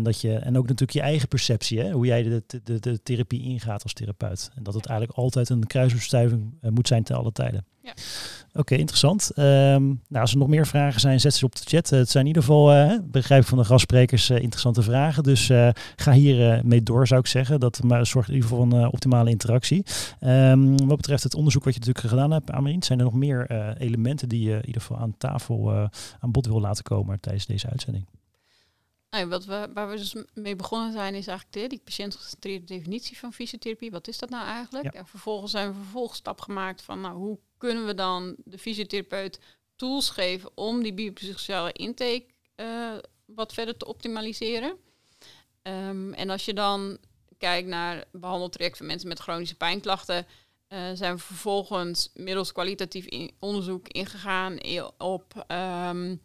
Dat 0.03 0.21
je, 0.21 0.35
en 0.35 0.57
ook 0.57 0.63
natuurlijk 0.63 0.99
je 0.99 1.01
eigen 1.01 1.29
perceptie, 1.29 1.81
hè? 1.81 1.91
hoe 1.91 2.07
jij 2.07 2.23
de, 2.23 2.43
de, 2.65 2.81
de 2.81 3.03
therapie 3.03 3.43
ingaat 3.43 3.83
als 3.83 3.93
therapeut. 3.93 4.51
En 4.55 4.63
dat 4.63 4.75
het 4.75 4.87
eigenlijk 4.87 5.19
altijd 5.19 5.49
een 5.49 5.67
kruisbestuiving 5.67 6.55
uh, 6.63 6.71
moet 6.71 6.89
zijn 6.89 7.03
te 7.03 7.15
alle 7.15 7.33
tijden. 7.33 7.65
Ja. 7.83 7.91
Oké, 8.49 8.59
okay, 8.59 8.79
interessant. 8.79 9.31
Um, 9.37 9.45
nou, 10.09 10.21
als 10.21 10.33
er 10.33 10.39
nog 10.39 10.49
meer 10.49 10.67
vragen 10.67 11.01
zijn, 11.01 11.21
zet 11.21 11.35
ze 11.35 11.45
op 11.45 11.57
de 11.57 11.63
chat. 11.65 11.93
Uh, 11.93 11.99
het 11.99 12.11
zijn 12.11 12.23
in 12.23 12.29
ieder 12.29 12.43
geval, 12.43 12.75
uh, 12.75 12.99
begrijp 13.05 13.43
ik 13.43 13.49
van 13.49 13.59
de 13.59 13.65
gastsprekers, 13.65 14.31
interessante 14.31 14.83
vragen. 14.83 15.23
Dus 15.23 15.51
ga 15.97 16.13
hier 16.13 16.61
mee 16.65 16.83
door, 16.83 17.07
zou 17.07 17.21
ik 17.21 17.27
zeggen. 17.27 17.61
Dat 17.61 17.83
maar 17.83 18.07
zorgt 18.07 18.29
in 18.29 18.35
ieder 18.35 18.49
geval 18.49 18.67
voor 18.67 18.79
een 18.79 18.93
optimale 18.93 19.31
interactie. 19.31 19.85
Um, 20.21 20.87
wat 20.87 20.97
betreft 20.97 21.23
het 21.23 21.35
onderzoek 21.35 21.65
wat 21.65 21.75
je 21.75 21.81
natuurlijk 21.81 22.07
gedaan 22.09 22.31
hebt, 22.31 22.51
Amarien, 22.51 22.83
zijn 22.83 22.99
er 22.99 23.05
nog 23.05 23.15
meer 23.15 23.51
elementen 23.79 24.29
die 24.29 24.43
je 24.43 24.55
in 24.55 24.67
ieder 24.67 24.81
geval 24.81 24.99
aan 24.99 25.15
tafel 25.19 25.73
aan 26.21 26.31
bod 26.31 26.47
wil 26.47 26.61
laten 26.61 26.85
komen 26.85 27.21
tijdens 27.21 27.47
deze 27.47 27.69
uitzending? 27.69 28.07
Nou, 29.11 29.27
wat 29.27 29.45
we, 29.45 29.69
waar 29.75 29.89
we 29.89 29.97
dus 29.97 30.15
mee 30.35 30.57
begonnen 30.57 30.93
zijn, 30.93 31.15
is 31.15 31.27
eigenlijk 31.27 31.59
de, 31.59 31.67
die 31.67 31.81
patiëntgecentreerde 31.85 32.65
definitie 32.65 33.19
van 33.19 33.33
fysiotherapie. 33.33 33.91
Wat 33.91 34.09
is 34.09 34.19
dat 34.19 34.31
nou 34.31 34.47
eigenlijk? 34.47 34.95
En 34.95 35.07
vervolgens 35.07 35.51
zijn 35.51 35.71
we 35.71 35.77
een 35.77 35.83
vervolgstap 35.83 36.41
gemaakt 36.41 36.83
van 36.83 37.01
nou, 37.01 37.17
hoe 37.17 37.39
kunnen 37.57 37.87
we 37.87 37.95
dan 37.95 38.37
de 38.45 38.59
fysiotherapeut 38.59 39.41
tools 39.77 40.11
geven 40.11 40.51
om 40.55 40.83
die 40.83 40.95
biopsychosociale 40.95 41.73
intake 41.73 42.27
uh, 42.57 42.93
wat 43.25 43.53
verder 43.53 43.77
te 43.77 43.87
optimaliseren. 43.87 44.77
Um, 45.63 46.13
en 46.15 46.31
als 46.31 46.45
je 46.45 46.55
dan 46.55 46.99
kijkt 47.39 47.69
naar 47.69 48.05
behandeltraject 48.13 48.77
van 48.77 48.87
mensen 48.87 49.09
met 49.09 49.19
chronische 49.19 49.55
pijnklachten, 49.55 50.27
uh, 50.69 50.79
zijn 50.95 51.15
we 51.15 51.21
vervolgens 51.21 52.11
middels 52.15 52.53
kwalitatief 52.53 53.05
in 53.05 53.31
onderzoek 53.39 53.89
ingegaan 53.89 54.59
op 54.99 55.47
um, 55.49 56.21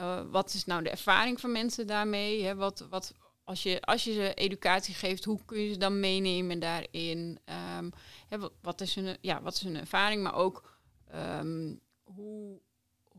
uh, 0.00 0.20
wat 0.30 0.54
is 0.54 0.64
nou 0.64 0.82
de 0.82 0.90
ervaring 0.90 1.40
van 1.40 1.52
mensen 1.52 1.86
daarmee? 1.86 2.42
Hè? 2.42 2.54
Wat, 2.54 2.86
wat, 2.90 3.14
als, 3.44 3.62
je, 3.62 3.80
als 3.80 4.04
je 4.04 4.12
ze 4.12 4.34
educatie 4.34 4.94
geeft, 4.94 5.24
hoe 5.24 5.44
kun 5.44 5.60
je 5.60 5.72
ze 5.72 5.78
dan 5.78 6.00
meenemen 6.00 6.58
daarin? 6.58 7.38
Um, 7.78 7.90
hè, 8.28 8.38
wat, 8.38 8.52
wat, 8.62 8.80
is 8.80 8.94
hun, 8.94 9.16
ja, 9.20 9.42
wat 9.42 9.54
is 9.54 9.62
hun 9.62 9.76
ervaring? 9.76 10.22
Maar 10.22 10.34
ook 10.34 10.78
um, 11.14 11.80
hoe, 12.02 12.60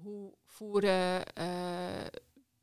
hoe 0.02 0.34
voeren 0.46 1.24
uh, 1.38 2.06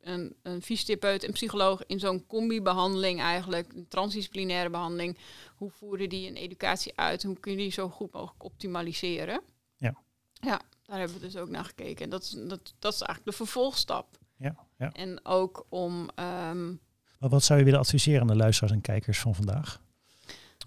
een, 0.01 0.37
een 0.43 0.63
fysiotherapeut 0.63 1.25
en 1.25 1.33
psycholoog 1.33 1.87
in 1.87 1.99
zo'n 1.99 2.27
combi-behandeling 2.27 3.21
eigenlijk, 3.21 3.73
een 3.73 3.89
transdisciplinaire 3.89 4.71
behandeling, 4.71 5.19
hoe 5.57 5.71
voeren 5.71 6.09
die 6.09 6.29
een 6.29 6.37
educatie 6.37 6.93
uit? 6.97 7.23
Hoe 7.23 7.41
kun 7.41 7.53
je 7.53 7.59
die 7.59 7.73
zo 7.73 7.89
goed 7.89 8.13
mogelijk 8.13 8.45
optimaliseren? 8.45 9.41
Ja. 9.77 9.95
Ja, 10.33 10.61
daar 10.87 10.99
hebben 10.99 11.17
we 11.17 11.23
dus 11.23 11.37
ook 11.37 11.49
naar 11.49 11.65
gekeken. 11.65 12.05
En 12.05 12.11
dat 12.11 12.23
is, 12.23 12.31
dat, 12.31 12.75
dat 12.79 12.93
is 12.93 13.01
eigenlijk 13.01 13.25
de 13.25 13.45
vervolgstap. 13.45 14.19
Ja, 14.37 14.57
ja. 14.79 14.93
En 14.93 15.25
ook 15.25 15.67
om. 15.69 16.01
Um, 16.01 16.81
maar 17.19 17.31
wat 17.31 17.43
zou 17.43 17.59
je 17.59 17.65
willen 17.65 17.81
adviseren 17.81 18.21
aan 18.21 18.27
de 18.27 18.37
luisteraars 18.37 18.73
en 18.73 18.81
kijkers 18.81 19.19
van 19.19 19.35
vandaag? 19.35 19.81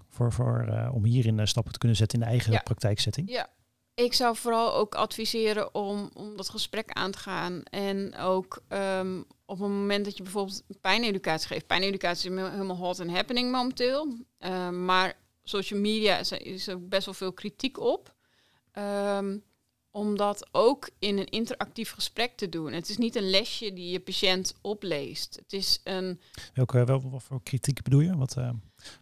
Voor, 0.08 0.32
voor, 0.32 0.66
uh, 0.68 0.90
om 0.94 1.04
hierin 1.04 1.38
uh, 1.38 1.46
stappen 1.46 1.72
te 1.72 1.78
kunnen 1.78 1.96
zetten 1.96 2.18
in 2.18 2.24
de 2.24 2.30
eigen 2.30 2.52
ja. 2.52 2.60
praktijksetting? 2.60 3.30
Ja, 3.30 3.48
ik 3.94 4.14
zou 4.14 4.36
vooral 4.36 4.74
ook 4.74 4.94
adviseren 4.94 5.74
om, 5.74 6.10
om 6.14 6.36
dat 6.36 6.48
gesprek 6.48 6.90
aan 6.92 7.10
te 7.10 7.18
gaan. 7.18 7.62
En 7.62 8.16
ook 8.16 8.62
um, 8.68 9.24
op 9.44 9.58
het 9.58 9.68
moment 9.68 10.04
dat 10.04 10.16
je 10.16 10.22
bijvoorbeeld 10.22 10.62
pijneducatie 10.80 11.46
geeft. 11.46 11.66
Pijneducatie 11.66 12.30
is 12.30 12.36
helemaal 12.36 12.76
hot 12.76 13.00
and 13.00 13.10
happening 13.10 13.50
momenteel. 13.50 14.16
Uh, 14.38 14.68
maar 14.70 15.14
social 15.42 15.80
media 15.80 16.18
is, 16.18 16.32
is 16.32 16.66
er 16.66 16.88
best 16.88 17.04
wel 17.04 17.14
veel 17.14 17.32
kritiek 17.32 17.80
op. 17.80 18.14
Um, 18.72 19.42
om 19.90 20.16
dat 20.16 20.48
ook 20.52 20.90
in 20.98 21.18
een 21.18 21.28
interactief 21.28 21.90
gesprek 21.90 22.36
te 22.36 22.48
doen. 22.48 22.72
Het 22.72 22.88
is 22.88 22.96
niet 22.96 23.16
een 23.16 23.30
lesje 23.30 23.72
die 23.72 23.90
je 23.90 24.00
patiënt 24.00 24.54
opleest. 24.60 25.36
Het 25.36 25.52
is 25.52 25.80
een. 25.84 26.20
Welke 26.54 26.84
wel, 26.84 27.10
wat 27.10 27.22
voor 27.22 27.42
kritiek 27.42 27.82
bedoel 27.82 28.00
je? 28.00 28.16
Wat, 28.16 28.36
uh, 28.36 28.50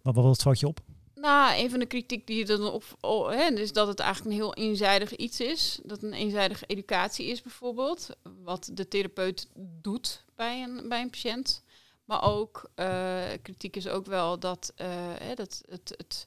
wat, 0.03 0.15
wat, 0.15 0.43
valt 0.43 0.61
je 0.61 0.67
op? 0.67 0.81
Nou, 1.15 1.59
een 1.59 1.71
van 1.71 1.79
de 1.79 1.87
kritiek 1.87 2.27
die 2.27 2.39
je 2.39 2.45
dan 2.45 2.71
op, 2.71 2.85
oh, 3.01 3.31
hè, 3.31 3.51
is 3.51 3.73
dat 3.73 3.89
het 3.89 3.99
eigenlijk 3.99 4.31
een 4.31 4.41
heel 4.43 4.55
eenzijdig 4.55 5.17
iets 5.17 5.41
is. 5.41 5.81
Dat 5.85 6.03
een 6.03 6.13
eenzijdige 6.13 6.67
educatie 6.67 7.27
is 7.27 7.43
bijvoorbeeld. 7.43 8.09
Wat 8.43 8.71
de 8.73 8.89
therapeut 8.89 9.49
doet 9.57 10.25
bij 10.35 10.63
een, 10.63 10.89
bij 10.89 11.01
een 11.01 11.11
patiënt. 11.11 11.63
Maar 12.05 12.23
ook 12.23 12.71
uh, 12.77 13.23
kritiek 13.43 13.77
is 13.77 13.89
ook 13.89 14.07
wel 14.07 14.39
dat, 14.39 14.73
uh, 14.77 14.87
hè, 15.19 15.35
dat 15.35 15.63
het, 15.69 15.89
het, 15.99 16.25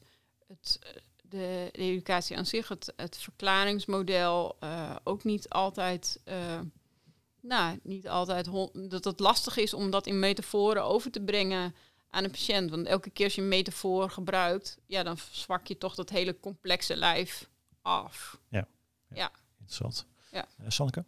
het, 0.48 0.78
het 0.86 1.02
de, 1.32 1.68
de, 1.72 1.78
educatie 1.78 2.36
aan 2.36 2.46
zich, 2.46 2.68
het, 2.68 2.92
het 2.96 3.16
verklaringsmodel, 3.16 4.56
uh, 4.60 4.96
ook 5.04 5.24
niet 5.24 5.48
altijd, 5.48 6.20
uh, 6.28 6.60
nou, 7.40 7.78
niet 7.82 8.08
altijd 8.08 8.48
dat 8.72 9.04
het 9.04 9.20
lastig 9.20 9.56
is 9.56 9.74
om 9.74 9.90
dat 9.90 10.06
in 10.06 10.18
metaforen 10.18 10.84
over 10.84 11.10
te 11.10 11.20
brengen 11.20 11.74
aan 12.10 12.24
een 12.24 12.30
patiënt. 12.30 12.70
Want 12.70 12.86
elke 12.86 13.10
keer 13.10 13.24
als 13.24 13.34
je 13.34 13.40
een 13.40 13.48
metafoor 13.48 14.10
gebruikt, 14.10 14.78
ja, 14.86 15.02
dan 15.02 15.16
zwak 15.30 15.66
je 15.66 15.78
toch 15.78 15.94
dat 15.94 16.10
hele 16.10 16.40
complexe 16.40 16.96
lijf 16.96 17.48
af. 17.82 18.38
Ja, 18.48 18.66
ja. 19.08 19.16
ja. 19.16 19.30
interessant. 19.58 20.06
Ja. 20.30 20.46
Uh, 20.60 20.66
Sanneke? 20.68 21.04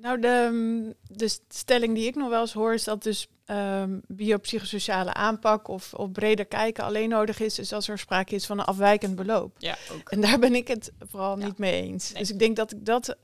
Nou, 0.00 0.20
de, 0.20 0.96
de 1.02 1.28
stelling 1.48 1.94
die 1.94 2.06
ik 2.06 2.14
nog 2.14 2.28
wel 2.28 2.40
eens 2.40 2.52
hoor 2.52 2.74
is 2.74 2.84
dat 2.84 3.02
dus 3.02 3.26
um, 3.46 4.00
biopsychosociale 4.06 5.14
aanpak 5.14 5.68
of, 5.68 5.94
of 5.94 6.12
breder 6.12 6.46
kijken 6.46 6.84
alleen 6.84 7.08
nodig 7.08 7.40
is, 7.40 7.58
is 7.58 7.72
als 7.72 7.88
er 7.88 7.98
sprake 7.98 8.34
is 8.34 8.46
van 8.46 8.58
een 8.58 8.64
afwijkend 8.64 9.16
beloop. 9.16 9.56
Ja, 9.58 9.76
ook. 9.92 10.10
En 10.10 10.20
daar 10.20 10.38
ben 10.38 10.54
ik 10.54 10.68
het 10.68 10.92
vooral 10.98 11.38
ja. 11.38 11.44
niet 11.44 11.58
mee 11.58 11.82
eens. 11.82 12.12
Nee. 12.12 12.22
Dus 12.22 12.32
ik 12.32 12.38
denk 12.38 12.56
dat 12.56 12.72
ik 12.72 12.84
dat 12.84 13.16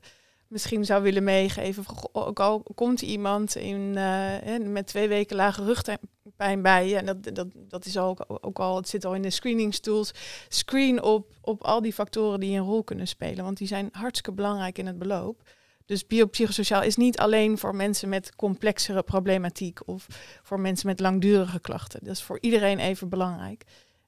misschien 0.47 0.85
zou 0.85 1.03
willen 1.03 1.23
meegeven. 1.23 1.83
Ook 2.11 2.39
al 2.39 2.63
komt 2.75 3.01
iemand 3.01 3.55
in, 3.55 3.93
uh, 3.95 4.57
met 4.57 4.87
twee 4.87 5.07
weken 5.07 5.35
lage 5.35 5.63
rugpijn 5.63 6.61
bij 6.61 6.87
je, 6.87 6.97
en 6.97 7.05
dat, 7.05 7.35
dat, 7.35 7.47
dat 7.53 7.85
is 7.85 7.97
ook, 7.97 8.25
ook 8.27 8.59
al, 8.59 8.75
het 8.75 8.89
zit 8.89 9.05
al 9.05 9.15
in 9.15 9.21
de 9.21 9.29
screeningstools, 9.29 10.11
screen 10.47 11.01
op, 11.01 11.35
op 11.41 11.63
al 11.63 11.81
die 11.81 11.93
factoren 11.93 12.39
die 12.39 12.57
een 12.57 12.65
rol 12.65 12.83
kunnen 12.83 13.07
spelen, 13.07 13.43
want 13.43 13.57
die 13.57 13.67
zijn 13.67 13.89
hartstikke 13.91 14.31
belangrijk 14.31 14.77
in 14.77 14.87
het 14.87 14.97
beloop. 14.97 15.41
Dus 15.87 16.07
biopsychosociaal 16.07 16.83
is 16.83 16.95
niet 16.95 17.17
alleen 17.17 17.57
voor 17.57 17.75
mensen 17.75 18.09
met 18.09 18.35
complexere 18.35 19.03
problematiek 19.03 19.87
of 19.87 20.07
voor 20.43 20.59
mensen 20.59 20.87
met 20.87 20.99
langdurige 20.99 21.59
klachten. 21.59 21.99
Dat 22.03 22.13
is 22.13 22.23
voor 22.23 22.37
iedereen 22.41 22.79
even 22.79 23.09
belangrijk. 23.09 23.63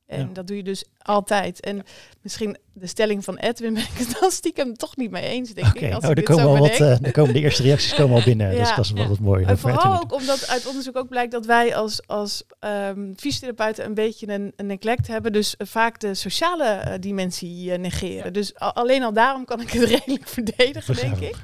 En 0.09 0.19
ja. 0.19 0.29
dat 0.33 0.47
doe 0.47 0.57
je 0.57 0.63
dus 0.63 0.85
altijd. 1.01 1.59
En 1.59 1.83
misschien 2.21 2.57
de 2.73 2.87
stelling 2.87 3.23
van 3.23 3.37
Edwin 3.37 3.73
ben 3.73 3.83
ik 3.83 3.97
het 3.97 4.17
dan 4.19 4.31
stiekem 4.31 4.73
toch 4.73 4.95
niet 4.97 5.11
mee 5.11 5.23
eens, 5.23 5.53
denk 5.53 5.67
okay. 5.67 5.89
ik. 5.89 5.95
Als 5.95 6.03
oh, 6.03 6.09
ik 6.09 6.17
er, 6.17 6.23
komen 6.23 6.43
zo 6.43 6.49
al 6.49 6.57
wat, 6.57 6.79
uh, 6.79 7.05
er 7.05 7.11
komen 7.11 7.33
de 7.33 7.39
eerste 7.39 7.63
reacties 7.63 7.93
komen 7.93 8.15
al 8.15 8.23
binnen. 8.23 8.47
Ja. 8.59 8.59
Dus 8.59 8.75
dat 8.75 8.85
is 8.85 8.91
wel 8.91 9.03
Ja. 9.03 9.09
wat 9.09 9.19
mooi. 9.19 9.45
En 9.45 9.57
vooral 9.57 10.01
ook 10.01 10.13
omdat 10.13 10.47
uit 10.47 10.67
onderzoek 10.67 10.97
ook 10.97 11.09
blijkt 11.09 11.31
dat 11.31 11.45
wij 11.45 11.75
als, 11.75 12.07
als 12.07 12.43
um, 12.59 13.13
fysiotherapeuten 13.17 13.85
een 13.85 13.93
beetje 13.93 14.27
een, 14.27 14.53
een 14.55 14.65
neglect 14.65 15.07
hebben. 15.07 15.31
Dus 15.33 15.55
uh, 15.57 15.67
vaak 15.67 15.99
de 15.99 16.13
sociale 16.13 16.83
uh, 16.87 16.93
dimensie 16.99 17.71
uh, 17.71 17.77
negeren. 17.77 18.25
Ja. 18.25 18.29
Dus 18.29 18.55
al, 18.59 18.73
alleen 18.73 19.03
al 19.03 19.13
daarom 19.13 19.45
kan 19.45 19.61
ik 19.61 19.69
het 19.69 19.83
redelijk 19.99 20.27
verdedigen, 20.27 20.95
denk 20.95 21.17
ik. 21.17 21.35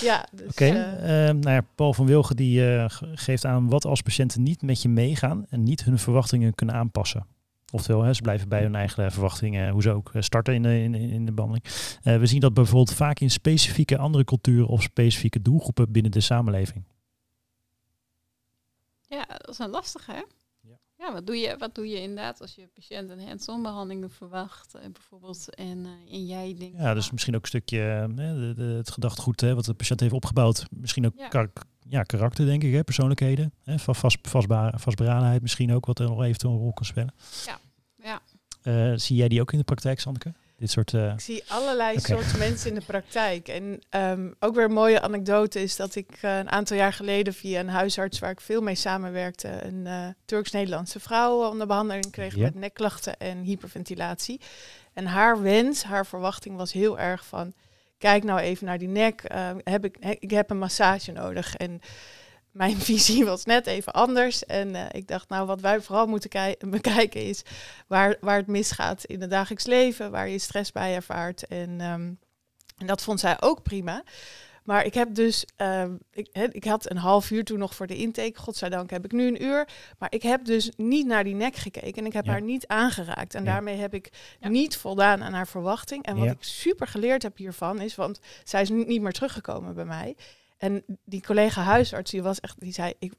Ja, 0.00 0.26
dus, 0.32 0.46
Oké, 0.48 0.64
okay. 0.64 0.70
uh, 1.00 1.34
nou 1.34 1.50
ja, 1.50 1.66
Paul 1.74 1.94
van 1.94 2.06
Wilgen 2.06 2.36
die 2.36 2.60
uh, 2.60 2.84
geeft 3.14 3.44
aan 3.44 3.68
wat 3.68 3.84
als 3.84 4.02
patiënten 4.02 4.42
niet 4.42 4.62
met 4.62 4.82
je 4.82 4.88
meegaan 4.88 5.46
en 5.48 5.62
niet 5.62 5.84
hun 5.84 5.98
verwachtingen 5.98 6.54
kunnen 6.54 6.74
aanpassen. 6.74 7.26
Oftewel, 7.74 8.02
hè, 8.02 8.12
ze 8.12 8.22
blijven 8.22 8.48
bij 8.48 8.62
hun 8.62 8.74
eigen 8.74 9.12
verwachtingen, 9.12 9.70
hoe 9.70 9.82
ze 9.82 9.90
ook 9.90 10.14
eh, 10.14 10.22
starten 10.22 10.54
in 10.54 10.62
de, 10.62 10.82
in, 10.82 10.94
in 10.94 11.26
de 11.26 11.32
behandeling. 11.32 11.66
Uh, 12.04 12.18
we 12.18 12.26
zien 12.26 12.40
dat 12.40 12.54
bijvoorbeeld 12.54 12.96
vaak 12.96 13.18
in 13.18 13.30
specifieke 13.30 13.98
andere 13.98 14.24
culturen 14.24 14.66
of 14.66 14.82
specifieke 14.82 15.42
doelgroepen 15.42 15.92
binnen 15.92 16.10
de 16.12 16.20
samenleving. 16.20 16.84
Ja, 19.08 19.24
dat 19.26 19.48
is 19.48 19.58
een 19.58 19.70
lastige, 19.70 20.12
hè? 20.12 20.22
Ja. 20.60 20.78
ja, 20.98 21.12
wat 21.12 21.26
doe, 21.26 21.36
je, 21.36 21.56
wat 21.58 21.74
doe 21.74 21.88
je 21.88 22.00
inderdaad 22.00 22.40
als 22.40 22.54
je 22.54 22.68
patiënt 22.74 23.10
een 23.10 23.26
hands-on 23.26 23.62
behandeling 23.62 24.12
verwacht, 24.12 24.72
bijvoorbeeld, 24.92 25.54
en, 25.54 25.78
uh, 25.78 26.14
en 26.14 26.26
jij 26.26 26.54
denkt... 26.58 26.78
Ja, 26.78 26.94
dus 26.94 27.10
misschien 27.10 27.34
ook 27.34 27.42
een 27.42 27.48
stukje 27.48 28.10
de, 28.14 28.52
de, 28.56 28.62
het 28.62 28.90
gedachtegoed 28.90 29.40
hè, 29.40 29.54
wat 29.54 29.64
de 29.64 29.74
patiënt 29.74 30.00
heeft 30.00 30.12
opgebouwd. 30.12 30.66
Misschien 30.70 31.06
ook 31.06 31.14
ja. 31.16 31.28
Ja 31.88 32.02
karakter, 32.02 32.46
denk 32.46 32.62
ik, 32.62 32.72
hè, 32.72 32.84
persoonlijkheden. 32.84 33.52
Hè, 33.64 33.78
vast, 33.78 34.18
vastba 34.22 34.72
vastberadenheid 34.76 35.42
misschien 35.42 35.74
ook, 35.74 35.86
wat 35.86 35.98
er 35.98 36.08
nog 36.08 36.22
eventueel 36.22 36.52
een 36.52 36.58
rol 36.58 36.72
kan 36.72 36.86
spelen. 36.86 37.14
Ja, 37.46 38.20
ja. 38.62 38.96
zie 38.96 39.16
jij 39.16 39.28
die 39.28 39.40
ook 39.40 39.52
in 39.52 39.58
de 39.58 39.64
praktijk, 39.64 40.00
Sanneke? 40.00 40.32
Dit 40.62 40.70
soort, 40.70 40.92
uh... 40.92 41.12
Ik 41.12 41.20
zie 41.20 41.42
allerlei 41.48 42.00
soorten 42.00 42.38
mensen 42.38 42.68
in 42.68 42.74
de 42.74 42.84
praktijk. 42.86 43.48
En 43.48 43.80
um, 43.90 44.34
ook 44.38 44.54
weer 44.54 44.64
een 44.64 44.72
mooie 44.72 45.00
anekdote 45.00 45.62
is 45.62 45.76
dat 45.76 45.94
ik 45.94 46.22
uh, 46.22 46.38
een 46.38 46.50
aantal 46.50 46.76
jaar 46.76 46.92
geleden 46.92 47.34
via 47.34 47.60
een 47.60 47.68
huisarts 47.68 48.18
waar 48.18 48.30
ik 48.30 48.40
veel 48.40 48.60
mee 48.60 48.74
samenwerkte, 48.74 49.64
een 49.64 49.86
uh, 49.86 50.06
Turks-Nederlandse 50.24 51.00
vrouw 51.00 51.50
onder 51.50 51.66
behandeling 51.66 52.10
kreeg 52.10 52.34
yeah. 52.34 52.44
met 52.44 52.54
nekklachten 52.54 53.16
en 53.16 53.42
hyperventilatie. 53.42 54.40
En 54.92 55.06
haar 55.06 55.42
wens, 55.42 55.82
haar 55.82 56.06
verwachting 56.06 56.56
was 56.56 56.72
heel 56.72 56.98
erg 56.98 57.26
van, 57.26 57.52
kijk 58.02 58.24
nou 58.24 58.40
even 58.40 58.66
naar 58.66 58.78
die 58.78 58.88
nek, 58.88 59.22
heb 59.64 59.84
ik, 59.84 59.96
ik 60.18 60.30
heb 60.30 60.50
een 60.50 60.58
massage 60.58 61.12
nodig. 61.12 61.56
En 61.56 61.80
mijn 62.52 62.80
visie 62.90 63.24
was 63.24 63.44
net 63.44 63.66
even 63.66 63.92
anders. 63.92 64.44
En 64.44 64.68
uh, 64.74 64.84
ik 64.90 65.08
dacht, 65.08 65.28
nou, 65.28 65.46
wat 65.46 65.60
wij 65.60 65.80
vooral 65.80 66.06
moeten 66.06 66.30
bekijken 66.70 67.22
is 67.22 67.42
waar, 67.86 68.16
waar 68.20 68.36
het 68.36 68.46
misgaat 68.46 69.04
in 69.04 69.20
het 69.20 69.30
dagelijks 69.30 69.66
leven, 69.66 70.10
waar 70.10 70.28
je 70.28 70.38
stress 70.38 70.72
bij 70.72 70.94
ervaart. 70.94 71.46
En, 71.46 71.80
um, 71.80 72.18
en 72.78 72.86
dat 72.86 73.02
vond 73.02 73.20
zij 73.20 73.36
ook 73.40 73.62
prima. 73.62 74.02
Maar 74.62 74.84
ik 74.84 74.94
heb 74.94 75.14
dus, 75.14 75.46
uh, 75.58 75.84
ik, 76.12 76.28
he, 76.32 76.44
ik 76.44 76.64
had 76.64 76.90
een 76.90 76.96
half 76.96 77.30
uur 77.30 77.44
toen 77.44 77.58
nog 77.58 77.74
voor 77.74 77.86
de 77.86 77.96
intake. 77.96 78.38
Godzijdank 78.38 78.90
heb 78.90 79.04
ik 79.04 79.12
nu 79.12 79.26
een 79.26 79.42
uur. 79.42 79.68
Maar 79.98 80.12
ik 80.12 80.22
heb 80.22 80.44
dus 80.44 80.70
niet 80.76 81.06
naar 81.06 81.24
die 81.24 81.34
nek 81.34 81.56
gekeken 81.56 81.94
en 81.94 82.06
ik 82.06 82.12
heb 82.12 82.24
ja. 82.24 82.30
haar 82.30 82.42
niet 82.42 82.66
aangeraakt. 82.66 83.34
En 83.34 83.44
ja. 83.44 83.52
daarmee 83.52 83.76
heb 83.76 83.94
ik 83.94 84.36
ja. 84.40 84.48
niet 84.48 84.76
voldaan 84.76 85.22
aan 85.22 85.32
haar 85.32 85.48
verwachting. 85.48 86.04
En 86.04 86.16
wat 86.16 86.30
ik 86.30 86.42
super 86.42 86.86
geleerd 86.86 87.22
heb 87.22 87.36
hiervan 87.36 87.80
is, 87.80 87.94
want 87.94 88.20
zij 88.44 88.62
is 88.62 88.70
niet 88.70 89.02
meer 89.02 89.12
teruggekomen 89.12 89.74
bij 89.74 89.84
mij. 89.84 90.16
En 90.58 90.84
die 91.04 91.22
collega 91.22 91.62
huisarts, 91.62 92.10
die 92.10 92.22
was 92.22 92.40
echt, 92.40 92.60
die 92.60 92.72
zei, 92.72 92.92
ik 92.98 93.12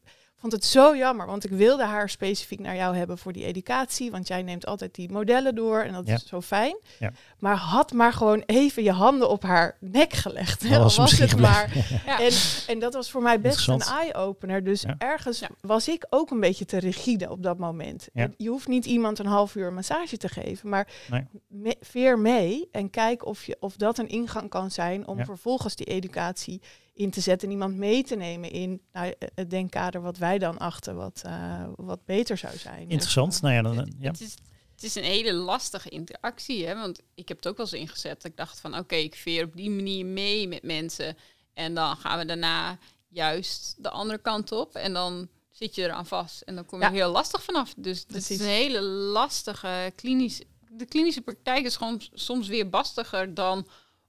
vond 0.43 0.55
het 0.55 0.65
zo 0.65 0.95
jammer, 0.95 1.25
want 1.25 1.43
ik 1.43 1.51
wilde 1.51 1.83
haar 1.85 2.09
specifiek 2.09 2.59
naar 2.59 2.75
jou 2.75 2.95
hebben 2.95 3.17
voor 3.17 3.33
die 3.33 3.45
educatie, 3.45 4.11
want 4.11 4.27
jij 4.27 4.41
neemt 4.41 4.65
altijd 4.65 4.95
die 4.95 5.11
modellen 5.11 5.55
door 5.55 5.81
en 5.81 5.93
dat 5.93 6.07
Ja. 6.07 6.13
is 6.13 6.27
zo 6.27 6.41
fijn. 6.41 6.77
Ja. 6.99 7.11
Maar 7.39 7.55
had 7.55 7.91
maar 7.91 8.13
gewoon 8.13 8.43
even 8.45 8.83
je 8.83 8.91
handen 8.91 9.29
op 9.29 9.43
haar 9.43 9.77
nek 9.79 10.13
gelegd. 10.13 10.61
hè, 10.63 10.69
Dat 10.69 10.77
al 10.77 10.83
was 10.83 10.97
was 10.97 11.09
misschien 11.19 11.29
het 11.29 11.39
maar. 11.39 11.71
Ja. 12.05 12.19
En, 12.19 12.31
en 12.67 12.79
dat 12.79 12.93
was 12.93 13.11
voor 13.11 13.21
mij 13.21 13.39
best 13.41 13.67
een 13.67 13.79
eye-opener. 13.81 14.63
Dus 14.63 14.81
Ja. 14.81 14.95
ergens 14.97 15.39
Ja. 15.39 15.49
was 15.61 15.87
ik 15.87 16.05
ook 16.09 16.31
een 16.31 16.39
beetje 16.39 16.65
te 16.65 16.77
rigide 16.77 17.29
op 17.29 17.43
dat 17.43 17.57
moment. 17.57 18.07
Je 18.37 18.49
hoeft 18.49 18.67
niet 18.67 18.85
iemand 18.85 19.19
een 19.19 19.25
half 19.25 19.55
uur 19.55 19.67
een 19.67 19.73
massage 19.73 20.17
te 20.17 20.29
geven, 20.29 20.69
maar 20.69 20.87
Nee. 21.09 21.23
me- 21.47 21.77
veer 21.81 22.19
mee 22.19 22.67
en 22.71 22.89
kijk 22.89 23.25
of, 23.25 23.45
je, 23.45 23.57
of 23.59 23.75
dat 23.75 23.97
een 23.97 24.09
ingang 24.09 24.49
kan 24.49 24.71
zijn 24.71 25.07
om 25.07 25.17
Ja. 25.17 25.25
vervolgens 25.25 25.75
die 25.75 25.85
educatie 25.85 26.61
in 26.93 27.09
te 27.11 27.21
zetten 27.21 27.47
en 27.47 27.53
iemand 27.53 27.75
mee 27.75 28.03
te 28.03 28.15
nemen 28.15 28.51
in 28.51 28.81
nou, 28.91 29.13
het 29.35 29.49
denkkader 29.49 30.01
wat 30.01 30.17
wij 30.17 30.37
dan 30.37 30.57
achten 30.57 30.95
wat, 30.95 31.21
eh, 31.25 31.63
wat 31.75 32.05
beter 32.05 32.37
zou 32.37 32.57
zijn. 32.57 32.89
Interessant. 32.89 33.41
Nou 33.41 33.53
ja, 33.53 33.61
dan, 33.61 33.79
eh, 33.79 33.85
ja. 33.99 34.11
Het, 34.11 34.21
is, 34.21 34.35
het 34.75 34.83
is 34.83 34.95
een 34.95 35.03
hele 35.03 35.33
lastige 35.33 35.89
interactie, 35.89 36.65
hè? 36.67 36.75
want 36.75 37.01
ik 37.15 37.27
heb 37.27 37.37
het 37.37 37.47
ook 37.47 37.57
wel 37.57 37.65
eens 37.65 37.75
ingezet. 37.75 38.21
dat 38.21 38.31
Ik 38.31 38.37
dacht 38.37 38.59
van, 38.59 38.77
oké, 38.77 38.95
ik 38.95 39.15
veer 39.15 39.43
op 39.43 39.55
die 39.55 39.69
manier 39.69 40.05
mee 40.05 40.47
met 40.47 40.63
mensen. 40.63 41.17
En 41.53 41.73
dan 41.73 41.95
gaan 41.97 42.19
we 42.19 42.25
daarna 42.25 42.77
juist 43.07 43.83
de 43.83 43.89
andere 43.89 44.19
kant 44.19 44.51
op. 44.51 44.75
En 44.75 44.93
dan 44.93 45.27
zit 45.51 45.75
je 45.75 45.83
eraan 45.83 46.05
vast. 46.05 46.41
En 46.41 46.55
dan 46.55 46.65
kom 46.65 46.79
je 46.79 46.85
Ja. 46.85 46.91
er 46.91 46.97
heel 46.97 47.11
lastig 47.11 47.43
vanaf. 47.43 47.73
Dus 47.77 47.97
het 47.99 48.07
Precies. 48.07 48.29
is 48.29 48.39
een 48.39 48.51
hele 48.51 48.81
lastige 48.81 49.91
klinische... 49.95 50.43
De 50.69 50.85
klinische 50.85 51.21
praktijk 51.21 51.65
is 51.65 51.75
gewoon 51.75 52.01
soms 52.13 52.47
weer 52.47 52.69
bastiger 52.69 53.33
dan 53.33 53.67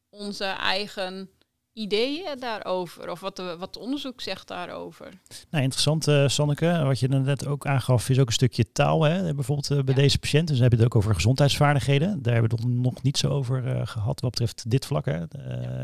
onze 0.09 0.44
eigen 0.44 1.31
ideeën 1.75 2.39
daarover. 2.39 3.11
Of 3.11 3.21
wat, 3.21 3.37
de, 3.37 3.57
wat 3.59 3.75
het 3.75 3.77
onderzoek 3.85 4.21
zegt 4.21 4.49
daarover. 4.49 5.09
Nou, 5.51 5.63
interessant, 5.63 6.09
eh 6.09 6.29
Sanneke. 6.29 6.83
Wat 6.85 7.01
je 7.01 7.09
net 7.09 7.47
ook 7.47 7.67
aangaf, 7.67 8.09
is 8.09 8.19
ook 8.19 8.27
een 8.27 8.33
stukje 8.33 8.73
taal. 8.73 9.03
Hè? 9.03 9.35
Bijvoorbeeld 9.35 9.71
eh, 9.71 9.79
bij 9.85 9.95
Ja. 9.95 10.01
deze 10.01 10.19
patiënt. 10.19 10.47
Dus 10.49 10.57
dan 10.57 10.63
heb 10.69 10.73
je 10.73 10.79
het 10.85 10.87
ook 10.87 10.97
over 10.97 11.15
gezondheidsvaardigheden. 11.15 12.23
Daar 12.23 12.33
hebben 12.33 12.51
we 12.51 12.63
het 12.63 12.75
nog 12.75 13.03
niet 13.03 13.19
zo 13.19 13.29
over 13.29 13.67
eh, 13.67 13.87
gehad 13.87 14.21
wat 14.21 14.31
betreft 14.31 14.71
dit 14.71 14.87
vlak, 14.87 15.05
hè? 15.05 15.25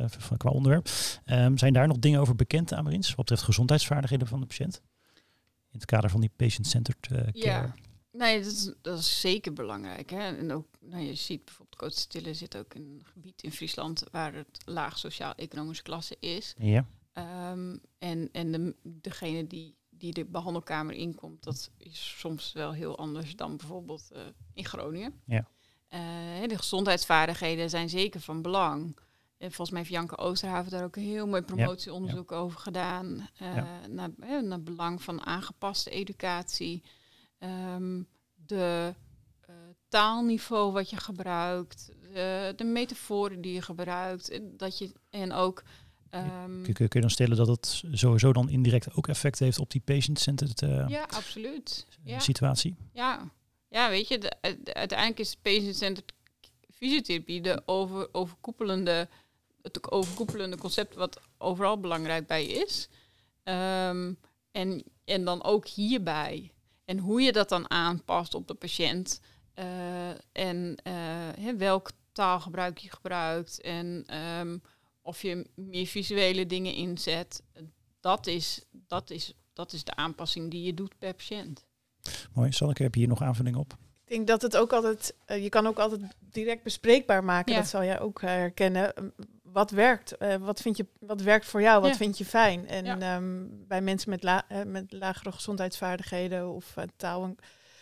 van, 0.07 0.37
qua 0.37 0.51
onderwerp. 0.51 0.89
Ehm, 1.25 1.57
zijn 1.57 1.73
daar 1.73 1.87
nog 1.89 1.99
dingen 1.99 2.21
over 2.21 2.35
bekend, 2.37 2.73
Amarins, 2.73 3.09
wat 3.09 3.17
betreft 3.17 3.43
gezondheidsvaardigheden 3.43 4.27
van 4.27 4.41
de 4.41 4.47
patiënt? 4.47 4.83
In 5.73 5.79
het 5.79 5.85
kader 5.85 6.11
van 6.11 6.21
die 6.21 6.31
patient-centered 6.37 7.07
care. 7.07 7.29
Ja. 7.33 7.75
Nee, 8.13 8.43
dat 8.43 8.53
is, 8.53 8.73
dat 8.83 8.99
is 8.99 9.21
zeker 9.21 9.53
belangrijk. 9.53 10.11
Hè? 10.11 10.37
En 10.37 10.53
ook, 10.53 10.67
nou, 10.81 11.03
je 11.03 11.15
ziet 11.15 11.45
bijvoorbeeld 11.45 11.70
Coach 11.81 11.93
Stille 11.93 12.35
zit 12.35 12.57
ook 12.57 12.75
een 12.75 13.03
gebied 13.05 13.43
in 13.43 13.53
Friesland 13.53 14.05
waar 14.11 14.35
het 14.35 14.63
laag 14.65 14.99
sociaal-economische 14.99 15.83
klasse 15.83 16.17
is. 16.21 16.55
Ja, 16.59 16.87
Ehm, 17.13 17.77
en 17.99 18.29
en 18.33 18.53
de, 18.53 18.75
degene 18.83 19.47
die, 19.47 19.77
die 19.91 20.13
de 20.13 20.25
behandelkamer 20.25 20.95
inkomt, 20.95 21.43
dat 21.45 21.71
is 21.77 22.15
soms 22.19 22.53
wel 22.53 22.73
heel 22.73 22.99
anders 22.99 23.37
dan 23.37 23.57
bijvoorbeeld 23.57 24.11
eh, 24.13 24.23
in 24.55 24.65
Groningen. 24.65 25.21
Ja. 25.25 25.49
Hè, 25.89 26.47
de 26.47 26.57
gezondheidsvaardigheden 26.57 27.71
zijn 27.71 27.89
zeker 27.89 28.21
van 28.21 28.43
belang. 28.43 28.97
En 29.37 29.53
volgens 29.53 29.71
mij 29.71 29.79
heeft 29.79 29.93
Janke 29.93 30.17
Oosterhaven 30.17 30.71
daar 30.71 30.85
ook 30.85 30.97
een 30.97 31.03
heel 31.03 31.27
mooi 31.27 31.43
promotieonderzoek 31.43 32.33
over 32.33 32.61
gedaan. 32.61 33.29
Ja. 33.39 33.87
naar, 33.87 34.11
naar 34.43 34.63
belang 34.63 35.03
van 35.03 35.27
aangepaste 35.27 35.91
educatie. 35.91 36.83
Ehm, 37.39 38.03
de 38.35 38.95
taalniveau 39.91 40.73
wat 40.73 40.91
je 40.91 40.97
gebruikt, 40.97 41.91
de, 42.13 42.53
de 42.57 42.65
metaforen 42.65 43.41
die 43.41 43.53
je 43.53 43.63
gebruikt. 43.63 44.29
en 44.31 44.57
Dat 44.57 44.79
je, 44.79 44.93
en 45.11 45.33
ook... 45.33 45.63
ehm, 46.11 46.63
Kun, 46.63 46.87
je 46.89 47.01
dan 47.01 47.11
stellen 47.11 47.37
dat 47.37 47.47
het 47.47 47.83
sowieso 47.93 48.33
dan 48.33 48.49
indirect 48.49 48.95
ook 48.95 49.09
effect 49.09 49.39
heeft 49.39 49.59
op 49.59 49.71
die 49.71 49.81
patient-centered 49.81 50.63
eh, 50.63 50.89
ja, 50.89 51.03
absoluut. 51.03 51.87
Ja, 52.05 52.19
situatie? 52.19 52.77
ja. 52.93 53.31
ja 53.69 53.89
weet 53.89 54.09
je, 54.09 54.19
de, 54.19 54.33
de- 54.63 54.75
uiteindelijk 54.75 55.19
is 55.21 55.37
patient-centered 55.43 56.13
fysiotherapie 56.75 57.41
de 57.41 57.63
over, 57.67 58.09
overkoepelende, 58.13 59.09
het 59.63 59.91
overkoepelende 59.93 60.57
concept 60.57 60.95
wat 60.95 61.21
overal 61.39 61.81
belangrijk 61.81 62.27
bij 62.27 62.47
is. 62.47 62.89
Ehm, 63.43 64.13
en, 64.53 64.83
en 65.05 65.25
dan 65.25 65.43
ook 65.43 65.67
hierbij. 65.67 66.53
En 66.85 66.99
hoe 66.99 67.21
je 67.23 67.33
dat 67.33 67.49
dan 67.49 67.71
aanpast 67.71 68.35
op 68.35 68.49
de 68.49 68.55
patiënt. 68.55 69.21
Eh, 69.61 70.09
en 70.33 70.77
eh, 70.83 70.93
hè, 71.41 71.57
welk 71.57 71.91
taalgebruik 72.13 72.79
je 72.79 72.91
gebruikt. 72.91 73.61
En 73.61 74.03
ehm, 74.07 74.59
of 75.03 75.23
je 75.23 75.47
meer 75.55 75.87
visuele 75.87 76.47
dingen 76.47 76.75
inzet. 76.75 77.43
Dat 78.01 78.27
is, 78.27 78.65
dat, 78.71 79.11
is, 79.11 79.35
dat 79.53 79.73
is 79.73 79.85
de 79.85 79.95
aanpassing 79.95 80.51
die 80.51 80.63
je 80.63 80.75
doet 80.75 80.99
per 80.99 81.15
patiënt. 81.15 81.65
Mooi. 82.33 82.53
Sanneke, 82.53 82.83
heb 82.83 82.95
je 82.95 83.01
hier 83.01 83.09
nog 83.09 83.23
aanvulling 83.23 83.57
op? 83.57 83.77
Ik 84.05 84.17
denk 84.17 84.27
dat 84.27 84.43
het 84.43 84.57
ook 84.57 84.73
altijd, 84.73 85.15
eh, 85.25 85.43
je 85.43 85.49
kan 85.49 85.67
ook 85.67 85.79
altijd 85.79 86.01
direct 86.19 86.63
bespreekbaar 86.63 87.25
maken. 87.25 87.53
Ja. 87.53 87.59
Dat 87.59 87.69
zal 87.69 87.85
jij 87.85 88.01
ook 88.01 88.21
herkennen. 88.21 88.93
Um, 88.99 89.13
Wat 89.43 89.71
werkt? 89.71 90.17
Eh, 90.17 90.37
wat, 90.37 90.61
vind 90.61 90.77
je, 90.77 90.87
wat 91.01 91.21
werkt 91.23 91.47
voor 91.47 91.63
jou? 91.63 91.81
Wat 91.81 91.91
Ja. 91.91 91.97
vind 91.97 92.19
je 92.19 92.25
fijn? 92.25 92.69
En 92.69 92.85
Ja. 92.85 92.99
ehm, 92.99 93.47
bij 93.51 93.81
mensen 93.81 94.11
met, 94.11 94.23
la, 94.23 94.49
eh, 94.49 94.63
met 94.63 94.93
lagere 94.93 95.33
gezondheidsvaardigheden 95.33 96.49
of 96.49 96.75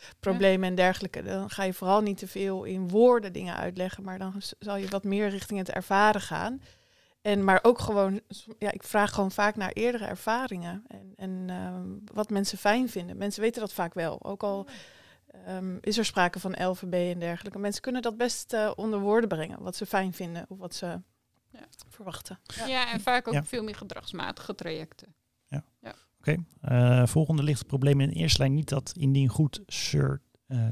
taalproblemen 0.09 0.69
en 0.69 0.75
dergelijke, 0.75 1.23
dan 1.23 1.51
ga 1.51 1.63
je 1.63 1.73
vooral 1.75 2.01
niet 2.01 2.19
te 2.19 2.29
veel 2.29 2.65
in 2.65 2.89
woorden 2.89 3.33
dingen 3.33 3.57
uitleggen, 3.57 4.05
maar 4.05 4.19
dan 4.19 4.35
zal 4.59 4.77
je 4.77 4.89
wat 4.89 5.05
meer 5.05 5.29
richting 5.29 5.59
het 5.59 5.71
ervaren 5.71 6.21
gaan. 6.21 6.63
En 7.23 7.45
maar 7.45 7.59
ook 7.63 7.79
gewoon, 7.79 8.21
ja, 8.59 8.71
ik 8.73 8.83
vraag 8.83 9.13
gewoon 9.15 9.31
vaak 9.31 9.57
naar 9.57 9.73
eerdere 9.73 10.05
ervaringen 10.05 10.85
en, 10.87 11.13
en 11.17 11.45
ehm, 11.47 12.15
wat 12.17 12.31
mensen 12.31 12.59
fijn 12.59 12.89
vinden. 12.89 13.17
Mensen 13.17 13.43
weten 13.43 13.61
dat 13.61 13.73
vaak 13.73 13.95
wel, 13.95 14.25
ook 14.25 14.43
al 14.43 14.67
Ehm, 15.47 15.77
is 15.81 15.99
er 15.99 16.05
sprake 16.05 16.41
van 16.41 16.67
LVB 16.67 16.93
en 17.13 17.19
dergelijke. 17.19 17.59
Mensen 17.59 17.83
kunnen 17.83 18.03
dat 18.03 18.17
best 18.17 18.53
eh, 18.53 18.71
onder 18.77 19.01
woorden 19.01 19.29
brengen, 19.29 19.63
wat 19.63 19.77
ze 19.77 19.87
fijn 19.87 20.13
vinden 20.13 20.45
of 20.49 20.59
wat 20.59 20.75
ze 20.75 20.87
Ja. 21.51 21.67
verwachten. 21.89 22.39
Ja. 22.67 22.93
en 22.93 23.01
vaak 23.01 23.29
ook 23.29 23.35
Ja. 23.35 23.45
veel 23.45 23.63
meer 23.63 23.75
gedragsmatige 23.75 24.55
trajecten. 24.55 25.15
Eh, 26.61 27.07
volgende 27.07 27.43
ligt 27.43 27.59
het 27.59 27.67
probleem 27.67 28.01
in 28.01 28.09
de 28.09 28.15
eerste 28.15 28.39
lijn 28.39 28.55
niet 28.55 28.69
dat 28.69 28.93
indien 28.97 29.29
goed 29.29 29.63
sir, 29.67 30.23
eh, 30.47 30.67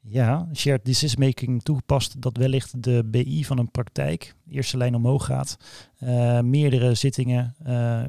ja, 0.00 0.48
shared 0.54 0.84
decision 0.84 1.26
making 1.26 1.62
toegepast 1.62 2.22
dat 2.22 2.36
wellicht 2.36 2.82
de 2.82 3.04
BI 3.04 3.44
van 3.44 3.58
een 3.58 3.70
praktijk, 3.70 4.34
eerste 4.48 4.76
lijn 4.76 4.94
omhoog 4.94 5.24
gaat, 5.24 5.56
eh, 5.96 6.40
meerdere 6.40 6.94
zittingen 6.94 7.54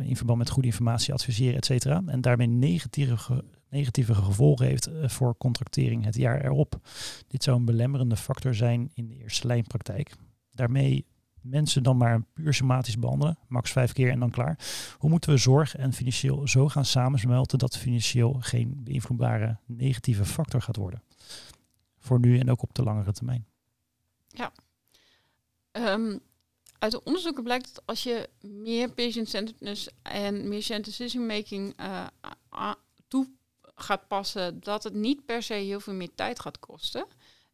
in 0.02 0.16
verband 0.16 0.38
met 0.38 0.50
goede 0.50 0.68
informatie 0.68 1.14
adviseren, 1.14 1.56
et 1.56 1.66
cetera, 1.66 2.02
en 2.06 2.22
daarmee 2.22 2.48
negatieve, 2.48 3.44
negatieve 3.70 4.14
gevolgen 4.14 4.66
heeft 4.66 4.90
voor 5.04 5.38
contractering 5.38 6.06
het 6.06 6.16
jaar 6.16 6.46
erop. 6.46 6.80
Dit 7.28 7.44
zou 7.44 7.58
een 7.58 7.66
belemmerende 7.66 8.18
factor 8.18 8.56
zijn 8.56 8.92
in 8.94 9.08
de 9.08 9.18
eerste 9.18 9.48
lijn 9.48 9.64
praktijk. 9.64 10.16
Daarmee 10.52 11.06
mensen 11.42 11.84
dan 11.84 11.98
maar 11.98 12.24
puur 12.34 12.54
somatisch 12.54 13.00
behandelen, 13.00 13.38
max 13.48 13.72
vijf 13.72 13.94
keer 13.94 14.10
en 14.12 14.20
dan 14.20 14.30
klaar. 14.32 14.60
Hoe 14.98 15.10
moeten 15.10 15.30
we 15.32 15.38
zorg 15.38 15.76
en 15.76 15.94
financieel 15.94 16.48
zo 16.48 16.70
gaan 16.70 16.86
samensmelten 16.86 17.60
dat 17.60 17.78
financieel 17.78 18.34
geen 18.40 18.82
beïnvloedbare 18.84 19.58
negatieve 19.66 20.26
factor 20.26 20.62
gaat 20.62 20.76
worden? 20.76 21.04
Voor 22.00 22.20
nu 22.20 22.40
en 22.40 22.52
ook 22.52 22.62
op 22.62 22.74
de 22.76 22.84
langere 22.84 23.12
termijn. 23.14 23.46
Ehm, 25.72 26.18
uit 26.80 26.92
de 26.92 27.04
onderzoeken 27.04 27.44
blijkt 27.44 27.76
dat 27.76 27.86
als 27.86 28.04
je 28.04 28.30
meer 28.42 28.92
patient-centeredness 28.94 29.90
en 30.02 30.48
meer 30.48 30.62
shared 30.62 30.86
decision 30.86 31.26
making 31.26 31.74
eh, 31.76 32.08
a- 32.56 32.76
toe 33.08 33.30
gaat 33.76 34.08
passen, 34.08 34.60
dat 34.60 34.84
het 34.84 34.94
niet 34.94 35.26
per 35.26 35.44
se 35.44 35.54
heel 35.54 35.80
veel 35.80 35.94
meer 35.94 36.12
tijd 36.16 36.40
gaat 36.40 36.60
kosten. 36.60 37.06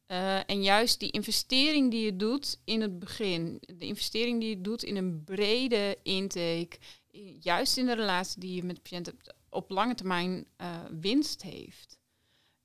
Eh, 0.08 0.50
en 0.50 0.64
juist 0.64 1.00
die 1.00 1.12
investering 1.12 1.92
die 1.92 2.06
je 2.06 2.16
doet 2.16 2.60
in 2.64 2.82
het 2.82 3.00
begin, 3.00 3.58
de 3.60 3.86
investering 3.86 4.40
die 4.40 4.50
je 4.50 4.62
doet 4.62 4.84
in 4.84 4.96
een 4.96 5.24
brede 5.24 5.98
intake, 6.04 6.78
juist 7.40 7.78
in 7.78 7.86
de 7.86 7.96
relatie 7.96 8.40
die 8.40 8.56
je 8.56 8.64
met 8.64 8.76
de 8.76 8.82
patiënt 8.82 9.06
hebt, 9.06 9.34
op 9.50 9.70
lange 9.70 9.96
termijn 9.96 10.46
eh, 10.56 10.80
winst 11.00 11.42
heeft. 11.42 11.98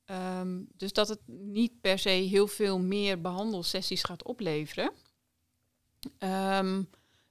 Ehm, 0.05 0.61
dus 0.77 0.93
dat 0.93 1.07
het 1.07 1.19
niet 1.27 1.81
per 1.81 1.99
se 1.99 2.09
heel 2.09 2.47
veel 2.47 2.79
meer 2.79 3.21
behandelsessies 3.21 4.03
gaat 4.03 4.23
opleveren. 4.23 4.91
Ehm, 6.17 6.83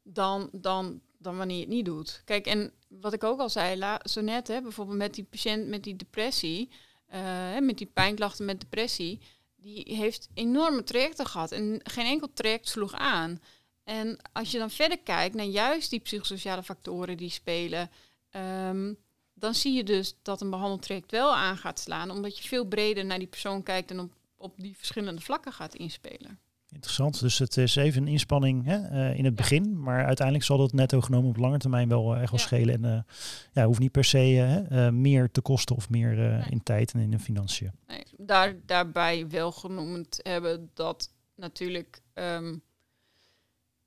dan, 0.03 0.49
dan, 0.53 1.01
dan 1.19 1.37
wanneer 1.37 1.57
je 1.57 1.63
het 1.63 1.73
niet 1.73 1.85
doet. 1.85 2.23
Kijk, 2.25 2.47
en 2.47 2.73
wat 2.89 3.13
ik 3.13 3.25
ook 3.25 3.41
al 3.41 3.51
zei, 3.51 3.77
la, 3.77 4.01
zo 4.05 4.21
net, 4.21 4.49
hè, 4.49 4.63
bijvoorbeeld 4.63 4.99
met 4.99 5.15
die 5.15 5.25
patiënt 5.25 5.69
met 5.69 5.85
die 5.85 5.97
depressie, 5.97 6.71
eh, 7.07 7.59
met 7.59 7.79
die 7.79 7.87
pijnklachten 7.87 8.45
met 8.45 8.61
depressie, 8.61 9.21
die 9.63 9.97
heeft 9.97 10.29
enorme 10.35 10.85
trajecten 10.85 11.27
gehad 11.27 11.53
en 11.53 11.81
geen 11.83 12.07
enkel 12.07 12.33
traject 12.35 12.69
sloeg 12.69 12.93
aan. 12.93 13.41
En 13.85 14.19
als 14.33 14.51
je 14.51 14.59
dan 14.59 14.71
verder 14.71 14.99
kijkt 14.99 15.35
naar 15.35 15.47
juist 15.47 15.91
die 15.91 16.01
psychosociale 16.01 16.63
factoren 16.63 17.17
die 17.17 17.31
spelen, 17.31 17.91
ehm, 18.31 18.95
dan 19.35 19.55
zie 19.55 19.73
je 19.73 19.85
dus 19.85 20.17
dat 20.23 20.41
een 20.41 20.51
behandeltraject 20.51 21.11
wel 21.11 21.35
aan 21.35 21.57
gaat 21.57 21.81
slaan, 21.81 22.11
omdat 22.11 22.39
je 22.39 22.49
veel 22.49 22.65
breder 22.65 23.05
naar 23.05 23.19
die 23.19 23.27
persoon 23.27 23.63
kijkt 23.63 23.91
en 23.91 24.01
op, 24.01 24.13
op 24.37 24.55
die 24.57 24.77
verschillende 24.77 25.21
vlakken 25.21 25.53
gaat 25.53 25.75
inspelen. 25.75 26.41
Interessant. 26.73 27.21
Dus 27.21 27.39
het 27.39 27.57
is 27.57 27.77
even 27.77 28.03
een 28.03 28.09
inspanning 28.09 28.65
hè, 28.65 28.77
eh, 28.89 29.19
in 29.19 29.25
het 29.25 29.35
begin. 29.35 29.83
Maar 29.83 30.05
uiteindelijk 30.05 30.47
zal 30.47 30.59
dat 30.59 30.73
netto 30.73 31.01
genomen 31.01 31.29
op 31.29 31.37
lange 31.37 31.59
termijn 31.59 31.89
wel 31.89 32.15
eh, 32.15 32.21
echt 32.23 32.31
wel 32.31 32.41
Ja. 32.41 32.47
schelen. 32.47 32.85
En 32.85 32.95
eh, 32.95 33.15
ja, 33.53 33.67
hoeft 33.67 33.79
niet 33.79 33.93
per 33.93 34.05
se 34.05 34.91
meer 34.93 35.31
te 35.31 35.41
kosten 35.41 35.77
of 35.77 35.91
meer 35.91 36.15
Nee. 36.17 36.43
in 36.51 36.63
tijd 36.63 36.93
en 36.93 37.01
in 37.01 37.11
de 37.11 37.19
financiën. 37.19 37.71
Nee, 37.87 38.05
daar, 38.17 38.55
daarbij 38.67 39.29
wel 39.29 39.53
genoemd 39.53 40.21
hebben 40.23 40.71
dat 40.75 41.11
natuurlijk. 41.37 42.01
ehm, 42.15 42.57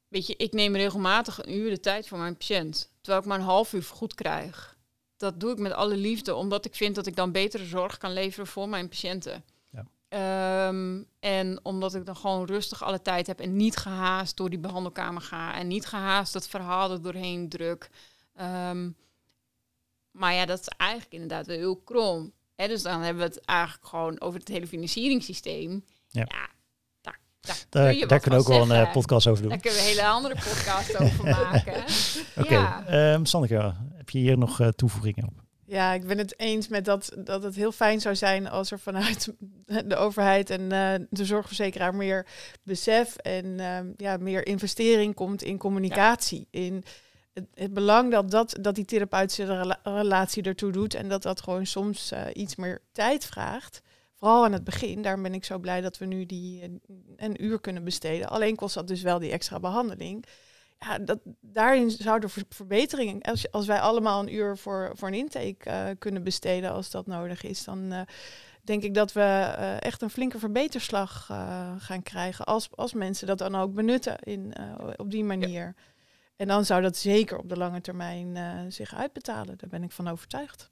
weet 0.07 0.27
je, 0.27 0.36
ik 0.36 0.53
neem 0.53 0.75
regelmatig 0.75 1.45
een 1.45 1.53
uur 1.53 1.69
de 1.69 1.79
tijd 1.79 2.07
voor 2.07 2.17
mijn 2.17 2.38
patiënt. 2.38 2.91
Terwijl 3.01 3.23
ik 3.23 3.29
maar 3.29 3.39
een 3.39 3.45
half 3.45 3.73
uur 3.73 3.83
vergoed 3.83 4.13
krijg. 4.13 4.77
Dat 5.17 5.39
doe 5.39 5.51
ik 5.51 5.57
met 5.59 5.71
alle 5.71 5.97
liefde, 5.97 6.36
omdat 6.36 6.65
ik 6.65 6.75
vind 6.75 6.95
dat 6.95 7.07
ik 7.07 7.15
dan 7.15 7.31
betere 7.31 7.65
zorg 7.65 7.97
kan 7.97 8.13
leveren 8.13 8.47
voor 8.47 8.69
mijn 8.69 8.89
patiënten. 8.89 9.43
Ehm, 10.16 11.01
en 11.20 11.59
omdat 11.63 11.95
ik 11.95 12.05
dan 12.05 12.16
gewoon 12.16 12.45
rustig 12.45 12.84
alle 12.84 13.01
tijd 13.01 13.28
heb 13.28 13.39
en 13.39 13.55
niet 13.55 13.78
gehaast 13.78 14.38
door 14.38 14.49
die 14.49 14.59
behandelkamer 14.59 15.22
ga. 15.22 15.55
En 15.55 15.68
niet 15.68 15.86
gehaast 15.86 16.34
het 16.34 16.47
verhaal 16.47 16.91
er 16.91 17.01
doorheen 17.01 17.49
druk. 17.49 17.89
Ehm, 18.36 18.89
maar 20.11 20.34
ja, 20.34 20.45
dat 20.45 20.59
is 20.59 20.68
eigenlijk 20.68 21.11
inderdaad 21.13 21.45
wel 21.47 21.57
heel 21.57 21.76
krom. 21.76 22.32
Hè, 22.55 22.68
dus 22.68 22.82
dan 22.82 23.01
hebben 23.01 23.24
we 23.24 23.30
het 23.30 23.45
eigenlijk 23.45 23.88
gewoon 23.88 24.22
over 24.22 24.39
het 24.39 24.47
hele 24.47 24.68
financieringssysteem. 24.68 25.86
Ja. 26.09 26.26
Ja, 26.28 26.47
daar, 27.01 27.20
daar, 27.39 27.55
kun 27.55 27.66
Daar, 27.70 27.93
je 27.93 27.99
daar 27.99 28.09
wat 28.09 28.22
kunnen 28.22 28.39
we 28.39 28.45
ook 28.45 28.51
wel 28.68 28.78
een 28.78 28.86
eh, 28.86 28.91
podcast 28.91 29.28
over 29.28 29.41
doen. 29.41 29.51
Daar 29.51 29.59
kunnen 29.59 29.80
we 29.80 29.86
een 29.86 29.91
hele 29.91 30.07
andere 30.07 30.36
podcast 30.36 30.97
over 30.97 31.24
maken. 31.41 31.84
Oké, 32.38 32.53
Ja. 32.53 32.86
ehm, 32.86 33.26
Sanneke, 33.26 33.74
heb 33.93 34.09
je 34.09 34.20
hier 34.20 34.38
nog 34.38 34.59
eh, 34.59 34.68
toevoegingen 34.68 35.28
op? 35.28 35.43
Ja, 35.68 35.93
ik 35.93 36.07
ben 36.07 36.18
het 36.18 36.39
eens 36.39 36.68
met 36.68 36.86
dat, 36.86 37.11
dat 37.18 37.43
het 37.43 37.55
heel 37.55 37.72
fijn 37.72 38.01
zou 38.01 38.16
zijn 38.16 38.49
als 38.49 38.72
er 38.72 38.80
vanuit 38.80 39.34
de 39.89 39.95
overheid 39.95 40.49
en 40.49 40.72
eh, 40.72 40.93
de 41.09 41.26
zorgverzekeraar 41.26 41.95
meer 41.95 42.28
besef 42.63 43.16
en 43.16 43.59
ehm, 43.59 43.91
ja, 43.97 44.18
meer 44.18 44.47
investering 44.47 45.16
komt 45.16 45.43
in 45.43 45.57
communicatie. 45.57 46.47
In 46.51 46.84
het, 47.34 47.45
het 47.53 47.74
belang 47.74 48.11
dat, 48.11 48.32
dat, 48.32 48.57
dat 48.61 48.76
die 48.76 48.86
therapeutische 48.86 49.45
rela- 49.45 49.80
relatie 49.84 50.43
ertoe 50.43 50.72
doet 50.72 50.93
en 50.93 51.09
dat 51.09 51.22
dat 51.22 51.41
gewoon 51.41 51.66
soms 51.66 52.11
eh, 52.11 52.22
iets 52.34 52.55
meer 52.55 52.82
tijd 52.91 53.26
vraagt. 53.26 53.82
Vooral 54.16 54.43
aan 54.43 54.53
het 54.53 54.63
begin. 54.63 55.01
Daarom 55.01 55.24
ben 55.24 55.34
ik 55.34 55.45
zo 55.45 55.59
blij 55.59 55.82
dat 55.82 55.97
we 55.97 56.05
nu 56.05 56.26
die 56.26 56.61
eh, 56.61 56.70
een 57.16 57.43
uur 57.43 57.59
kunnen 57.61 57.84
besteden. 57.84 58.30
Alleen 58.30 58.55
kost 58.55 58.76
dat 58.76 58.88
dus 58.88 59.01
wel 59.01 59.20
die 59.20 59.32
extra 59.32 59.59
behandeling 59.59 60.26
ja, 60.88 60.99
dat, 60.99 61.19
daarin 61.41 61.91
zouden 61.91 62.29
ver- 62.29 62.43
verbeteringen. 62.49 63.21
Als, 63.21 63.51
als 63.51 63.65
wij 63.65 63.79
allemaal 63.79 64.21
een 64.21 64.33
uur 64.33 64.57
voor, 64.57 64.91
voor 64.93 65.07
een 65.07 65.13
intake 65.13 65.69
eh, 65.69 65.86
kunnen 65.99 66.23
besteden, 66.23 66.71
als 66.71 66.91
dat 66.91 67.07
nodig 67.07 67.43
is, 67.43 67.63
dan 67.63 67.91
eh, 67.91 68.01
denk 68.63 68.83
ik 68.83 68.93
dat 68.93 69.13
we 69.13 69.21
eh, 69.21 69.81
echt 69.81 70.01
een 70.01 70.09
flinke 70.09 70.39
verbeterslag 70.39 71.27
eh, 71.31 71.71
gaan 71.77 72.03
krijgen. 72.03 72.45
Als, 72.45 72.69
als 72.75 72.93
mensen 72.93 73.27
dat 73.27 73.38
dan 73.38 73.55
ook 73.55 73.73
benutten 73.73 74.19
in, 74.19 74.53
eh, 74.53 74.63
op 74.95 75.11
die 75.11 75.23
manier. 75.23 75.75
En 76.36 76.47
dan 76.47 76.65
zou 76.65 76.81
dat 76.81 76.97
zeker 76.97 77.38
op 77.38 77.49
de 77.49 77.57
lange 77.57 77.81
termijn 77.81 78.36
eh, 78.36 78.43
zich 78.67 78.95
uitbetalen. 78.95 79.57
Daar 79.57 79.69
ben 79.69 79.83
ik 79.83 79.91
van 79.91 80.07
overtuigd. 80.07 80.69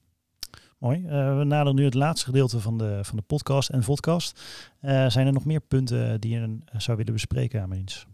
Mooi. 0.78 1.06
Eh, 1.06 1.38
we 1.38 1.44
naderen 1.44 1.76
nu 1.76 1.86
het 1.86 1.94
laatste 1.94 2.26
gedeelte 2.26 2.60
van 2.60 2.78
de, 2.78 3.00
van 3.04 3.18
de 3.18 3.24
podcast 3.24 3.70
en 3.70 3.84
podcast. 3.84 4.42
Eh, 4.80 5.10
zijn 5.10 5.28
er 5.28 5.34
nog 5.34 5.46
meer 5.46 5.62
punten 5.62 6.22
die 6.22 6.40
je 6.40 6.58
zou 6.78 6.98
willen 6.98 7.14
bespreken, 7.14 7.62
Amelins? 7.62 8.08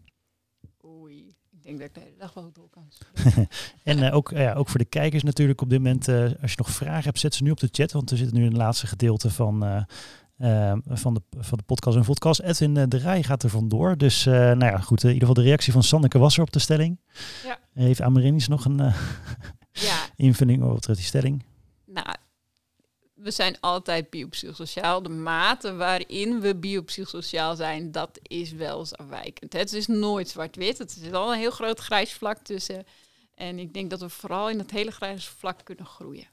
Oei, 1.70 1.78
ik 1.78 1.78
denk 1.78 1.78
dat 1.78 1.88
ik 1.88 1.94
de 1.94 2.00
hele 2.00 2.16
dag 2.18 2.34
wel 2.34 2.52
door 2.52 2.68
kan. 2.70 2.88
En 3.82 4.02
eh, 4.02 4.14
ook, 4.14 4.30
ja, 4.30 4.52
ook 4.54 4.68
voor 4.68 4.78
de 4.78 4.84
kijkers 4.84 5.22
natuurlijk 5.22 5.60
op 5.60 5.70
dit 5.70 5.78
moment, 5.78 6.08
eh, 6.08 6.22
als 6.42 6.50
je 6.50 6.56
nog 6.56 6.70
vragen 6.70 7.04
hebt, 7.04 7.18
zet 7.18 7.34
ze 7.34 7.42
nu 7.42 7.50
op 7.50 7.60
de 7.60 7.68
chat. 7.72 7.92
Want 7.92 8.10
we 8.10 8.16
zitten 8.16 8.36
nu 8.36 8.42
in 8.42 8.48
het 8.50 8.58
laatste 8.58 8.86
gedeelte 8.86 9.30
van, 9.30 9.64
eh, 9.64 9.82
eh, 10.40 10.72
van, 10.86 11.14
de, 11.14 11.22
van 11.38 11.58
de 11.58 11.64
podcast 11.64 11.96
en 11.96 12.04
podcast. 12.04 12.40
Edwin 12.40 12.76
eh, 12.76 12.84
de 12.88 12.96
Rij 12.96 13.22
gaat 13.22 13.42
er 13.42 13.50
vandoor. 13.50 13.96
Dus 13.96 14.26
eh, 14.26 14.32
nou 14.34 14.64
ja, 14.64 14.78
goed. 14.78 15.02
in 15.02 15.12
ieder 15.12 15.28
geval 15.28 15.42
de 15.42 15.48
reactie 15.48 15.72
van 15.72 15.82
Sanneke 15.82 16.18
was 16.18 16.36
er 16.36 16.42
op 16.42 16.52
de 16.52 16.58
stelling. 16.58 16.98
Ja. 17.44 17.58
Heeft 17.72 18.00
Amerinis 18.00 18.48
nog 18.48 18.64
een 18.64 18.80
eh, 18.80 18.94
Ja, 19.72 19.96
invulling 20.26 20.62
over 20.62 20.94
die 20.94 21.04
stelling? 21.04 21.44
We 23.22 23.30
zijn 23.30 23.56
altijd 23.60 24.10
biopsychosociaal. 24.10 25.02
De 25.02 25.08
mate 25.08 25.74
waarin 25.74 26.40
we 26.40 26.56
biopsychosociaal 26.56 27.56
zijn, 27.56 27.92
dat 27.92 28.18
is 28.22 28.52
wel 28.52 28.78
eens 28.78 28.96
afwijkend. 28.96 29.52
Het 29.52 29.72
is 29.72 29.86
nooit 29.86 30.28
zwart-wit. 30.28 30.78
Het 30.78 30.98
is 31.02 31.12
al 31.12 31.32
een 31.32 31.38
heel 31.38 31.50
groot 31.50 31.78
grijs 31.78 32.12
vlak 32.12 32.38
tussen. 32.38 32.86
En 33.34 33.58
ik 33.58 33.74
denk 33.74 33.90
dat 33.90 34.00
we 34.00 34.08
vooral 34.08 34.50
in 34.50 34.58
dat 34.58 34.70
hele 34.70 34.90
grijze 34.90 35.30
vlak 35.30 35.60
kunnen 35.64 35.86
groeien. 35.86 36.26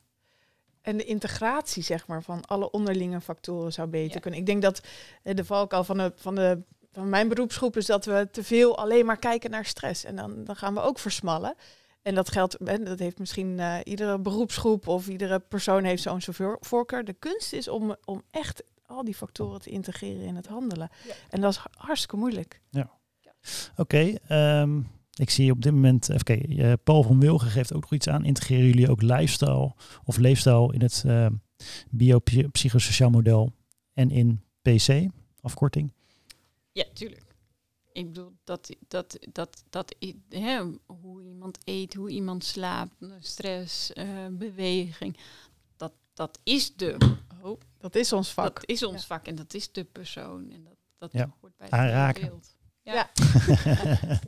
En 0.81 0.97
de 0.97 1.03
integratie, 1.05 1.83
zeg 1.83 2.07
maar, 2.07 2.23
van 2.23 2.45
alle 2.45 2.71
onderlinge 2.71 3.21
factoren 3.21 3.73
zou 3.73 3.87
beter 3.87 4.13
Ja. 4.15 4.19
kunnen. 4.19 4.39
Ik 4.39 4.45
denk 4.45 4.61
dat 4.61 4.81
eh, 5.23 5.35
de 5.35 5.45
valkuil 5.45 5.83
van, 5.83 5.97
de, 5.97 6.11
van, 6.15 6.35
de, 6.35 6.61
van 6.91 7.09
mijn 7.09 7.27
beroepsgroep 7.27 7.77
is 7.77 7.85
dat 7.85 8.05
we 8.05 8.27
te 8.31 8.43
veel 8.43 8.77
alleen 8.77 9.05
maar 9.05 9.17
kijken 9.19 9.49
naar 9.49 9.65
stress. 9.65 10.03
En 10.03 10.15
dan, 10.15 10.43
dan 10.43 10.55
gaan 10.55 10.73
we 10.73 10.81
ook 10.81 10.99
versmallen. 10.99 11.55
En 12.07 12.15
dat 12.15 12.31
geldt, 12.31 12.55
en 12.55 12.83
dat 12.83 12.99
heeft 12.99 13.19
misschien 13.19 13.59
eh, 13.59 13.75
iedere 13.83 14.19
beroepsgroep 14.19 14.87
of 14.87 15.07
iedere 15.07 15.39
persoon 15.39 15.83
heeft 15.83 16.01
zo'n 16.01 16.21
zo'n 16.21 16.33
voor- 16.33 16.57
voorkeur. 16.59 17.03
De 17.03 17.13
kunst 17.13 17.53
is 17.53 17.67
om, 17.67 17.95
om 18.05 18.23
echt 18.31 18.63
al 18.85 19.03
die 19.03 19.15
factoren 19.15 19.61
te 19.61 19.69
integreren 19.69 20.25
in 20.25 20.35
het 20.35 20.47
handelen. 20.47 20.89
Ja. 21.07 21.13
En 21.29 21.41
dat 21.41 21.51
is 21.51 21.59
hartstikke 21.71 22.17
moeilijk. 22.17 22.61
Oké, 23.75 24.13
ehm, 24.27 24.79
ik 25.13 25.29
zie 25.29 25.51
op 25.51 25.61
dit 25.61 25.73
moment, 25.73 26.09
even 26.09 26.23
kijken, 26.23 26.79
Paul 26.83 27.03
van 27.03 27.19
Wilgen 27.19 27.49
geeft 27.49 27.73
ook 27.73 27.81
nog 27.81 27.93
iets 27.93 28.07
aan. 28.07 28.25
Integreren 28.25 28.65
jullie 28.65 28.89
ook 28.89 29.01
lifestyle 29.01 29.73
of 30.03 30.17
leefstijl 30.17 30.73
in 30.73 30.81
het 30.81 31.03
uh, 31.05 31.27
biopsychosociaal 31.89 33.09
model 33.09 33.53
en 33.93 34.11
in 34.11 34.41
PC, 34.61 35.07
afkorting? 35.41 35.93
Ja, 36.71 36.83
tuurlijk. 36.93 37.26
Ik 37.97 38.05
bedoel, 38.07 38.33
dat, 38.43 38.75
dat, 38.87 39.17
dat, 39.31 39.63
dat, 39.69 39.95
hè, 40.29 40.61
hoe 40.85 41.23
iemand 41.23 41.57
eet, 41.63 41.93
hoe 41.93 42.09
iemand 42.09 42.43
slaapt, 42.43 42.93
stress, 43.19 43.93
eh, 43.93 44.05
beweging, 44.31 45.17
dat, 45.75 45.93
dat 46.13 46.39
is 46.43 46.75
de, 46.75 46.97
oh, 47.41 47.59
Dat 47.77 47.95
is 47.95 48.13
ons 48.13 48.33
vak. 48.33 48.55
dat 48.55 48.69
is 48.69 48.83
ons 48.83 49.05
vak 49.05 49.25
en 49.27 49.35
dat 49.35 49.53
is 49.53 49.71
de 49.71 49.83
persoon 49.83 50.51
en 50.51 50.63
dat, 50.63 50.75
dat 50.97 51.11
Ja. 51.11 51.33
hoort 51.41 51.57
bij 51.57 51.67
het 51.69 51.75
Aanraken. 51.79 52.27
beeld. 52.27 52.55
Ja. 52.83 53.09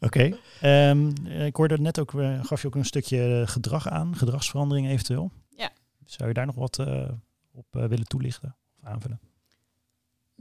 Oké, 0.00 0.38
ehm, 0.60 1.26
ik 1.26 1.56
hoorde 1.56 1.78
net 1.78 1.98
ook, 1.98 2.14
eh, 2.14 2.44
gaf 2.44 2.60
je 2.62 2.66
ook 2.66 2.74
een 2.74 2.84
stukje 2.84 3.40
eh, 3.42 3.48
gedrag 3.48 3.88
aan, 3.88 4.16
gedragsverandering 4.16 4.88
eventueel. 4.88 5.30
Ja. 5.48 5.70
Zou 6.04 6.28
je 6.28 6.34
daar 6.34 6.46
nog 6.46 6.54
wat 6.54 6.78
eh, 6.78 7.08
op 7.52 7.66
eh, 7.76 7.86
willen 7.86 8.06
toelichten 8.06 8.56
of 8.78 8.84
aanvullen? 8.84 9.20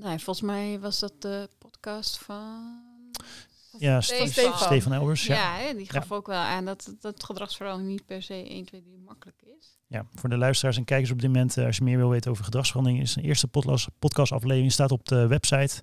Nou, 0.02 0.20
volgens 0.20 0.46
mij 0.46 0.80
was 0.80 1.00
dat 1.00 1.14
de 1.20 1.50
podcast 1.58 2.18
van... 2.18 2.84
Ja, 3.78 4.02
Stefan. 4.02 4.28
Stefan. 4.28 4.58
Stefan 4.58 4.94
Elbers. 4.94 5.26
Ja. 5.26 5.60
Ja, 5.60 5.74
die 5.74 5.90
gaf 5.90 6.12
ook 6.12 6.28
wel 6.28 6.40
aan 6.40 6.66
dat, 6.66 6.96
dat 7.00 7.24
gedragsverandering 7.24 7.92
niet 7.92 8.06
per 8.06 8.22
se 8.22 8.34
1, 8.34 8.66
2, 8.66 8.82
3 8.82 8.98
makkelijk 9.06 9.42
is. 9.60 9.78
Ja, 9.88 10.06
voor 10.16 10.30
de 10.30 10.38
luisteraars 10.38 10.78
en 10.78 10.84
kijkers 10.84 11.12
op 11.12 11.22
dit 11.22 11.30
moment, 11.30 11.58
eh, 11.58 11.66
als 11.66 11.78
je 11.78 11.84
meer 11.84 11.98
wil 11.98 12.10
weten 12.10 12.32
over 12.32 12.44
gedragsverandering, 12.44 13.02
is 13.02 13.16
een 13.16 13.24
eerste 13.24 13.48
podcast, 13.48 13.88
podcastaflevering 14.00 14.72
staat 14.72 14.92
op 14.92 15.08
de 15.08 15.28
website. 15.28 15.82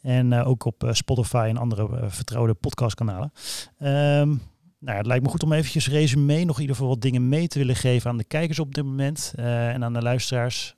En 0.00 0.34
ook 0.34 0.64
op 0.64 0.88
Spotify 0.90 1.46
en 1.48 1.56
andere 1.56 2.10
vertrouwde 2.10 2.54
podcastkanalen. 2.54 3.32
Um, 3.78 4.42
nou, 4.84 4.96
het 4.96 5.06
lijkt 5.06 5.24
me 5.24 5.30
goed 5.30 5.42
om 5.42 5.52
eventjes 5.52 5.88
resume 5.88 6.44
nog 6.44 6.54
in 6.54 6.60
ieder 6.60 6.76
geval 6.76 6.90
wat 6.90 7.00
dingen 7.00 7.28
mee 7.28 7.48
te 7.48 7.58
willen 7.58 7.76
geven 7.76 8.10
aan 8.10 8.16
de 8.16 8.24
kijkers 8.24 8.58
op 8.58 8.74
dit 8.74 8.84
moment 8.84 9.32
en 9.36 9.84
aan 9.84 9.92
de 9.92 10.02
luisteraars. 10.02 10.74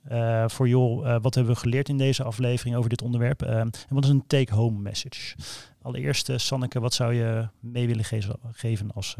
voor 0.47 0.67
joh, 0.67 1.21
wat 1.21 1.35
hebben 1.35 1.53
we 1.53 1.59
geleerd 1.59 1.89
in 1.89 1.97
deze 1.97 2.23
aflevering 2.23 2.75
over 2.75 2.89
dit 2.89 3.01
onderwerp? 3.01 3.41
En 3.41 3.71
wat 3.89 4.03
is 4.03 4.09
een 4.09 4.27
take-home 4.27 4.79
message? 4.79 5.35
Allereerst, 5.81 6.31
Sanneke, 6.35 6.79
wat 6.79 6.93
zou 6.93 7.13
je 7.13 7.47
mee 7.59 7.87
willen 7.87 8.05
geven 8.51 8.91
als 8.91 9.15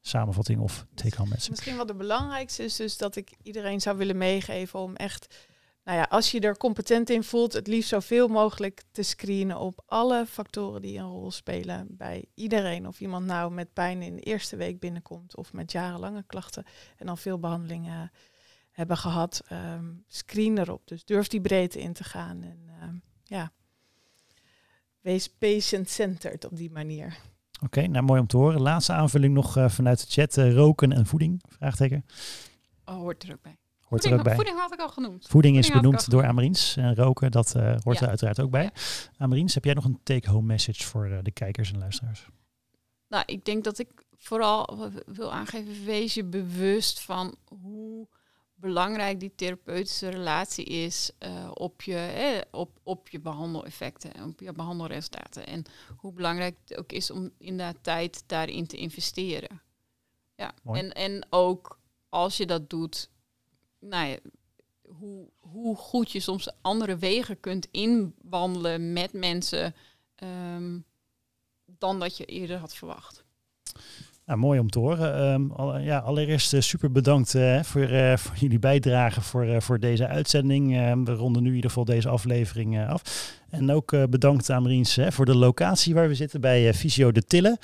samenvatting 0.00 0.60
of 0.60 0.86
take-home 0.94 1.28
message? 1.28 1.50
Misschien 1.50 1.76
wat 1.76 1.88
het 1.88 1.98
belangrijkste 1.98 2.64
is 2.64 2.76
dus 2.76 2.96
dat 2.96 3.16
ik 3.16 3.32
iedereen 3.42 3.80
zou 3.80 3.96
willen 3.96 4.16
meegeven 4.16 4.78
om 4.78 4.96
echt, 4.96 5.48
nou 5.84 5.98
ja, 5.98 6.06
als 6.10 6.30
je 6.30 6.40
er 6.40 6.56
competent 6.56 7.10
in 7.10 7.24
voelt, 7.24 7.52
het 7.52 7.66
liefst 7.66 7.88
zoveel 7.88 8.28
mogelijk 8.28 8.82
te 8.90 9.02
screenen 9.02 9.58
op 9.58 9.82
alle 9.86 10.26
factoren 10.26 10.82
die 10.82 10.98
een 10.98 11.08
rol 11.08 11.30
spelen 11.30 11.86
bij 11.90 12.24
iedereen. 12.34 12.86
Of 12.86 13.00
iemand 13.00 13.26
nou 13.26 13.52
met 13.52 13.72
pijn 13.72 14.02
in 14.02 14.14
de 14.14 14.22
eerste 14.22 14.56
week 14.56 14.80
binnenkomt 14.80 15.36
of 15.36 15.52
met 15.52 15.72
jarenlange 15.72 16.24
klachten 16.26 16.64
en 16.96 17.08
al 17.08 17.16
veel 17.16 17.38
behandelingen 17.38 18.12
hebben 18.70 18.96
gehad. 18.96 19.42
Um, 19.52 20.04
screen 20.08 20.58
erop. 20.58 20.88
Dus 20.88 21.04
durf 21.04 21.28
die 21.28 21.40
breedte 21.40 21.80
in 21.80 21.92
te 21.92 22.04
gaan. 22.04 22.42
En 22.42 22.58
ehm, 22.80 22.94
ja, 23.24 23.52
wees 25.00 25.28
patient-centered 25.28 26.44
op 26.44 26.56
die 26.56 26.70
manier. 26.70 27.18
Oké, 27.62 27.86
nou 27.86 28.04
mooi 28.04 28.20
om 28.20 28.26
te 28.26 28.36
horen. 28.36 28.60
Laatste 28.60 28.92
aanvulling 28.92 29.34
nog 29.34 29.56
uh, 29.56 29.68
vanuit 29.68 30.00
de 30.00 30.06
chat. 30.08 30.36
Uh, 30.36 30.54
roken 30.54 30.92
en 30.92 31.06
voeding? 31.06 31.42
Vraagteken. 31.48 32.06
Oh, 32.84 32.94
hoort 32.94 33.22
er 33.22 33.32
ook 33.32 33.42
bij. 33.42 33.58
Hoort 33.90 34.02
voeding, 34.02 34.12
er 34.12 34.18
ook 34.18 34.24
bij. 34.24 34.34
Voeding 34.34 34.58
had 34.58 34.72
ik 34.72 34.80
al 34.80 34.88
genoemd. 34.88 35.26
Voeding, 35.28 35.56
is 35.56 35.70
benoemd 35.70 36.10
door 36.10 36.26
Amarins. 36.26 36.76
En 36.76 36.94
roken, 36.94 37.30
dat 37.30 37.54
uh, 37.56 37.76
hoort 37.82 38.00
er 38.00 38.08
uiteraard 38.08 38.40
ook 38.40 38.50
bij. 38.50 38.62
Ja. 38.62 38.70
Amarins, 39.18 39.54
heb 39.54 39.64
jij 39.64 39.74
nog 39.74 39.84
een 39.84 40.00
take-home 40.02 40.46
message 40.46 40.84
voor 40.84 41.20
de 41.22 41.30
kijkers 41.30 41.72
en 41.72 41.78
luisteraars? 41.78 42.28
Nou, 43.08 43.22
ik 43.26 43.44
denk 43.44 43.64
dat 43.64 43.78
ik 43.78 43.88
vooral 44.16 44.90
wil 45.06 45.32
aangeven, 45.32 45.84
wees 45.84 46.14
je 46.14 46.24
bewust 46.24 47.00
van 47.00 47.34
hoe 47.62 48.08
belangrijk 48.54 49.20
die 49.20 49.34
therapeutische 49.34 50.08
relatie 50.08 50.64
is 50.64 51.10
uh, 51.18 51.50
op, 51.54 51.82
je, 51.82 51.96
eh, 51.96 52.40
op, 52.60 52.78
op 52.82 53.08
je 53.08 53.20
behandeleffecten 53.20 54.14
en 54.14 54.24
op 54.24 54.40
je 54.40 54.52
behandelresultaten. 54.52 55.46
En 55.46 55.64
hoe 55.96 56.12
belangrijk 56.12 56.56
het 56.64 56.78
ook 56.78 56.92
is 56.92 57.10
om 57.10 57.30
inderdaad 57.38 57.76
tijd 57.82 58.24
daarin 58.26 58.66
te 58.66 58.76
investeren. 58.76 59.62
Ja, 60.34 60.54
en, 60.64 60.92
en 60.92 61.26
ook 61.30 61.78
als 62.08 62.36
je 62.36 62.46
dat 62.46 62.70
doet, 62.70 63.10
nou 63.80 64.08
ja, 64.08 64.16
hoe, 64.98 65.28
hoe 65.38 65.76
goed 65.76 66.12
je 66.12 66.20
soms 66.20 66.50
andere 66.60 66.96
wegen 66.96 67.40
kunt 67.40 67.68
inwandelen 67.70 68.92
met 68.92 69.12
mensen 69.12 69.74
um, 70.54 70.84
dan 71.78 71.98
dat 71.98 72.16
je 72.16 72.24
eerder 72.24 72.56
had 72.56 72.74
verwacht. 72.74 73.24
Nou, 74.26 74.42
mooi 74.42 74.60
om 74.60 74.70
te 74.70 74.78
horen. 74.78 75.32
Um, 75.32 75.78
ja, 75.78 75.98
allereerst 75.98 76.52
uh, 76.52 76.60
super 76.60 76.92
bedankt 76.92 77.34
uh, 77.34 77.62
voor, 77.62 77.90
uh, 77.90 78.16
voor 78.16 78.36
jullie 78.36 78.58
bijdrage 78.58 79.20
voor, 79.20 79.62
voor 79.62 79.78
deze 79.78 80.06
uitzending. 80.06 80.76
Ehm, 80.76 81.04
we 81.04 81.12
ronden 81.12 81.42
nu 81.42 81.48
in 81.48 81.54
ieder 81.54 81.70
geval 81.70 81.84
deze 81.84 82.08
aflevering 82.08 82.86
af. 82.88 83.32
En 83.48 83.70
ook 83.70 84.10
bedankt 84.10 84.50
aan 84.50 84.62
Mariens 84.62 84.98
voor 85.08 85.24
de 85.24 85.36
locatie 85.36 85.94
waar 85.94 86.08
we 86.08 86.14
zitten 86.14 86.40
bij 86.40 86.74
Visio 86.74 87.12
de 87.12 87.22
Tille. 87.22 87.58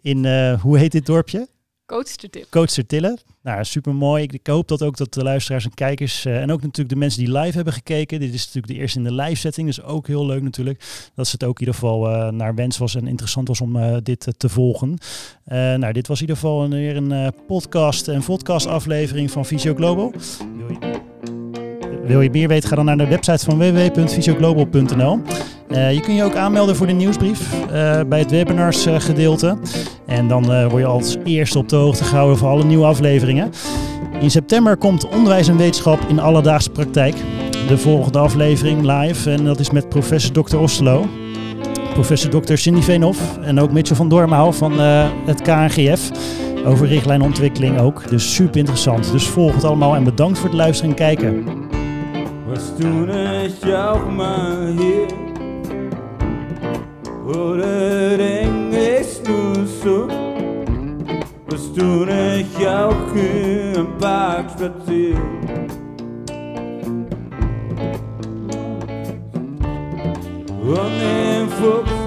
In, 0.00 0.54
hoe 0.54 0.78
heet 0.78 0.92
dit 0.92 1.06
dorpje? 1.06 1.48
Coachtertille. 1.90 2.46
Coachtertille. 2.50 3.18
Nou, 3.42 3.64
super 3.64 3.94
mooi. 3.94 4.26
Ik, 4.30 4.46
hoop 4.46 4.68
dat 4.68 4.82
ook 4.82 4.96
dat 4.96 5.14
de 5.14 5.22
luisteraars 5.22 5.64
en 5.64 5.74
kijkers 5.74 6.26
uh, 6.26 6.40
en 6.40 6.52
ook 6.52 6.62
natuurlijk 6.62 6.88
de 6.88 6.96
mensen 6.96 7.24
die 7.24 7.38
live 7.38 7.56
hebben 7.56 7.72
gekeken. 7.72 8.20
Dit 8.20 8.34
is 8.34 8.44
natuurlijk 8.44 8.72
de 8.72 8.78
eerste 8.78 8.98
in 8.98 9.04
de 9.04 9.12
live 9.12 9.34
setting, 9.34 9.66
dus 9.66 9.82
ook 9.82 10.06
heel 10.06 10.26
leuk 10.26 10.42
natuurlijk. 10.42 11.10
Dat 11.14 11.30
het 11.30 11.44
ook 11.44 11.60
in 11.60 11.66
ieder 11.66 11.74
geval 11.74 12.10
uh, 12.10 12.28
naar 12.28 12.54
wens 12.54 12.78
was 12.78 12.94
en 12.94 13.06
interessant 13.06 13.48
was 13.48 13.60
om 13.60 13.76
uh, 13.76 13.96
dit 14.02 14.28
te 14.36 14.48
volgen. 14.48 14.98
nou, 15.44 15.92
dit 15.92 16.06
was 16.06 16.16
in 16.16 16.26
ieder 16.26 16.36
geval 16.40 16.64
een, 16.64 16.70
weer 16.70 16.96
een 16.96 17.32
podcast 17.46 18.08
en 18.08 18.24
podcast 18.24 18.66
aflevering 18.66 19.30
van 19.30 19.46
Visio 19.46 19.74
Global. 19.74 20.12
Wil 22.04 22.20
je, 22.20 22.30
meer 22.30 22.48
weten, 22.48 22.68
ga 22.68 22.76
dan 22.76 22.84
naar 22.84 22.98
de 22.98 23.06
website 23.06 23.44
van 23.44 23.58
www.visioglobal.nl. 23.58 25.20
Je 25.68 26.00
kunt 26.02 26.16
je 26.16 26.22
ook 26.22 26.34
aanmelden 26.34 26.76
voor 26.76 26.86
de 26.86 26.92
nieuwsbrief 26.92 27.66
bij 28.08 28.18
het 28.18 28.30
webinars 28.30 28.86
gedeelte. 28.86 29.58
En 30.10 30.28
dan 30.28 30.68
word 30.68 30.82
je 30.82 30.86
als 30.86 31.16
eerste 31.24 31.58
op 31.58 31.68
de 31.68 31.76
hoogte 31.76 32.04
gehouden 32.04 32.38
van 32.38 32.48
alle 32.48 32.64
nieuwe 32.64 32.84
afleveringen. 32.84 33.50
In 34.20 34.30
september 34.30 34.76
komt 34.76 35.08
Onderwijs 35.08 35.48
en 35.48 35.56
Wetenschap 35.56 36.00
in 36.08 36.18
alledaagse 36.18 36.70
praktijk. 36.70 37.14
De 37.68 37.78
volgende 37.78 38.18
aflevering 38.18 38.80
live 38.80 39.30
en 39.30 39.44
dat 39.44 39.60
is 39.60 39.70
met 39.70 39.88
professor 39.88 40.32
Dr. 40.44 40.56
Oslo. 40.56 41.06
Professor 41.92 42.40
Dr. 42.40 42.54
Cindy 42.54 42.80
Veenhoff 42.80 43.38
en 43.38 43.60
ook 43.60 43.72
Mitchell 43.72 43.96
van 43.96 44.08
Dormau 44.08 44.54
van 44.54 44.72
het 45.26 45.42
KNGF. 45.42 46.10
Over 46.64 46.86
richtlijnontwikkeling 46.86 47.78
ook. 47.78 48.08
Dus 48.08 48.34
super 48.34 48.56
interessant. 48.56 49.12
Dus 49.12 49.26
volg 49.26 49.54
het 49.54 49.64
allemaal 49.64 49.96
en 49.96 50.04
bedankt 50.04 50.38
voor 50.38 50.48
het 50.48 50.58
luisteren 50.58 50.90
en 50.90 50.96
kijken. 50.96 51.44
Was 52.46 52.72
toen 52.78 53.08
hier 54.78 55.06
so 59.82 60.08
Was 61.48 61.72
toen 61.72 62.08
ich 62.08 62.68
auch 62.68 63.14
im 63.14 63.86
Park 63.98 64.50
spazieren 64.50 65.20
Und 70.62 70.92
den 71.00 71.48
Fuchs 71.48 72.00